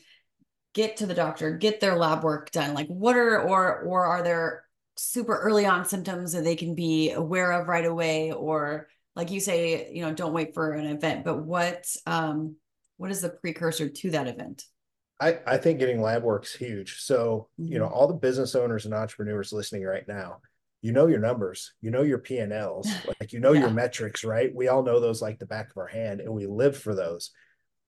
get 0.74 0.98
to 0.98 1.06
the 1.06 1.14
doctor, 1.14 1.58
get 1.58 1.80
their 1.80 1.96
lab 1.96 2.24
work 2.24 2.52
done? 2.52 2.74
Like 2.74 2.88
what 2.88 3.16
are, 3.16 3.42
or, 3.42 3.80
or 3.82 4.06
are 4.06 4.24
there 4.24 4.66
super 4.98 5.38
early 5.38 5.66
on 5.66 5.86
symptoms 5.86 6.34
that 6.34 6.44
they 6.44 6.56
can 6.56 6.76
be 6.76 7.12
aware 7.12 7.52
of 7.52 7.68
right 7.68 7.86
away 7.86 8.32
or 8.32 8.88
like 9.16 9.32
you 9.32 9.40
say 9.40 9.92
you 9.94 10.02
know 10.02 10.14
don't 10.14 10.34
wait 10.34 10.54
for 10.54 10.74
an 10.74 10.86
event 10.86 11.26
but 11.26 11.44
what 11.44 11.86
um 12.06 12.56
what 12.98 13.12
is 13.12 13.22
the 13.22 13.30
precursor 13.30 13.90
to 13.90 14.12
that 14.12 14.28
event 14.28 14.64
i 15.20 15.38
i 15.46 15.58
think 15.58 15.80
getting 15.80 16.02
lab 16.02 16.24
work's 16.24 16.56
huge 16.56 17.02
so 17.02 17.50
mm-hmm. 17.60 17.74
you 17.74 17.78
know 17.78 17.86
mm-hmm. 17.86 17.94
all 17.94 18.08
the 18.08 18.14
business 18.14 18.56
owners 18.56 18.86
and 18.86 18.94
entrepreneurs 18.94 19.52
listening 19.52 19.84
right 19.84 20.08
now 20.08 20.38
you 20.86 20.92
know 20.92 21.08
your 21.08 21.20
numbers 21.20 21.74
you 21.82 21.90
know 21.90 22.04
your 22.04 22.20
p&l's 22.20 22.88
like 23.20 23.34
you 23.34 23.40
know 23.40 23.54
yeah. 23.54 23.62
your 23.62 23.72
metrics 23.72 24.24
right? 24.24 24.54
We 24.54 24.68
all 24.68 24.84
know 24.84 25.00
those 25.00 25.22
like 25.22 25.40
the 25.40 25.46
back 25.46 25.70
of 25.72 25.78
our 25.78 25.88
hand 25.88 26.22
and 26.22 26.34
we 26.34 26.46
live 26.46 26.78
for 26.78 26.96
those. 26.96 27.32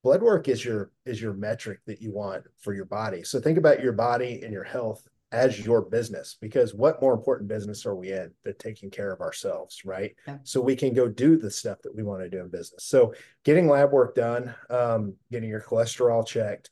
Blood 0.04 0.22
work 0.22 0.48
is 0.48 0.64
your 0.64 0.92
is 1.06 1.22
your 1.22 1.34
metric 1.34 1.80
that 1.88 2.02
you 2.02 2.12
want 2.12 2.44
for 2.60 2.74
your 2.74 2.86
body. 2.86 3.24
So 3.24 3.40
think 3.40 3.58
about 3.58 3.84
your 3.84 3.94
body 3.94 4.42
and 4.44 4.54
your 4.54 4.64
health 4.64 5.08
as 5.32 5.60
your 5.60 5.82
business 5.82 6.38
because 6.40 6.74
what 6.74 7.02
more 7.02 7.14
important 7.14 7.50
business 7.50 7.86
are 7.86 7.96
we 7.96 8.14
in 8.14 8.32
than 8.46 8.56
taking 8.58 8.90
care 8.90 9.12
of 9.12 9.20
ourselves 9.20 9.82
right? 9.84 10.16
Yeah. 10.26 10.38
so 10.44 10.62
we 10.62 10.76
can 10.76 10.94
go 10.94 11.10
do 11.10 11.36
the 11.38 11.52
stuff 11.52 11.80
that 11.84 11.96
we 11.96 12.04
want 12.04 12.22
to 12.22 12.30
do 12.30 12.40
in 12.40 12.50
business. 12.50 12.86
So 12.86 13.14
getting 13.44 13.68
lab 13.68 13.92
work 13.92 14.16
done 14.16 14.56
um, 14.70 15.16
getting 15.32 15.50
your 15.50 15.62
cholesterol 15.62 16.26
checked 16.26 16.70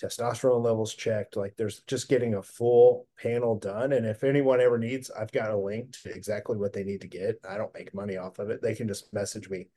testosterone 0.00 0.62
levels 0.62 0.94
checked 0.94 1.36
like 1.36 1.54
there's 1.56 1.80
just 1.86 2.08
getting 2.08 2.34
a 2.34 2.42
full 2.42 3.06
panel 3.18 3.56
done. 3.56 3.92
And 3.92 4.06
if 4.06 4.24
anyone 4.24 4.60
ever 4.60 4.78
needs 4.78 5.10
i've 5.10 5.32
got 5.32 5.50
a 5.50 5.56
link 5.56 5.92
to 6.02 6.10
exactly 6.10 6.56
what 6.56 6.72
they 6.72 6.84
need 6.84 7.00
to 7.02 7.08
get. 7.08 7.38
I 7.48 7.56
don't 7.56 7.74
make 7.74 7.94
money 7.94 8.16
off 8.16 8.38
of 8.38 8.50
it. 8.50 8.62
They 8.62 8.74
can 8.74 8.88
just 8.88 9.12
message 9.12 9.48
me. 9.50 9.68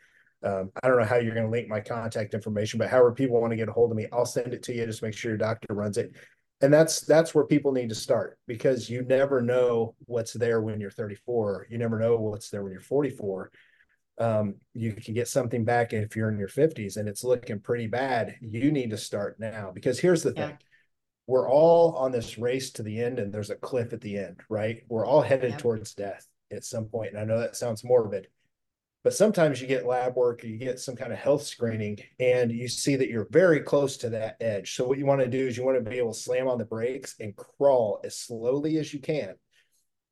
Um, 0.44 0.72
I 0.82 0.88
don't 0.88 1.00
know 1.00 1.06
how 1.06 1.18
you're 1.18 1.34
going 1.34 1.46
to 1.46 1.52
link 1.52 1.70
my 1.70 1.80
contact 1.80 2.34
information, 2.34 2.78
but 2.78 2.90
however 2.90 3.14
people 3.14 3.40
want 3.40 3.52
to 3.52 3.58
get 3.58 3.70
a 3.70 3.74
hold 3.74 3.92
of 3.92 3.98
me, 3.98 4.08
I'll 4.12 4.26
send 4.26 4.54
it 4.54 4.62
to 4.64 4.74
you. 4.74 4.86
Just 4.86 5.02
make 5.02 5.14
sure 5.14 5.32
your 5.32 5.38
doctor 5.38 5.74
runs 5.74 5.98
it. 5.98 6.14
And 6.62 6.74
that's 6.74 7.02
that's 7.02 7.36
where 7.36 7.46
people 7.46 7.74
need 7.74 7.90
to 7.90 7.96
start 7.96 8.38
because 8.48 8.90
you 8.90 9.04
never 9.04 9.42
know 9.42 9.96
what's 10.06 10.32
there 10.32 10.62
when 10.62 10.80
you're 10.80 10.92
34 10.92 11.68
you 11.70 11.78
never 11.78 12.00
know 12.00 12.16
what's 12.16 12.50
there 12.50 12.64
when 12.64 12.72
you're 12.72 12.80
44 12.80 13.52
um, 14.20 14.56
you 14.74 14.94
can 14.94 15.14
get 15.14 15.28
something 15.28 15.66
back 15.66 15.94
if 15.94 16.16
you're 16.16 16.30
in 16.30 16.38
your 16.38 16.48
50s 16.48 16.98
and 16.98 17.10
it's 17.10 17.24
looking 17.24 17.60
pretty 17.60 17.88
bad 17.88 18.36
you 18.42 18.72
need 18.72 18.92
to 18.92 18.98
start 18.98 19.40
now 19.40 19.72
because 19.74 20.00
here's 20.00 20.24
the 20.24 20.34
yeah. 20.36 20.48
thing 20.48 20.58
we're 21.26 21.50
all 21.50 21.96
on 21.96 22.12
this 22.12 22.38
race 22.38 22.72
to 22.72 22.84
the 22.84 23.02
end 23.02 23.18
and 23.18 23.34
there's 23.34 23.50
a 23.50 23.56
cliff 23.56 23.94
at 23.94 24.02
the 24.02 24.18
end 24.18 24.40
right 24.50 24.84
we're 24.88 25.06
all 25.06 25.22
headed 25.22 25.52
yeah. 25.52 25.58
towards 25.58 25.94
death 25.94 26.28
at 26.52 26.64
some 26.64 26.86
point 26.86 27.12
and 27.12 27.20
i 27.20 27.24
know 27.24 27.40
that 27.40 27.56
sounds 27.56 27.84
morbid 27.84 28.28
but 29.04 29.14
sometimes 29.14 29.62
you 29.62 29.68
get 29.68 29.86
lab 29.86 30.16
work, 30.16 30.44
you 30.44 30.58
get 30.58 30.80
some 30.80 30.96
kind 30.96 31.12
of 31.12 31.20
health 31.20 31.44
screening, 31.44 32.00
and 32.20 32.52
you 32.52 32.70
see 32.70 32.96
that 32.96 33.10
you're 33.10 33.28
very 33.32 33.60
close 33.60 33.98
to 33.98 34.10
that 34.12 34.38
edge. 34.40 34.76
So 34.76 34.88
what 34.88 34.98
you 34.98 35.06
want 35.06 35.20
to 35.20 35.28
do 35.28 35.46
is 35.46 35.58
you 35.58 35.66
want 35.66 35.84
to 35.84 35.90
be 35.90 35.98
able 35.98 36.14
to 36.14 36.20
slam 36.20 36.48
on 36.48 36.58
the 36.58 36.66
brakes 36.66 37.16
and 37.20 37.36
crawl 37.36 38.00
as 38.06 38.18
slowly 38.18 38.78
as 38.78 38.94
you 38.94 39.02
can, 39.02 39.36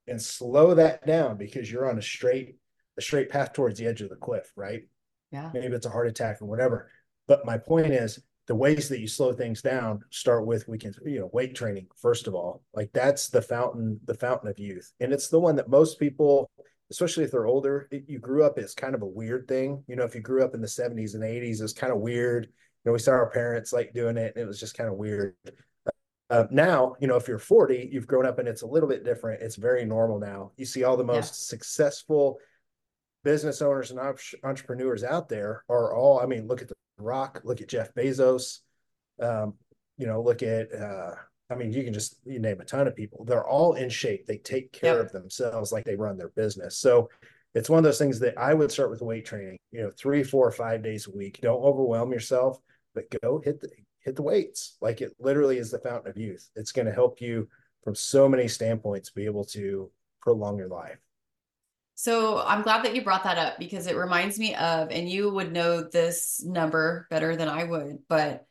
and 0.08 0.22
slow 0.22 0.74
that 0.74 1.08
down 1.08 1.38
because 1.38 1.72
you're 1.72 1.90
on 1.90 1.98
a 1.98 2.02
straight 2.02 2.58
a 2.98 3.02
straight 3.02 3.30
path 3.30 3.54
towards 3.54 3.80
the 3.80 3.88
edge 3.88 4.02
of 4.02 4.10
the 4.10 4.16
cliff, 4.16 4.52
right? 4.56 4.84
Yeah. 5.32 5.50
Maybe 5.54 5.76
it's 5.76 5.86
a 5.86 5.90
heart 5.90 6.08
attack 6.08 6.42
or 6.42 6.46
whatever. 6.46 6.92
But 7.28 7.46
my 7.46 7.58
point 7.58 7.88
is 7.88 8.20
the 8.48 8.56
ways 8.56 8.90
that 8.90 9.00
you 9.00 9.08
slow 9.08 9.32
things 9.32 9.62
down 9.62 10.02
start 10.10 10.46
with 10.46 10.68
we 10.68 10.78
can 10.78 10.94
you 11.06 11.20
know 11.20 11.30
weight 11.32 11.56
training 11.56 11.88
first 11.96 12.28
of 12.28 12.34
all 12.34 12.64
like 12.74 12.92
that's 12.92 13.30
the 13.30 13.42
fountain 13.42 13.98
the 14.06 14.16
fountain 14.16 14.50
of 14.50 14.60
youth 14.60 14.92
and 15.00 15.14
it's 15.14 15.30
the 15.30 15.40
one 15.40 15.56
that 15.56 15.70
most 15.70 16.00
people 16.00 16.50
especially 16.92 17.24
if 17.24 17.32
they're 17.32 17.48
older, 17.48 17.88
it, 17.90 18.04
you 18.08 18.20
grew 18.20 18.44
up 18.44 18.60
as 18.60 18.76
kind 18.76 18.94
of 18.94 19.02
a 19.02 19.08
weird 19.08 19.48
thing. 19.48 19.82
You 19.88 19.96
know, 19.96 20.04
if 20.04 20.14
you 20.14 20.22
grew 20.22 20.44
up 20.44 20.54
in 20.54 20.62
the 20.62 20.68
70s 20.68 21.16
and 21.16 21.24
80s, 21.24 21.62
it's 21.62 21.74
kind 21.74 21.92
of 21.92 22.00
weird. 22.00 22.46
You 22.46 22.52
know, 22.90 22.92
we 22.92 23.00
saw 23.00 23.12
our 23.12 23.30
parents 23.30 23.72
like 23.74 23.94
doing 23.94 24.18
it 24.18 24.34
and 24.36 24.44
it 24.44 24.48
was 24.48 24.60
just 24.60 24.78
kind 24.78 24.90
of 24.90 24.96
weird. 24.96 25.34
Uh, 26.30 26.46
now, 26.52 26.96
you 27.00 27.08
know, 27.08 27.16
if 27.16 27.28
you're 27.28 27.40
40, 27.40 27.90
you've 27.92 28.08
grown 28.08 28.26
up 28.26 28.40
and 28.40 28.48
it's 28.48 28.62
a 28.62 28.68
little 28.68 28.90
bit 28.90 29.06
different. 29.06 29.42
It's 29.42 29.56
very 29.56 29.86
normal 29.86 30.20
now. 30.20 30.52
You 30.58 30.66
see 30.66 30.84
all 30.84 30.98
the 30.98 31.04
most 31.04 31.30
yeah. 31.30 31.58
successful 31.58 32.40
business 33.24 33.62
owners 33.62 33.92
and 33.92 34.00
entrepreneurs 34.44 35.04
out 35.04 35.30
there 35.30 35.64
are 35.70 35.94
all, 35.94 36.20
I 36.20 36.26
mean, 36.26 36.48
look 36.48 36.62
at 36.62 36.68
The 36.68 36.76
Rock, 36.98 37.42
look 37.44 37.62
at 37.62 37.70
Jeff 37.70 37.94
Bezos, 37.94 38.60
um, 39.22 39.56
you 39.98 40.08
know, 40.08 40.22
look 40.22 40.44
at, 40.44 40.74
uh, 40.74 41.16
I 41.52 41.56
mean, 41.56 41.74
you 41.74 41.84
can 41.84 41.94
just 41.94 42.18
you 42.26 42.40
name 42.40 42.62
a 42.62 42.66
ton 42.66 42.88
of 42.88 42.96
people. 42.96 43.26
They're 43.26 43.46
all 43.46 43.74
in 43.74 43.90
shape. 43.90 44.26
They 44.26 44.38
take 44.38 44.72
care 44.72 44.98
yep. 44.98 45.06
of 45.06 45.12
themselves 45.12 45.72
like 45.72 45.84
they 45.84 45.96
run 45.96 46.18
their 46.18 46.30
business. 46.30 46.78
So 46.78 47.10
it's 47.54 47.70
one 47.70 47.78
of 47.78 47.84
those 47.84 47.98
things 47.98 48.20
that 48.20 48.38
I 48.38 48.54
would 48.54 48.72
start 48.72 48.90
with 48.90 49.02
weight 49.02 49.26
training. 49.26 49.58
You 49.72 49.84
know, 49.84 49.92
three, 49.92 50.24
four, 50.24 50.50
five 50.52 50.82
days 50.82 51.08
a 51.08 51.12
week. 51.12 51.40
Don't 51.42 51.62
overwhelm 51.62 52.14
yourself, 52.14 52.60
but 52.96 53.14
go 53.22 53.42
hit 53.44 53.60
the 53.60 53.70
hit 54.00 54.16
the 54.16 54.22
weights. 54.22 54.78
Like 54.82 55.02
it 55.02 55.12
literally 55.20 55.58
is 55.58 55.72
the 55.72 55.80
fountain 55.80 56.10
of 56.10 56.18
youth. 56.18 56.50
It's 56.56 56.72
going 56.72 56.86
to 56.88 56.94
help 56.94 57.20
you 57.20 57.50
from 57.84 57.96
so 57.96 58.30
many 58.30 58.48
standpoints 58.48 59.10
be 59.10 59.26
able 59.26 59.46
to 59.46 59.92
prolong 60.22 60.58
your 60.58 60.70
life. 60.70 61.00
So 62.02 62.42
I'm 62.42 62.64
glad 62.64 62.84
that 62.84 62.96
you 62.96 63.04
brought 63.04 63.26
that 63.26 63.38
up 63.38 63.60
because 63.60 63.86
it 63.86 63.96
reminds 63.96 64.40
me 64.40 64.56
of, 64.56 64.90
and 64.90 65.08
you 65.08 65.30
would 65.30 65.52
know 65.52 65.84
this 65.88 66.42
number 66.44 67.06
better 67.12 67.36
than 67.36 67.48
I 67.48 67.64
would, 67.64 68.00
but 68.10 68.48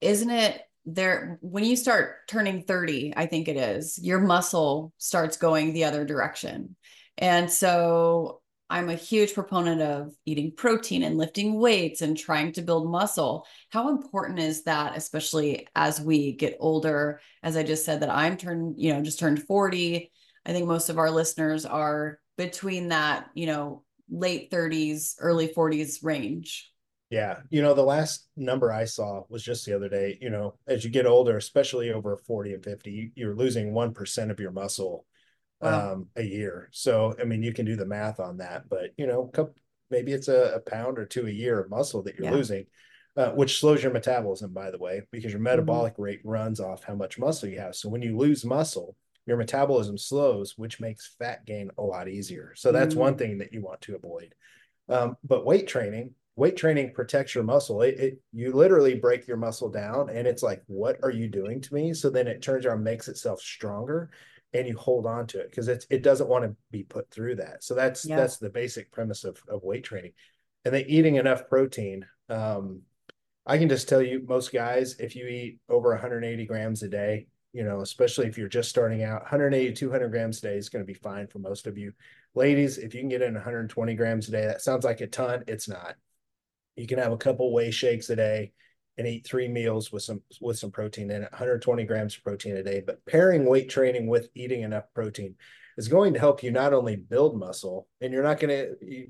isn't 0.00 0.28
it 0.28 0.60
there 0.84 1.38
when 1.40 1.62
you 1.62 1.76
start 1.76 2.26
turning 2.26 2.62
30 2.62 3.12
i 3.14 3.26
think 3.26 3.48
it 3.48 3.56
is 3.58 3.98
your 4.02 4.18
muscle 4.18 4.92
starts 4.96 5.36
going 5.36 5.72
the 5.72 5.84
other 5.84 6.04
direction. 6.04 6.74
And 7.16 7.48
so 7.48 8.40
i'm 8.68 8.88
a 8.88 8.94
huge 8.94 9.34
proponent 9.34 9.82
of 9.82 10.12
eating 10.26 10.52
protein 10.56 11.04
and 11.04 11.16
lifting 11.16 11.60
weights 11.60 12.02
and 12.02 12.18
trying 12.18 12.50
to 12.54 12.62
build 12.62 12.90
muscle. 12.90 13.46
How 13.68 13.90
important 13.90 14.40
is 14.40 14.64
that 14.64 14.96
especially 14.96 15.68
as 15.76 16.00
we 16.00 16.32
get 16.32 16.56
older? 16.58 17.20
As 17.44 17.56
i 17.56 17.62
just 17.62 17.84
said 17.84 18.00
that 18.00 18.10
i'm 18.10 18.36
turned 18.36 18.74
you 18.78 18.92
know 18.92 19.00
just 19.00 19.20
turned 19.20 19.44
40 19.44 20.10
i 20.44 20.52
think 20.52 20.66
most 20.66 20.88
of 20.88 20.98
our 20.98 21.12
listeners 21.12 21.64
are 21.64 22.18
between 22.36 22.88
that 22.88 23.30
you 23.34 23.46
know 23.46 23.82
late 24.10 24.50
30s 24.50 25.14
early 25.20 25.48
40s 25.48 26.02
range 26.02 26.70
yeah. 27.10 27.38
You 27.50 27.60
know, 27.60 27.74
the 27.74 27.82
last 27.82 28.28
number 28.36 28.72
I 28.72 28.84
saw 28.84 29.24
was 29.28 29.42
just 29.42 29.66
the 29.66 29.74
other 29.74 29.88
day. 29.88 30.16
You 30.20 30.30
know, 30.30 30.54
as 30.68 30.84
you 30.84 30.90
get 30.90 31.06
older, 31.06 31.36
especially 31.36 31.92
over 31.92 32.16
40 32.16 32.54
and 32.54 32.64
50, 32.64 33.12
you're 33.16 33.34
losing 33.34 33.72
1% 33.72 34.30
of 34.30 34.38
your 34.38 34.52
muscle 34.52 35.04
wow. 35.60 35.92
um, 35.92 36.06
a 36.14 36.22
year. 36.22 36.68
So, 36.72 37.16
I 37.20 37.24
mean, 37.24 37.42
you 37.42 37.52
can 37.52 37.66
do 37.66 37.74
the 37.74 37.84
math 37.84 38.20
on 38.20 38.38
that, 38.38 38.68
but, 38.68 38.90
you 38.96 39.08
know, 39.08 39.30
maybe 39.90 40.12
it's 40.12 40.28
a, 40.28 40.54
a 40.54 40.60
pound 40.60 40.98
or 40.98 41.04
two 41.04 41.26
a 41.26 41.30
year 41.30 41.60
of 41.60 41.68
muscle 41.68 42.02
that 42.04 42.14
you're 42.14 42.28
yeah. 42.28 42.34
losing, 42.34 42.66
uh, 43.16 43.30
which 43.30 43.58
slows 43.58 43.82
your 43.82 43.92
metabolism, 43.92 44.52
by 44.52 44.70
the 44.70 44.78
way, 44.78 45.02
because 45.10 45.32
your 45.32 45.38
mm-hmm. 45.38 45.44
metabolic 45.44 45.94
mm-hmm. 45.94 46.02
rate 46.02 46.20
runs 46.22 46.60
off 46.60 46.84
how 46.84 46.94
much 46.94 47.18
muscle 47.18 47.48
you 47.48 47.58
have. 47.58 47.74
So, 47.74 47.88
when 47.88 48.02
you 48.02 48.16
lose 48.16 48.44
muscle, 48.44 48.94
your 49.30 49.38
metabolism 49.38 49.96
slows, 49.96 50.58
which 50.58 50.80
makes 50.80 51.14
fat 51.18 51.46
gain 51.46 51.70
a 51.78 51.82
lot 51.82 52.08
easier. 52.08 52.52
So, 52.56 52.72
that's 52.72 52.94
mm-hmm. 52.94 53.00
one 53.00 53.16
thing 53.16 53.38
that 53.38 53.52
you 53.52 53.62
want 53.62 53.80
to 53.82 53.94
avoid. 53.94 54.34
Um, 54.88 55.16
but 55.22 55.46
weight 55.46 55.68
training, 55.68 56.14
weight 56.34 56.56
training 56.56 56.92
protects 56.94 57.34
your 57.34 57.44
muscle. 57.44 57.82
It, 57.82 58.00
it, 58.00 58.18
you 58.32 58.52
literally 58.52 58.96
break 58.96 59.28
your 59.28 59.36
muscle 59.36 59.68
down, 59.68 60.10
and 60.10 60.26
it's 60.26 60.42
like, 60.42 60.62
what 60.66 60.96
are 61.04 61.10
you 61.10 61.28
doing 61.28 61.60
to 61.60 61.74
me? 61.74 61.94
So 61.94 62.10
then 62.10 62.26
it 62.26 62.42
turns 62.42 62.66
around, 62.66 62.82
makes 62.82 63.06
itself 63.06 63.40
stronger, 63.40 64.10
and 64.52 64.66
you 64.66 64.76
hold 64.76 65.06
on 65.06 65.26
to 65.28 65.38
it 65.38 65.50
because 65.50 65.68
it 65.68 65.86
it 65.90 66.02
doesn't 66.02 66.28
want 66.28 66.44
to 66.44 66.56
be 66.72 66.82
put 66.82 67.08
through 67.10 67.36
that. 67.36 67.62
So 67.62 67.74
that's 67.74 68.04
yeah. 68.04 68.16
that's 68.16 68.38
the 68.38 68.50
basic 68.50 68.90
premise 68.90 69.22
of 69.22 69.40
of 69.48 69.62
weight 69.62 69.84
training, 69.84 70.12
and 70.64 70.74
then 70.74 70.84
eating 70.88 71.16
enough 71.16 71.48
protein. 71.48 72.04
Um, 72.28 72.82
I 73.46 73.58
can 73.58 73.68
just 73.68 73.88
tell 73.88 74.02
you, 74.02 74.24
most 74.28 74.52
guys, 74.52 74.96
if 74.98 75.16
you 75.16 75.26
eat 75.26 75.58
over 75.68 75.90
180 75.90 76.46
grams 76.46 76.82
a 76.82 76.88
day, 76.88 77.26
you 77.52 77.64
know, 77.64 77.80
especially 77.80 78.26
if 78.26 78.38
you're 78.38 78.48
just 78.48 78.70
starting 78.70 79.02
out, 79.02 79.22
180 79.22 79.72
200 79.72 80.08
grams 80.08 80.38
a 80.38 80.42
day 80.42 80.56
is 80.56 80.68
going 80.68 80.84
to 80.84 80.86
be 80.86 80.94
fine 80.94 81.26
for 81.26 81.38
most 81.38 81.66
of 81.66 81.76
you. 81.76 81.92
Ladies, 82.34 82.78
if 82.78 82.94
you 82.94 83.00
can 83.00 83.08
get 83.08 83.22
in 83.22 83.34
120 83.34 83.94
grams 83.94 84.28
a 84.28 84.30
day, 84.30 84.46
that 84.46 84.62
sounds 84.62 84.84
like 84.84 85.00
a 85.00 85.06
ton. 85.06 85.44
It's 85.48 85.68
not. 85.68 85.96
You 86.76 86.86
can 86.86 86.98
have 86.98 87.12
a 87.12 87.16
couple 87.16 87.52
whey 87.52 87.70
shakes 87.70 88.08
a 88.10 88.16
day 88.16 88.52
and 88.96 89.06
eat 89.06 89.26
three 89.26 89.48
meals 89.48 89.90
with 89.90 90.02
some 90.02 90.22
with 90.40 90.58
some 90.58 90.70
protein 90.70 91.10
in 91.10 91.22
it, 91.22 91.32
120 91.32 91.84
grams 91.84 92.16
of 92.16 92.22
protein 92.22 92.56
a 92.56 92.62
day. 92.62 92.82
But 92.84 93.04
pairing 93.06 93.46
weight 93.46 93.68
training 93.68 94.06
with 94.06 94.28
eating 94.34 94.62
enough 94.62 94.84
protein 94.94 95.34
is 95.76 95.88
going 95.88 96.14
to 96.14 96.20
help 96.20 96.42
you 96.42 96.52
not 96.52 96.72
only 96.72 96.96
build 96.96 97.38
muscle, 97.38 97.88
and 98.00 98.12
you're 98.12 98.22
not 98.22 98.38
going 98.38 98.50
to 98.50 99.06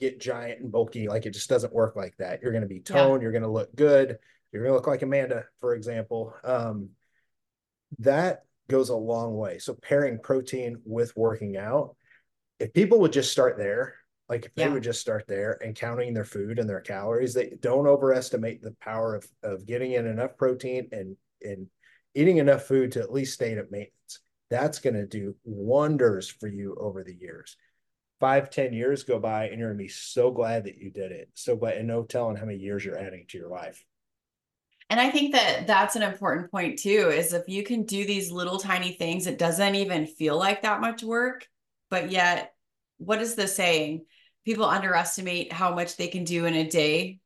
get 0.00 0.20
giant 0.20 0.60
and 0.60 0.72
bulky. 0.72 1.06
Like 1.06 1.26
it 1.26 1.30
just 1.30 1.48
doesn't 1.48 1.72
work 1.72 1.94
like 1.94 2.16
that. 2.16 2.42
You're 2.42 2.52
going 2.52 2.62
to 2.62 2.68
be 2.68 2.80
toned. 2.80 3.20
Yeah. 3.20 3.24
You're 3.24 3.32
going 3.32 3.42
to 3.42 3.50
look 3.50 3.74
good. 3.76 4.18
You're 4.50 4.62
going 4.62 4.72
to 4.72 4.76
look 4.76 4.86
like 4.86 5.02
Amanda, 5.02 5.44
for 5.60 5.74
example. 5.74 6.34
Um, 6.42 6.90
that 8.00 8.44
goes 8.68 8.88
a 8.88 8.96
long 8.96 9.36
way. 9.36 9.58
So 9.58 9.74
pairing 9.74 10.18
protein 10.22 10.80
with 10.84 11.16
working 11.16 11.56
out, 11.56 11.96
if 12.58 12.72
people 12.72 13.00
would 13.00 13.12
just 13.12 13.32
start 13.32 13.58
there, 13.58 13.96
like 14.28 14.46
if 14.46 14.52
yeah. 14.56 14.66
they 14.66 14.72
would 14.72 14.82
just 14.82 15.00
start 15.00 15.26
there 15.28 15.58
and 15.62 15.76
counting 15.76 16.14
their 16.14 16.24
food 16.24 16.58
and 16.58 16.68
their 16.68 16.80
calories, 16.80 17.34
they 17.34 17.52
don't 17.60 17.86
overestimate 17.86 18.62
the 18.62 18.74
power 18.80 19.14
of 19.14 19.26
of 19.42 19.66
getting 19.66 19.92
in 19.92 20.06
enough 20.06 20.36
protein 20.36 20.88
and 20.92 21.16
and 21.42 21.66
eating 22.14 22.38
enough 22.38 22.62
food 22.62 22.92
to 22.92 23.00
at 23.00 23.12
least 23.12 23.34
stay 23.34 23.52
at 23.52 23.70
maintenance. 23.70 24.20
That's 24.50 24.78
going 24.78 24.94
to 24.94 25.06
do 25.06 25.34
wonders 25.44 26.28
for 26.28 26.46
you 26.46 26.76
over 26.78 27.02
the 27.02 27.14
years 27.14 27.56
five, 28.24 28.48
ten 28.48 28.72
years 28.72 29.02
go 29.02 29.18
by 29.18 29.48
and 29.48 29.58
you're 29.58 29.68
gonna 29.68 29.76
be 29.76 29.88
so 29.88 30.30
glad 30.30 30.64
that 30.64 30.78
you 30.78 30.90
did 30.90 31.12
it. 31.12 31.28
So 31.34 31.56
glad 31.56 31.76
and 31.76 31.88
no 31.88 32.04
telling 32.04 32.36
how 32.36 32.46
many 32.46 32.58
years 32.58 32.82
you're 32.82 32.98
adding 32.98 33.26
to 33.28 33.38
your 33.38 33.50
life. 33.50 33.84
And 34.90 35.00
I 35.00 35.10
think 35.10 35.32
that 35.32 35.66
that's 35.66 35.96
an 35.96 36.02
important 36.02 36.50
point 36.50 36.78
too, 36.78 37.10
is 37.10 37.32
if 37.32 37.48
you 37.48 37.62
can 37.62 37.84
do 37.84 38.04
these 38.04 38.30
little 38.30 38.58
tiny 38.58 38.92
things, 38.92 39.26
it 39.26 39.38
doesn't 39.38 39.74
even 39.74 40.06
feel 40.06 40.38
like 40.38 40.62
that 40.62 40.80
much 40.80 41.02
work, 41.02 41.48
but 41.90 42.10
yet 42.10 42.54
what 42.98 43.20
is 43.20 43.34
the 43.34 43.48
saying? 43.48 44.04
People 44.44 44.66
underestimate 44.66 45.52
how 45.52 45.74
much 45.74 45.96
they 45.96 46.08
can 46.08 46.24
do 46.24 46.44
in 46.44 46.54
a 46.54 46.68
day 46.68 47.20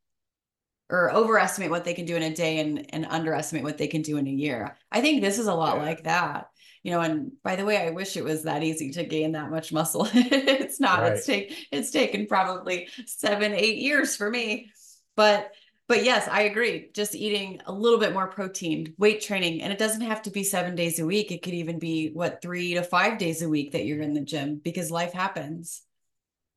or 0.88 1.12
overestimate 1.12 1.70
what 1.70 1.84
they 1.84 1.94
can 1.94 2.06
do 2.06 2.16
in 2.16 2.22
a 2.22 2.34
day 2.34 2.60
and, 2.60 2.86
and 2.94 3.04
underestimate 3.06 3.64
what 3.64 3.76
they 3.76 3.88
can 3.88 4.02
do 4.02 4.16
in 4.16 4.26
a 4.26 4.30
year. 4.30 4.76
I 4.90 5.00
think 5.00 5.20
this 5.20 5.38
is 5.38 5.46
a 5.46 5.54
lot 5.54 5.76
yeah. 5.76 5.82
like 5.82 6.04
that 6.04 6.48
you 6.82 6.92
know 6.92 7.00
and 7.00 7.32
by 7.42 7.56
the 7.56 7.64
way 7.64 7.76
i 7.76 7.90
wish 7.90 8.16
it 8.16 8.24
was 8.24 8.44
that 8.44 8.62
easy 8.62 8.90
to 8.90 9.04
gain 9.04 9.32
that 9.32 9.50
much 9.50 9.72
muscle 9.72 10.08
it's 10.14 10.80
not 10.80 11.00
right. 11.00 11.12
it's 11.14 11.26
take 11.26 11.66
it's 11.72 11.90
taken 11.90 12.26
probably 12.26 12.88
seven 13.06 13.52
eight 13.52 13.78
years 13.78 14.16
for 14.16 14.30
me 14.30 14.70
but 15.16 15.50
but 15.88 16.04
yes 16.04 16.28
i 16.28 16.42
agree 16.42 16.90
just 16.94 17.14
eating 17.14 17.60
a 17.66 17.72
little 17.72 17.98
bit 17.98 18.12
more 18.12 18.28
protein 18.28 18.94
weight 18.98 19.20
training 19.20 19.62
and 19.62 19.72
it 19.72 19.78
doesn't 19.78 20.02
have 20.02 20.22
to 20.22 20.30
be 20.30 20.44
seven 20.44 20.74
days 20.74 20.98
a 20.98 21.06
week 21.06 21.32
it 21.32 21.42
could 21.42 21.54
even 21.54 21.78
be 21.78 22.10
what 22.12 22.40
three 22.40 22.74
to 22.74 22.82
five 22.82 23.18
days 23.18 23.42
a 23.42 23.48
week 23.48 23.72
that 23.72 23.84
you're 23.84 24.02
in 24.02 24.14
the 24.14 24.20
gym 24.20 24.60
because 24.62 24.90
life 24.90 25.12
happens 25.12 25.82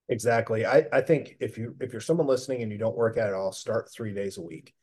exactly 0.10 0.66
i 0.66 0.86
i 0.94 1.02
think 1.02 1.36
if 1.40 1.58
you 1.58 1.76
if 1.80 1.92
you're 1.92 2.02
someone 2.02 2.28
listening 2.28 2.62
and 2.62 2.72
you 2.72 2.78
don't 2.78 2.98
work 2.98 3.18
out 3.18 3.28
at 3.28 3.34
all 3.34 3.52
start 3.52 3.90
three 3.92 4.14
days 4.14 4.38
a 4.38 4.42
week 4.42 4.74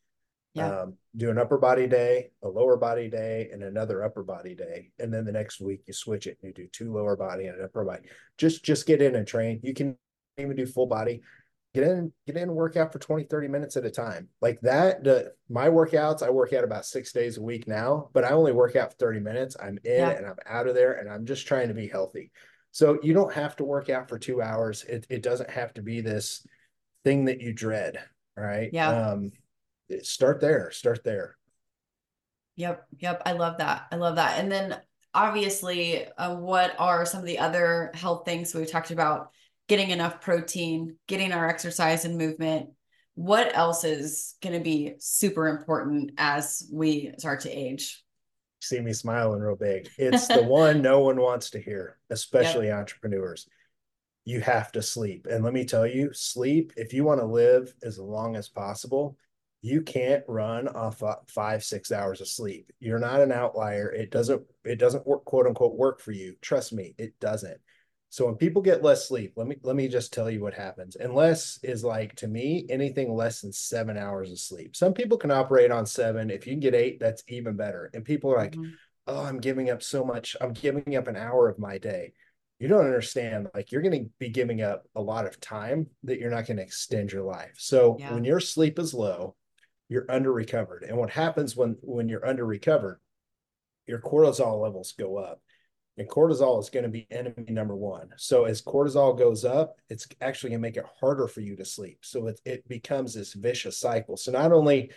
yeah. 0.55 0.81
Um, 0.81 0.95
do 1.17 1.31
an 1.31 1.39
upper 1.39 1.59
body 1.59 1.87
day, 1.87 2.31
a 2.43 2.49
lower 2.49 2.77
body 2.77 3.09
day, 3.09 3.49
and 3.53 3.63
another 3.63 4.03
upper 4.03 4.23
body 4.23 4.55
day. 4.55 4.91
And 4.99 5.13
then 5.13 5.25
the 5.25 5.33
next 5.33 5.61
week 5.61 5.83
you 5.87 5.93
switch 5.93 6.27
it 6.27 6.39
and 6.43 6.49
you 6.49 6.65
do 6.65 6.69
two 6.73 6.93
lower 6.93 7.17
body 7.17 7.47
and 7.47 7.59
an 7.59 7.65
upper 7.65 7.85
body. 7.85 8.09
Just 8.37 8.65
just 8.65 8.87
get 8.87 9.03
in 9.03 9.15
and 9.15 9.27
train. 9.27 9.61
You 9.63 9.75
can 9.75 9.97
even 10.37 10.57
do 10.57 10.67
full 10.67 10.87
body. 10.87 11.23
Get 11.75 11.85
in, 11.85 12.13
get 12.27 12.37
in 12.37 12.45
and 12.45 12.55
work 12.55 12.77
out 12.77 12.93
for 12.93 12.99
20, 12.99 13.25
30 13.25 13.49
minutes 13.49 13.77
at 13.77 13.85
a 13.85 13.91
time. 13.91 14.29
Like 14.41 14.61
that. 14.63 15.05
The 15.05 15.33
my 15.49 15.69
workouts, 15.69 16.23
I 16.23 16.31
work 16.31 16.53
out 16.53 16.65
about 16.65 16.87
six 16.87 17.13
days 17.13 17.37
a 17.37 17.43
week 17.43 17.69
now, 17.69 18.09
but 18.15 18.25
I 18.25 18.31
only 18.31 18.53
work 18.53 18.75
out 18.75 18.93
for 18.93 18.97
30 18.97 19.21
minutes. 19.21 19.57
I'm 19.61 19.79
in 19.85 20.01
yeah. 20.01 20.11
and 20.11 20.27
I'm 20.27 20.37
out 20.47 20.67
of 20.67 20.75
there 20.75 20.95
and 20.95 21.11
I'm 21.11 21.27
just 21.27 21.47
trying 21.47 21.69
to 21.69 21.75
be 21.75 21.87
healthy. 21.87 22.33
So 22.71 22.99
you 23.03 23.13
don't 23.13 23.33
have 23.33 23.57
to 23.57 23.65
work 23.65 23.91
out 23.91 24.09
for 24.09 24.19
two 24.19 24.41
hours. 24.41 24.85
It 24.85 25.07
it 25.11 25.23
doesn't 25.23 25.51
have 25.51 25.75
to 25.75 25.83
be 25.83 26.01
this 26.01 26.47
thing 27.05 27.27
that 27.27 27.41
you 27.41 27.53
dread. 27.53 27.99
Right. 28.37 28.71
Yeah. 28.73 28.89
Um, 28.89 29.33
start 30.03 30.41
there 30.41 30.71
start 30.71 31.03
there 31.05 31.37
yep 32.57 32.87
yep 32.99 33.23
i 33.25 33.33
love 33.33 33.59
that 33.59 33.87
i 33.91 33.97
love 33.97 34.17
that 34.17 34.39
and 34.39 34.51
then 34.51 34.77
obviously 35.15 36.07
uh, 36.19 36.35
what 36.35 36.75
are 36.79 37.07
some 37.07 37.21
of 37.21 37.27
the 37.27 37.39
other 37.39 37.91
health 37.95 38.25
things 38.25 38.55
we've 38.55 38.71
talked 38.71 38.91
about 38.91 39.31
getting 39.69 39.91
enough 39.91 40.21
protein 40.21 40.97
getting 41.07 41.33
our 41.33 41.49
exercise 41.49 42.05
and 42.05 42.19
movement 42.19 42.71
what 43.19 43.51
else 43.57 43.83
is 43.83 44.37
going 44.41 44.53
to 44.53 44.63
be 44.63 44.95
super 45.01 45.49
important 45.49 46.13
as 46.19 46.71
we 46.73 47.13
start 47.19 47.41
to 47.41 47.51
age? 47.51 48.05
See 48.61 48.79
me 48.79 48.93
smiling 48.93 49.41
real 49.41 49.57
big. 49.57 49.89
It's 49.99 50.29
the 50.29 50.45
one 50.45 50.83
no 50.83 51.01
one 51.01 51.21
wants 51.21 51.51
to 51.51 51.61
hear 51.61 51.99
especially 52.11 52.67
yep. 52.67 52.79
entrepreneurs. 52.79 53.49
You 54.25 54.41
have 54.43 54.71
to 54.71 54.83
sleep. 54.83 55.27
And 55.29 55.43
let 55.43 55.53
me 55.53 55.65
tell 55.65 55.85
you 55.85 56.13
sleep 56.13 56.75
if 56.77 56.93
you 56.93 57.03
want 57.03 57.19
to 57.19 57.27
live 57.27 57.75
as 57.83 57.99
long 57.99 58.37
as 58.37 58.49
possible 58.49 59.17
you 59.63 59.83
can't 59.83 60.23
run 60.29 60.69
off 60.69 61.03
five 61.27 61.65
six 61.65 61.91
hours 61.91 62.21
of 62.21 62.29
sleep. 62.29 62.71
You're 62.79 63.01
not 63.01 63.21
an 63.21 63.33
outlier. 63.33 63.91
It 63.91 64.13
doesn't 64.13 64.43
it 64.65 64.79
doesn't 64.79 65.09
work 65.09 65.25
quote 65.25 65.49
unquote 65.49 65.75
work 65.75 66.01
for 66.01 66.13
you. 66.13 66.37
Trust 66.41 66.73
me 66.73 66.95
it 66.99 67.19
doesn't 67.19 67.61
so 68.11 68.27
when 68.27 68.37
people 68.37 68.63
get 68.63 68.83
less 68.83 69.09
sleep 69.09 69.33
let 69.37 69.47
me 69.47 69.57
let 69.63 69.77
me 69.77 69.89
just 69.89 70.13
tell 70.13 70.31
you 70.31 70.41
what 70.41 70.55
happens 70.55 70.97
and 70.97 71.15
less 71.15 71.59
is 71.63 71.85
like 71.85 72.15
to 72.15 72.27
me 72.27 72.67
anything 72.71 73.13
less 73.13 73.41
than 73.41 73.53
seven 73.53 73.97
hours 73.97 74.31
of 74.31 74.39
sleep 74.39 74.75
some 74.75 74.95
people 74.95 75.19
can 75.19 75.31
operate 75.31 75.71
on 75.71 75.85
seven 75.85 76.31
if 76.31 76.47
you 76.47 76.53
can 76.53 76.61
get 76.61 76.75
eight 76.75 76.99
that's 77.01 77.23
even 77.29 77.57
better 77.57 77.91
and 77.95 78.05
people 78.05 78.33
are 78.33 78.39
like 78.39 78.53
mm-hmm. 78.53 78.71
oh 79.07 79.25
i'm 79.25 79.41
giving 79.41 79.71
up 79.71 79.83
so 79.83 80.05
much 80.05 80.37
i'm 80.41 80.53
giving 80.53 80.97
up 80.97 81.09
an 81.09 81.17
hour 81.17 81.49
of 81.49 81.59
my 81.59 81.79
day 81.79 82.13
you 82.59 82.67
don't 82.67 82.87
understand 82.87 83.47
like 83.55 83.71
you're 83.71 83.83
going 83.83 84.05
to 84.05 84.11
be 84.19 84.29
giving 84.29 84.63
up 84.63 84.85
a 84.97 85.01
lot 85.01 85.27
of 85.27 85.41
time 85.41 85.87
that 86.03 86.19
you're 86.19 86.31
not 86.31 86.47
going 86.47 86.57
to 86.57 86.63
extend 86.63 87.13
your 87.13 87.23
life 87.23 87.55
so 87.57 87.97
yeah. 88.01 88.13
when 88.13 88.25
your 88.25 88.41
sleep 88.41 88.79
is 88.79 88.95
low 88.95 89.37
you're 89.89 90.07
under 90.09 90.33
recovered. 90.33 90.85
And 90.85 90.97
what 90.97 91.11
happens 91.11 91.57
when 91.57 91.77
when 91.81 92.09
you're 92.09 92.27
under 92.27 92.45
recovered, 92.45 93.01
your 93.87 94.01
cortisol 94.01 94.63
levels 94.63 94.93
go 94.93 95.17
up. 95.17 95.41
And 95.99 96.09
cortisol 96.09 96.61
is 96.61 96.71
going 96.71 96.85
to 96.85 96.89
be 96.89 97.09
enemy 97.11 97.45
number 97.49 97.75
one. 97.75 98.11
So 98.17 98.45
as 98.45 98.63
cortisol 98.63 99.19
goes 99.19 99.45
up, 99.45 99.79
it's 99.91 100.07
actually 100.21 100.51
going 100.51 100.61
to 100.61 100.69
make 100.69 100.77
it 100.77 100.87
harder 101.01 101.27
for 101.27 101.41
you 101.41 101.57
to 101.57 101.65
sleep. 101.65 101.99
So 102.03 102.29
it, 102.29 102.41
it 102.45 102.69
becomes 102.69 103.15
this 103.15 103.35
vicious 103.35 103.79
cycle. 103.79 104.17
So 104.17 104.31
not 104.31 104.53
only 104.53 104.93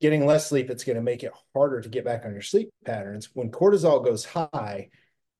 getting 0.00 0.24
less 0.24 0.48
sleep, 0.48 0.70
it's 0.70 0.84
going 0.84 0.96
to 0.96 1.02
make 1.02 1.22
it 1.22 1.32
harder 1.52 1.82
to 1.82 1.88
get 1.90 2.06
back 2.06 2.24
on 2.24 2.32
your 2.32 2.42
sleep 2.42 2.70
patterns. 2.86 3.28
When 3.34 3.50
cortisol 3.50 4.02
goes 4.02 4.24
high, 4.24 4.88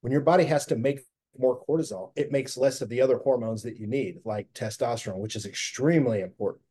when 0.03 0.12
your 0.12 0.20
body 0.20 0.44
has 0.44 0.66
to 0.66 0.76
make 0.76 1.00
more 1.38 1.64
cortisol, 1.66 2.12
it 2.14 2.30
makes 2.30 2.59
less 2.59 2.82
of 2.82 2.90
the 2.90 3.00
other 3.00 3.16
hormones 3.16 3.62
that 3.62 3.78
you 3.78 3.86
need, 3.86 4.20
like 4.26 4.53
testosterone, 4.53 5.18
which 5.18 5.34
is 5.34 5.46
extremely 5.46 6.20
important 6.20 6.64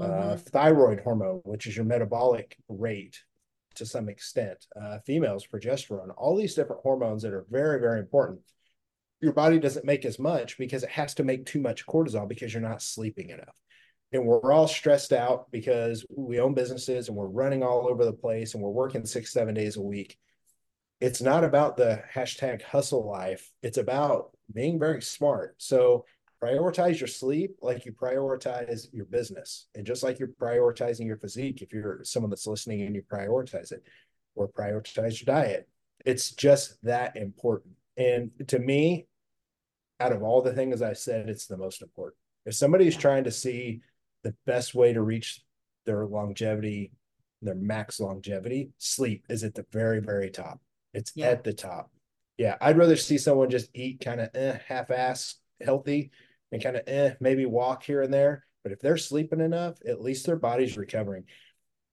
uh, 0.00 0.04
mm-hmm. 0.04 0.30
uh, 0.30 0.36
thyroid 0.36 1.00
hormone, 1.00 1.40
which 1.44 1.66
is 1.66 1.74
your 1.74 1.84
metabolic 1.84 2.56
rate 2.68 3.22
to 3.74 3.86
some 3.86 4.08
extent, 4.08 4.66
uh, 4.80 4.98
females, 5.06 5.46
progesterone, 5.46 6.12
all 6.16 6.36
these 6.36 6.54
different 6.54 6.82
hormones 6.82 7.22
that 7.22 7.32
are 7.32 7.46
very, 7.50 7.80
very 7.80 8.00
important. 8.00 8.40
Your 9.20 9.32
body 9.32 9.58
doesn't 9.58 9.84
make 9.84 10.04
as 10.04 10.18
much 10.18 10.58
because 10.58 10.82
it 10.82 10.90
has 10.90 11.14
to 11.14 11.24
make 11.24 11.46
too 11.46 11.60
much 11.60 11.86
cortisol 11.86 12.28
because 12.28 12.52
you're 12.52 12.62
not 12.62 12.82
sleeping 12.82 13.30
enough. 13.30 13.58
And 14.12 14.26
we're 14.26 14.52
all 14.52 14.68
stressed 14.68 15.12
out 15.12 15.50
because 15.50 16.04
we 16.08 16.38
own 16.38 16.54
businesses 16.54 17.08
and 17.08 17.16
we're 17.16 17.26
running 17.26 17.62
all 17.62 17.88
over 17.88 18.04
the 18.04 18.12
place 18.12 18.54
and 18.54 18.62
we're 18.62 18.70
working 18.70 19.04
six, 19.06 19.32
seven 19.32 19.54
days 19.54 19.76
a 19.76 19.82
week. 19.82 20.18
It's 21.00 21.20
not 21.20 21.42
about 21.42 21.76
the 21.76 22.02
hashtag 22.14 22.62
hustle 22.62 23.06
life. 23.06 23.50
It's 23.62 23.78
about 23.78 24.30
being 24.52 24.78
very 24.78 25.02
smart. 25.02 25.56
So 25.58 26.04
prioritize 26.42 27.00
your 27.00 27.08
sleep 27.08 27.56
like 27.62 27.84
you 27.84 27.92
prioritize 27.92 28.86
your 28.92 29.06
business. 29.06 29.66
And 29.74 29.86
just 29.86 30.02
like 30.02 30.18
you're 30.18 30.28
prioritizing 30.28 31.06
your 31.06 31.16
physique 31.16 31.62
if 31.62 31.72
you're 31.72 32.00
someone 32.04 32.30
that's 32.30 32.46
listening 32.46 32.82
and 32.82 32.94
you 32.94 33.02
prioritize 33.02 33.72
it 33.72 33.82
or 34.34 34.48
prioritize 34.48 35.24
your 35.24 35.34
diet 35.34 35.68
it's 36.04 36.30
just 36.30 36.82
that 36.82 37.16
important. 37.16 37.74
And 37.96 38.30
to 38.48 38.58
me 38.58 39.06
out 40.00 40.12
of 40.12 40.24
all 40.24 40.42
the 40.42 40.52
things 40.52 40.82
i 40.82 40.92
said 40.92 41.28
it's 41.28 41.46
the 41.46 41.56
most 41.56 41.82
important. 41.82 42.16
If 42.46 42.54
somebody's 42.54 42.96
trying 42.96 43.24
to 43.24 43.30
see 43.30 43.80
the 44.22 44.34
best 44.46 44.74
way 44.74 44.92
to 44.92 45.02
reach 45.02 45.40
their 45.86 46.06
longevity 46.06 46.92
their 47.42 47.54
max 47.54 48.00
longevity 48.00 48.70
sleep 48.78 49.24
is 49.28 49.44
at 49.44 49.54
the 49.54 49.66
very 49.72 50.00
very 50.00 50.30
top. 50.30 50.60
It's 50.92 51.12
yeah. 51.14 51.26
at 51.26 51.44
the 51.44 51.52
top. 51.52 51.90
Yeah 52.36 52.56
i'd 52.60 52.78
rather 52.78 52.96
see 52.96 53.18
someone 53.18 53.50
just 53.50 53.70
eat 53.74 54.00
kind 54.04 54.20
of 54.20 54.30
eh, 54.34 54.58
half-ass 54.66 55.36
healthy 55.60 56.10
and 56.52 56.62
kind 56.62 56.76
of 56.76 56.82
eh, 56.86 57.14
maybe 57.20 57.46
walk 57.46 57.82
here 57.82 58.02
and 58.02 58.12
there. 58.12 58.46
But 58.62 58.72
if 58.72 58.80
they're 58.80 58.96
sleeping 58.96 59.40
enough, 59.40 59.76
at 59.86 60.00
least 60.00 60.26
their 60.26 60.36
body's 60.36 60.76
recovering. 60.76 61.24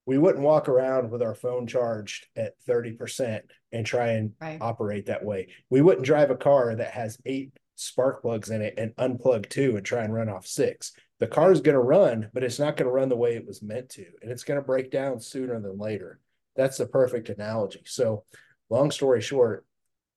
We 0.06 0.18
wouldn't 0.18 0.42
walk 0.42 0.68
around 0.68 1.10
with 1.10 1.22
our 1.22 1.34
phone 1.34 1.66
charged 1.66 2.26
at 2.34 2.54
30% 2.68 3.42
and 3.70 3.86
try 3.86 4.12
and 4.12 4.32
right. 4.40 4.58
operate 4.60 5.06
that 5.06 5.24
way. 5.24 5.48
We 5.70 5.80
wouldn't 5.80 6.06
drive 6.06 6.30
a 6.30 6.36
car 6.36 6.74
that 6.74 6.92
has 6.92 7.18
eight 7.24 7.52
spark 7.76 8.22
plugs 8.22 8.50
in 8.50 8.62
it 8.62 8.74
and 8.78 8.94
unplug 8.96 9.48
two 9.48 9.76
and 9.76 9.84
try 9.84 10.02
and 10.02 10.12
run 10.12 10.28
off 10.28 10.46
six. 10.46 10.92
The 11.20 11.26
car 11.28 11.52
is 11.52 11.60
going 11.60 11.74
to 11.76 11.80
run, 11.80 12.30
but 12.32 12.42
it's 12.42 12.58
not 12.58 12.76
going 12.76 12.88
to 12.88 12.92
run 12.92 13.08
the 13.08 13.16
way 13.16 13.36
it 13.36 13.46
was 13.46 13.62
meant 13.62 13.90
to, 13.90 14.06
and 14.22 14.30
it's 14.32 14.44
going 14.44 14.58
to 14.58 14.66
break 14.66 14.90
down 14.90 15.20
sooner 15.20 15.60
than 15.60 15.78
later. 15.78 16.18
That's 16.56 16.78
the 16.78 16.86
perfect 16.86 17.28
analogy. 17.28 17.82
So, 17.86 18.24
long 18.70 18.90
story 18.90 19.20
short, 19.20 19.64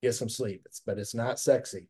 get 0.01 0.13
some 0.15 0.29
sleep. 0.29 0.63
It's, 0.65 0.81
but 0.83 0.97
it's 0.97 1.13
not 1.13 1.39
sexy. 1.39 1.89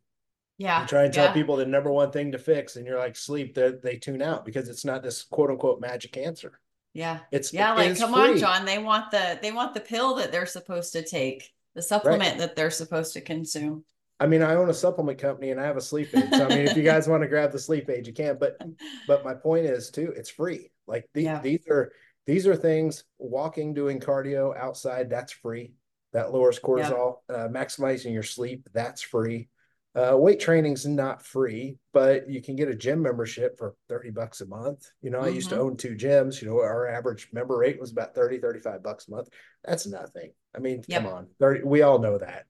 Yeah. 0.58 0.82
You 0.82 0.88
try 0.88 1.03
and 1.03 1.14
tell 1.14 1.26
yeah. 1.26 1.34
people 1.34 1.58
the 1.58 1.66
number 1.66 1.91
one 1.91 2.12
thing 2.12 2.32
to 2.32 2.38
fix, 2.38 2.76
and 2.76 2.86
you're 2.86 2.99
like 2.99 3.16
sleep. 3.16 3.56
They 3.56 3.72
they 3.72 3.97
tune 3.97 4.22
out 4.22 4.45
because 4.45 4.70
it's 4.70 4.86
not 4.86 5.03
this 5.03 5.24
quote 5.24 5.49
unquote 5.49 5.82
magic 5.82 6.18
answer. 6.18 6.60
Yeah. 6.93 7.20
It's 7.32 7.51
Yeah, 7.51 7.74
it 7.74 7.78
like 7.78 7.97
come 7.97 8.14
on. 8.14 8.38
John. 8.38 8.66
They 8.66 8.78
want 8.78 9.12
the 9.12 9.38
they 9.41 9.51
want 9.51 9.74
the 9.74 9.82
pill 9.82 10.16
that 10.16 10.32
they're 10.32 10.45
supposed 10.45 10.93
to 10.93 11.03
take, 11.03 11.51
the 11.76 11.82
supplement 11.82 12.38
that 12.38 12.56
they're 12.56 12.72
supposed 12.72 13.14
to 13.14 13.22
consume. 13.22 13.84
I 14.18 14.28
mean, 14.28 14.41
I 14.41 14.56
own 14.56 14.70
a 14.70 14.74
supplement 14.74 15.20
company 15.20 15.51
and 15.51 15.60
I 15.60 15.66
have 15.66 15.76
a 15.76 15.82
sleep 15.82 16.08
aid. 16.16 16.30
So 16.32 16.45
I 16.45 16.47
mean, 16.47 16.68
if 16.68 16.78
you 16.78 16.84
guys 16.84 17.08
want 17.10 17.22
to 17.24 17.28
grab 17.28 17.51
the 17.51 17.60
sleep 17.60 17.89
aid, 17.89 18.08
you 18.08 18.14
can. 18.14 18.38
But 18.39 18.58
but 19.08 19.26
my 19.26 19.34
point 19.34 19.66
is 19.66 19.89
too, 19.89 20.14
it's 20.16 20.30
free. 20.30 20.72
Like 20.88 21.10
the, 21.14 21.24
Yeah. 21.24 21.41
these 21.41 21.68
are 21.70 21.91
these 22.26 22.47
are 22.47 22.56
things. 22.56 23.03
Walking, 23.20 23.74
doing 23.74 23.99
cardio 23.99 24.58
outside, 24.58 25.10
that's 25.10 25.34
free. 25.34 25.74
That 26.14 26.32
lowers 26.32 26.60
cortisol. 26.62 27.18
Uh, 27.30 27.49
maximizing 27.49 28.14
your 28.14 28.24
sleep, 28.24 28.70
that's 28.74 29.01
free. 29.01 29.49
Uh, 29.96 30.18
weight 30.18 30.41
training's 30.41 30.86
not 30.86 31.26
free, 31.26 31.78
but 31.93 32.30
you 32.30 32.41
can 32.41 32.56
get 32.58 32.68
a 32.68 32.76
gym 32.76 33.02
membership 33.02 33.58
for 33.58 33.76
30 33.88 34.10
bucks 34.10 34.41
a 34.41 34.46
month. 34.46 34.89
You 35.02 35.10
know, 35.10 35.22
I 35.22 35.30
used 35.30 35.50
to 35.52 35.56
Mhm. 35.56 35.62
own 35.62 35.78
two 35.78 35.96
gyms. 35.96 36.41
You 36.41 36.50
know, 36.50 36.60
our 36.60 36.88
average 36.88 37.30
member 37.32 37.58
rate 37.58 37.80
was 37.80 37.91
about 37.91 38.14
30, 38.14 38.38
35 38.39 38.84
bucks 38.84 39.08
a 39.08 39.12
month. 39.12 39.30
That's 39.64 39.88
nothing. 39.88 40.34
I 40.54 40.60
mean, 40.60 40.84
Yep. 40.88 41.04
come 41.04 41.12
on. 41.14 41.28
30, 41.39 41.64
we 41.64 41.82
all 41.82 42.00
know 42.00 42.18
that. 42.18 42.46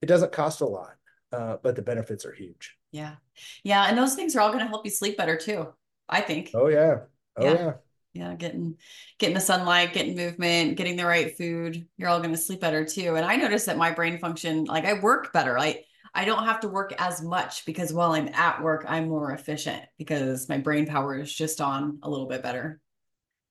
It 0.00 0.06
doesn't 0.06 0.32
cost 0.32 0.60
a 0.60 0.66
lot, 0.66 0.94
uh, 1.32 1.56
but 1.62 1.76
the 1.76 1.82
benefits 1.82 2.24
are 2.24 2.32
huge. 2.32 2.76
Yeah. 2.92 3.16
Yeah. 3.64 3.84
And 3.86 3.98
those 3.98 4.14
things 4.14 4.34
are 4.36 4.40
all 4.40 4.48
going 4.52 4.64
to 4.64 4.68
help 4.68 4.84
you 4.84 4.90
sleep 4.90 5.16
better 5.16 5.36
too, 5.36 5.72
I 6.08 6.20
think. 6.20 6.50
Oh 6.54 6.68
yeah. 6.68 7.00
Oh 7.36 7.44
Yeah. 7.44 7.54
yeah. 7.54 7.72
Yeah. 8.12 8.34
Getting 8.34 8.76
getting 9.18 9.34
the 9.34 9.40
sunlight, 9.40 9.92
getting 9.92 10.16
movement, 10.16 10.76
getting 10.76 10.96
the 10.96 11.06
right 11.06 11.36
food, 11.36 11.86
you're 11.96 12.08
all 12.08 12.18
going 12.20 12.32
to 12.32 12.36
sleep 12.36 12.60
better 12.60 12.84
too. 12.84 13.14
And 13.16 13.24
I 13.24 13.36
noticed 13.36 13.66
that 13.66 13.76
my 13.76 13.92
brain 13.92 14.18
function, 14.18 14.64
like 14.64 14.84
I 14.84 14.94
work 15.00 15.32
better. 15.32 15.58
I 15.58 15.84
I 16.14 16.24
don't 16.24 16.44
have 16.44 16.60
to 16.60 16.68
work 16.68 16.94
as 16.98 17.22
much 17.22 17.64
because 17.64 17.92
while 17.92 18.12
I'm 18.12 18.28
at 18.28 18.62
work, 18.62 18.84
I'm 18.88 19.08
more 19.08 19.32
efficient 19.32 19.82
because 19.98 20.48
my 20.48 20.58
brain 20.58 20.86
power 20.86 21.18
is 21.18 21.32
just 21.32 21.60
on 21.60 21.98
a 22.02 22.10
little 22.10 22.26
bit 22.26 22.42
better. 22.42 22.80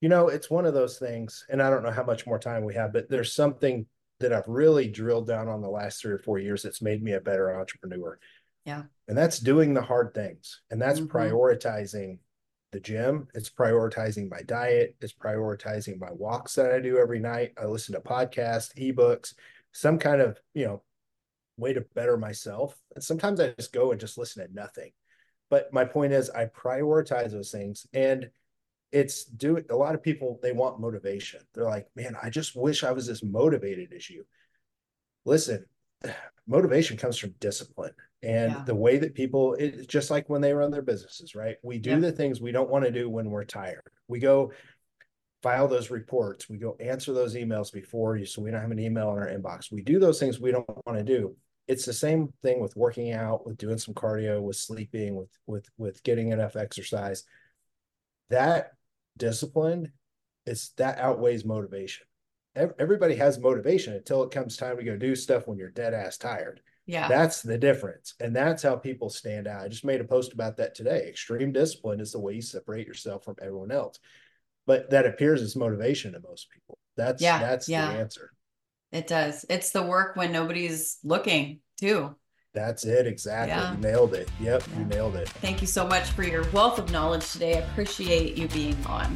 You 0.01 0.09
know, 0.09 0.29
it's 0.29 0.49
one 0.49 0.65
of 0.65 0.73
those 0.73 0.97
things, 0.97 1.45
and 1.49 1.61
I 1.61 1.69
don't 1.69 1.83
know 1.83 1.91
how 1.91 2.03
much 2.03 2.25
more 2.25 2.39
time 2.39 2.63
we 2.63 2.75
have, 2.75 2.93
but 2.93 3.09
there's 3.09 3.33
something 3.33 3.85
that 4.19 4.33
I've 4.33 4.47
really 4.47 4.87
drilled 4.87 5.27
down 5.27 5.47
on 5.47 5.61
the 5.61 5.69
last 5.69 6.01
three 6.01 6.13
or 6.13 6.19
four 6.19 6.39
years 6.39 6.63
that's 6.63 6.81
made 6.81 7.01
me 7.03 7.13
a 7.13 7.21
better 7.21 7.57
entrepreneur. 7.57 8.19
Yeah. 8.65 8.83
And 9.07 9.17
that's 9.17 9.39
doing 9.39 9.73
the 9.73 9.81
hard 9.81 10.13
things. 10.13 10.61
And 10.69 10.81
that's 10.81 10.99
Mhm. 10.99 11.07
prioritizing 11.07 12.19
the 12.71 12.79
gym. 12.79 13.27
It's 13.33 13.49
prioritizing 13.49 14.29
my 14.29 14.41
diet. 14.41 14.95
It's 15.01 15.13
prioritizing 15.13 15.99
my 15.99 16.11
walks 16.11 16.55
that 16.55 16.71
I 16.71 16.79
do 16.79 16.97
every 16.97 17.19
night. 17.19 17.53
I 17.57 17.65
listen 17.65 17.95
to 17.95 18.01
podcasts, 18.01 18.73
ebooks, 18.75 19.33
some 19.71 19.97
kind 19.97 20.21
of, 20.21 20.37
you 20.53 20.65
know, 20.65 20.83
way 21.59 21.73
to 21.73 21.81
better 21.95 22.17
myself. 22.17 22.75
And 22.95 23.03
sometimes 23.03 23.39
I 23.39 23.53
just 23.57 23.73
go 23.73 23.91
and 23.91 23.99
just 23.99 24.17
listen 24.17 24.45
to 24.45 24.53
nothing. 24.53 24.91
But 25.49 25.73
my 25.73 25.85
point 25.85 26.13
is 26.13 26.29
I 26.29 26.45
prioritize 26.45 27.31
those 27.31 27.51
things 27.51 27.87
and 27.93 28.29
it's 28.91 29.25
do 29.25 29.63
a 29.69 29.75
lot 29.75 29.95
of 29.95 30.01
people 30.01 30.39
they 30.41 30.51
want 30.51 30.79
motivation. 30.79 31.41
They're 31.53 31.65
like, 31.65 31.87
man, 31.95 32.15
I 32.21 32.29
just 32.29 32.55
wish 32.55 32.83
I 32.83 32.91
was 32.91 33.09
as 33.09 33.23
motivated 33.23 33.93
as 33.93 34.09
you. 34.09 34.25
Listen, 35.25 35.65
motivation 36.47 36.97
comes 36.97 37.17
from 37.17 37.35
discipline 37.39 37.93
and 38.23 38.51
Yeah. 38.51 38.63
the 38.65 38.75
way 38.75 38.97
that 38.97 39.13
people 39.13 39.53
it's 39.53 39.85
just 39.85 40.09
like 40.09 40.29
when 40.29 40.41
they 40.41 40.53
run 40.53 40.71
their 40.71 40.81
businesses, 40.81 41.35
right? 41.35 41.57
We 41.63 41.77
do 41.77 41.91
Yep. 41.91 42.01
the 42.01 42.11
things 42.11 42.41
we 42.41 42.51
don't 42.51 42.69
want 42.69 42.85
to 42.85 42.91
do 42.91 43.09
when 43.09 43.29
we're 43.29 43.45
tired. 43.45 43.83
We 44.07 44.19
go 44.19 44.51
file 45.41 45.67
those 45.67 45.89
reports, 45.89 46.49
we 46.49 46.57
go 46.57 46.75
answer 46.79 47.13
those 47.13 47.35
emails 47.35 47.71
before 47.71 48.17
you 48.17 48.25
so 48.25 48.41
we 48.41 48.51
don't 48.51 48.61
have 48.61 48.71
an 48.71 48.79
email 48.79 49.11
in 49.11 49.19
our 49.19 49.29
inbox. 49.29 49.71
We 49.71 49.81
do 49.81 49.99
those 49.99 50.19
things 50.19 50.39
we 50.39 50.51
don't 50.51 50.67
want 50.85 50.97
to 50.99 51.03
do. 51.03 51.35
It's 51.69 51.85
the 51.85 51.93
same 51.93 52.33
thing 52.41 52.59
with 52.59 52.75
working 52.75 53.13
out, 53.13 53.45
with 53.45 53.57
doing 53.57 53.77
some 53.77 53.93
cardio, 53.93 54.41
with 54.41 54.57
sleeping, 54.57 55.15
with 55.15 55.29
with 55.45 55.69
with 55.77 56.03
getting 56.03 56.31
enough 56.31 56.55
exercise. 56.55 57.23
That 58.29 58.71
discipline 59.15 59.93
is 60.45 60.71
that 60.77 60.97
outweighs 60.97 61.45
motivation. 61.45 62.05
Everybody 62.55 63.15
has 63.15 63.39
motivation 63.39 63.93
until 63.93 64.23
it 64.23 64.31
comes 64.31 64.57
time 64.57 64.77
to 64.77 64.83
go 64.83 64.97
do 64.97 65.15
stuff 65.15 65.47
when 65.47 65.57
you're 65.57 65.69
dead 65.69 65.93
ass 65.93 66.17
tired. 66.17 66.59
Yeah. 66.87 67.07
That's 67.07 67.43
the 67.43 67.57
difference. 67.57 68.15
And 68.19 68.35
that's 68.35 68.63
how 68.63 68.75
people 68.75 69.11
stand 69.11 69.47
out. 69.47 69.61
I 69.61 69.67
just 69.67 69.85
made 69.85 70.01
a 70.01 70.05
post 70.05 70.33
about 70.33 70.57
that 70.57 70.73
today. 70.73 71.05
Extreme 71.07 71.51
discipline 71.51 71.99
is 71.99 72.11
the 72.11 72.19
way 72.19 72.33
you 72.33 72.41
separate 72.41 72.87
yourself 72.87 73.23
from 73.23 73.35
everyone 73.39 73.71
else. 73.71 73.99
But 74.65 74.89
that 74.89 75.05
appears 75.05 75.43
as 75.43 75.55
motivation 75.55 76.13
to 76.13 76.19
most 76.19 76.49
people. 76.49 76.79
That's 76.97 77.21
Yeah, 77.21 77.39
that's 77.39 77.69
yeah. 77.69 77.93
the 77.93 77.99
answer. 77.99 78.31
It 78.91 79.07
does. 79.07 79.45
It's 79.49 79.71
the 79.71 79.83
work 79.83 80.15
when 80.15 80.31
nobody's 80.31 80.97
looking 81.03 81.59
too. 81.79 82.15
That's 82.53 82.83
it 82.85 83.05
exactly. 83.05 83.49
Yeah. 83.49 83.73
You 83.73 83.77
nailed 83.79 84.13
it. 84.15 84.29
Yep, 84.41 84.63
Yeah. 84.73 84.79
you 84.79 84.85
nailed 84.85 85.15
it. 85.15 85.29
Thank 85.29 85.61
you 85.61 85.67
so 85.67 85.85
much 85.87 86.09
for 86.09 86.23
your 86.23 86.43
wealth 86.51 86.79
of 86.79 86.91
knowledge 86.91 87.31
today. 87.31 87.57
I 87.57 87.61
appreciate 87.61 88.37
you 88.37 88.47
being 88.47 88.75
on. 88.87 89.15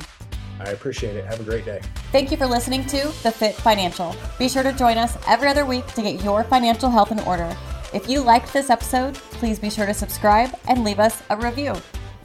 I 0.59 0.65
appreciate 0.69 1.15
it. 1.15 1.25
Have 1.25 1.39
a 1.39 1.43
great 1.43 1.65
day. 1.65 1.81
Thank 2.11 2.29
you 2.29 2.37
for 2.37 2.45
listening 2.45 2.85
to 2.85 3.07
The 3.23 3.31
Fit 3.31 3.55
Financial. 3.55 4.15
Be 4.37 4.47
sure 4.47 4.61
to 4.61 4.71
join 4.73 4.97
us 4.99 5.17
every 5.27 5.47
other 5.47 5.65
week 5.65 5.85
to 5.93 6.03
get 6.03 6.23
your 6.23 6.43
financial 6.43 6.89
health 6.91 7.11
in 7.11 7.19
order. 7.21 7.57
If 7.91 8.07
you 8.07 8.21
liked 8.21 8.53
this 8.53 8.69
episode, 8.69 9.15
please 9.15 9.57
be 9.57 9.71
sure 9.71 9.87
to 9.87 9.93
subscribe 9.95 10.51
and 10.67 10.83
leave 10.83 10.99
us 10.99 11.21
a 11.31 11.35
review. 11.37 11.73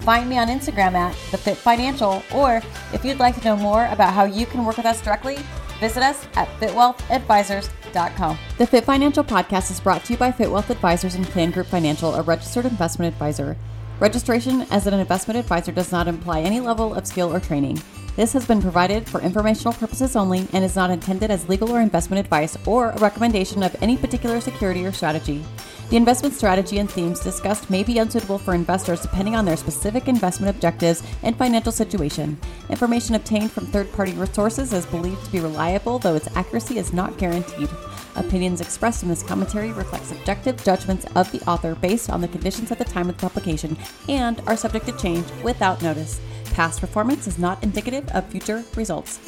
Find 0.00 0.28
me 0.28 0.38
on 0.38 0.48
Instagram 0.48 0.92
at 0.92 1.16
The 1.30 1.38
Fit 1.38 1.56
Financial, 1.56 2.22
or 2.34 2.62
if 2.92 3.04
you'd 3.04 3.18
like 3.18 3.36
to 3.38 3.44
know 3.44 3.56
more 3.56 3.86
about 3.86 4.12
how 4.12 4.24
you 4.24 4.46
can 4.46 4.64
work 4.64 4.76
with 4.76 4.86
us 4.86 5.00
directly, 5.02 5.38
visit 5.80 6.02
us 6.02 6.26
at 6.34 6.48
fitwealthadvisors.com. 6.60 8.38
The 8.58 8.66
Fit 8.66 8.84
Financial 8.84 9.24
podcast 9.24 9.70
is 9.70 9.80
brought 9.80 10.04
to 10.04 10.12
you 10.12 10.18
by 10.18 10.32
FitWealth 10.32 10.70
Advisors 10.70 11.14
and 11.14 11.26
Plan 11.26 11.50
Group 11.50 11.66
Financial, 11.66 12.14
a 12.14 12.22
registered 12.22 12.66
investment 12.66 13.12
advisor. 13.12 13.56
Registration 14.00 14.62
as 14.70 14.86
an 14.86 14.94
investment 14.94 15.38
advisor 15.38 15.72
does 15.72 15.90
not 15.90 16.06
imply 16.06 16.40
any 16.40 16.60
level 16.60 16.94
of 16.94 17.06
skill 17.06 17.34
or 17.34 17.40
training. 17.40 17.80
This 18.14 18.32
has 18.32 18.46
been 18.46 18.60
provided 18.60 19.08
for 19.08 19.20
informational 19.20 19.72
purposes 19.72 20.16
only 20.16 20.48
and 20.52 20.64
is 20.64 20.74
not 20.74 20.90
intended 20.90 21.30
as 21.30 21.48
legal 21.48 21.70
or 21.70 21.80
investment 21.80 22.18
advice 22.18 22.56
or 22.66 22.90
a 22.90 22.98
recommendation 22.98 23.62
of 23.62 23.76
any 23.80 23.96
particular 23.96 24.40
security 24.40 24.84
or 24.84 24.92
strategy. 24.92 25.44
The 25.90 25.96
investment 25.96 26.34
strategy 26.34 26.78
and 26.78 26.90
themes 26.90 27.20
discussed 27.20 27.70
may 27.70 27.82
be 27.82 27.96
unsuitable 27.96 28.36
for 28.36 28.52
investors 28.52 29.00
depending 29.00 29.34
on 29.34 29.46
their 29.46 29.56
specific 29.56 30.06
investment 30.06 30.54
objectives 30.54 31.02
and 31.22 31.34
financial 31.34 31.72
situation. 31.72 32.38
Information 32.68 33.14
obtained 33.14 33.50
from 33.50 33.64
third 33.64 33.90
party 33.92 34.12
resources 34.12 34.74
is 34.74 34.84
believed 34.84 35.24
to 35.24 35.32
be 35.32 35.40
reliable, 35.40 35.98
though 35.98 36.14
its 36.14 36.28
accuracy 36.36 36.76
is 36.76 36.92
not 36.92 37.16
guaranteed. 37.16 37.70
Opinions 38.16 38.60
expressed 38.60 39.02
in 39.02 39.08
this 39.08 39.22
commentary 39.22 39.72
reflect 39.72 40.04
subjective 40.04 40.62
judgments 40.62 41.06
of 41.14 41.32
the 41.32 41.42
author 41.48 41.74
based 41.74 42.10
on 42.10 42.20
the 42.20 42.28
conditions 42.28 42.70
at 42.70 42.76
the 42.76 42.84
time 42.84 43.08
of 43.08 43.16
the 43.16 43.22
publication 43.22 43.74
and 44.10 44.42
are 44.46 44.58
subject 44.58 44.84
to 44.84 44.98
change 44.98 45.26
without 45.42 45.80
notice. 45.80 46.20
Past 46.52 46.80
performance 46.80 47.26
is 47.26 47.38
not 47.38 47.62
indicative 47.62 48.06
of 48.10 48.26
future 48.26 48.62
results. 48.76 49.20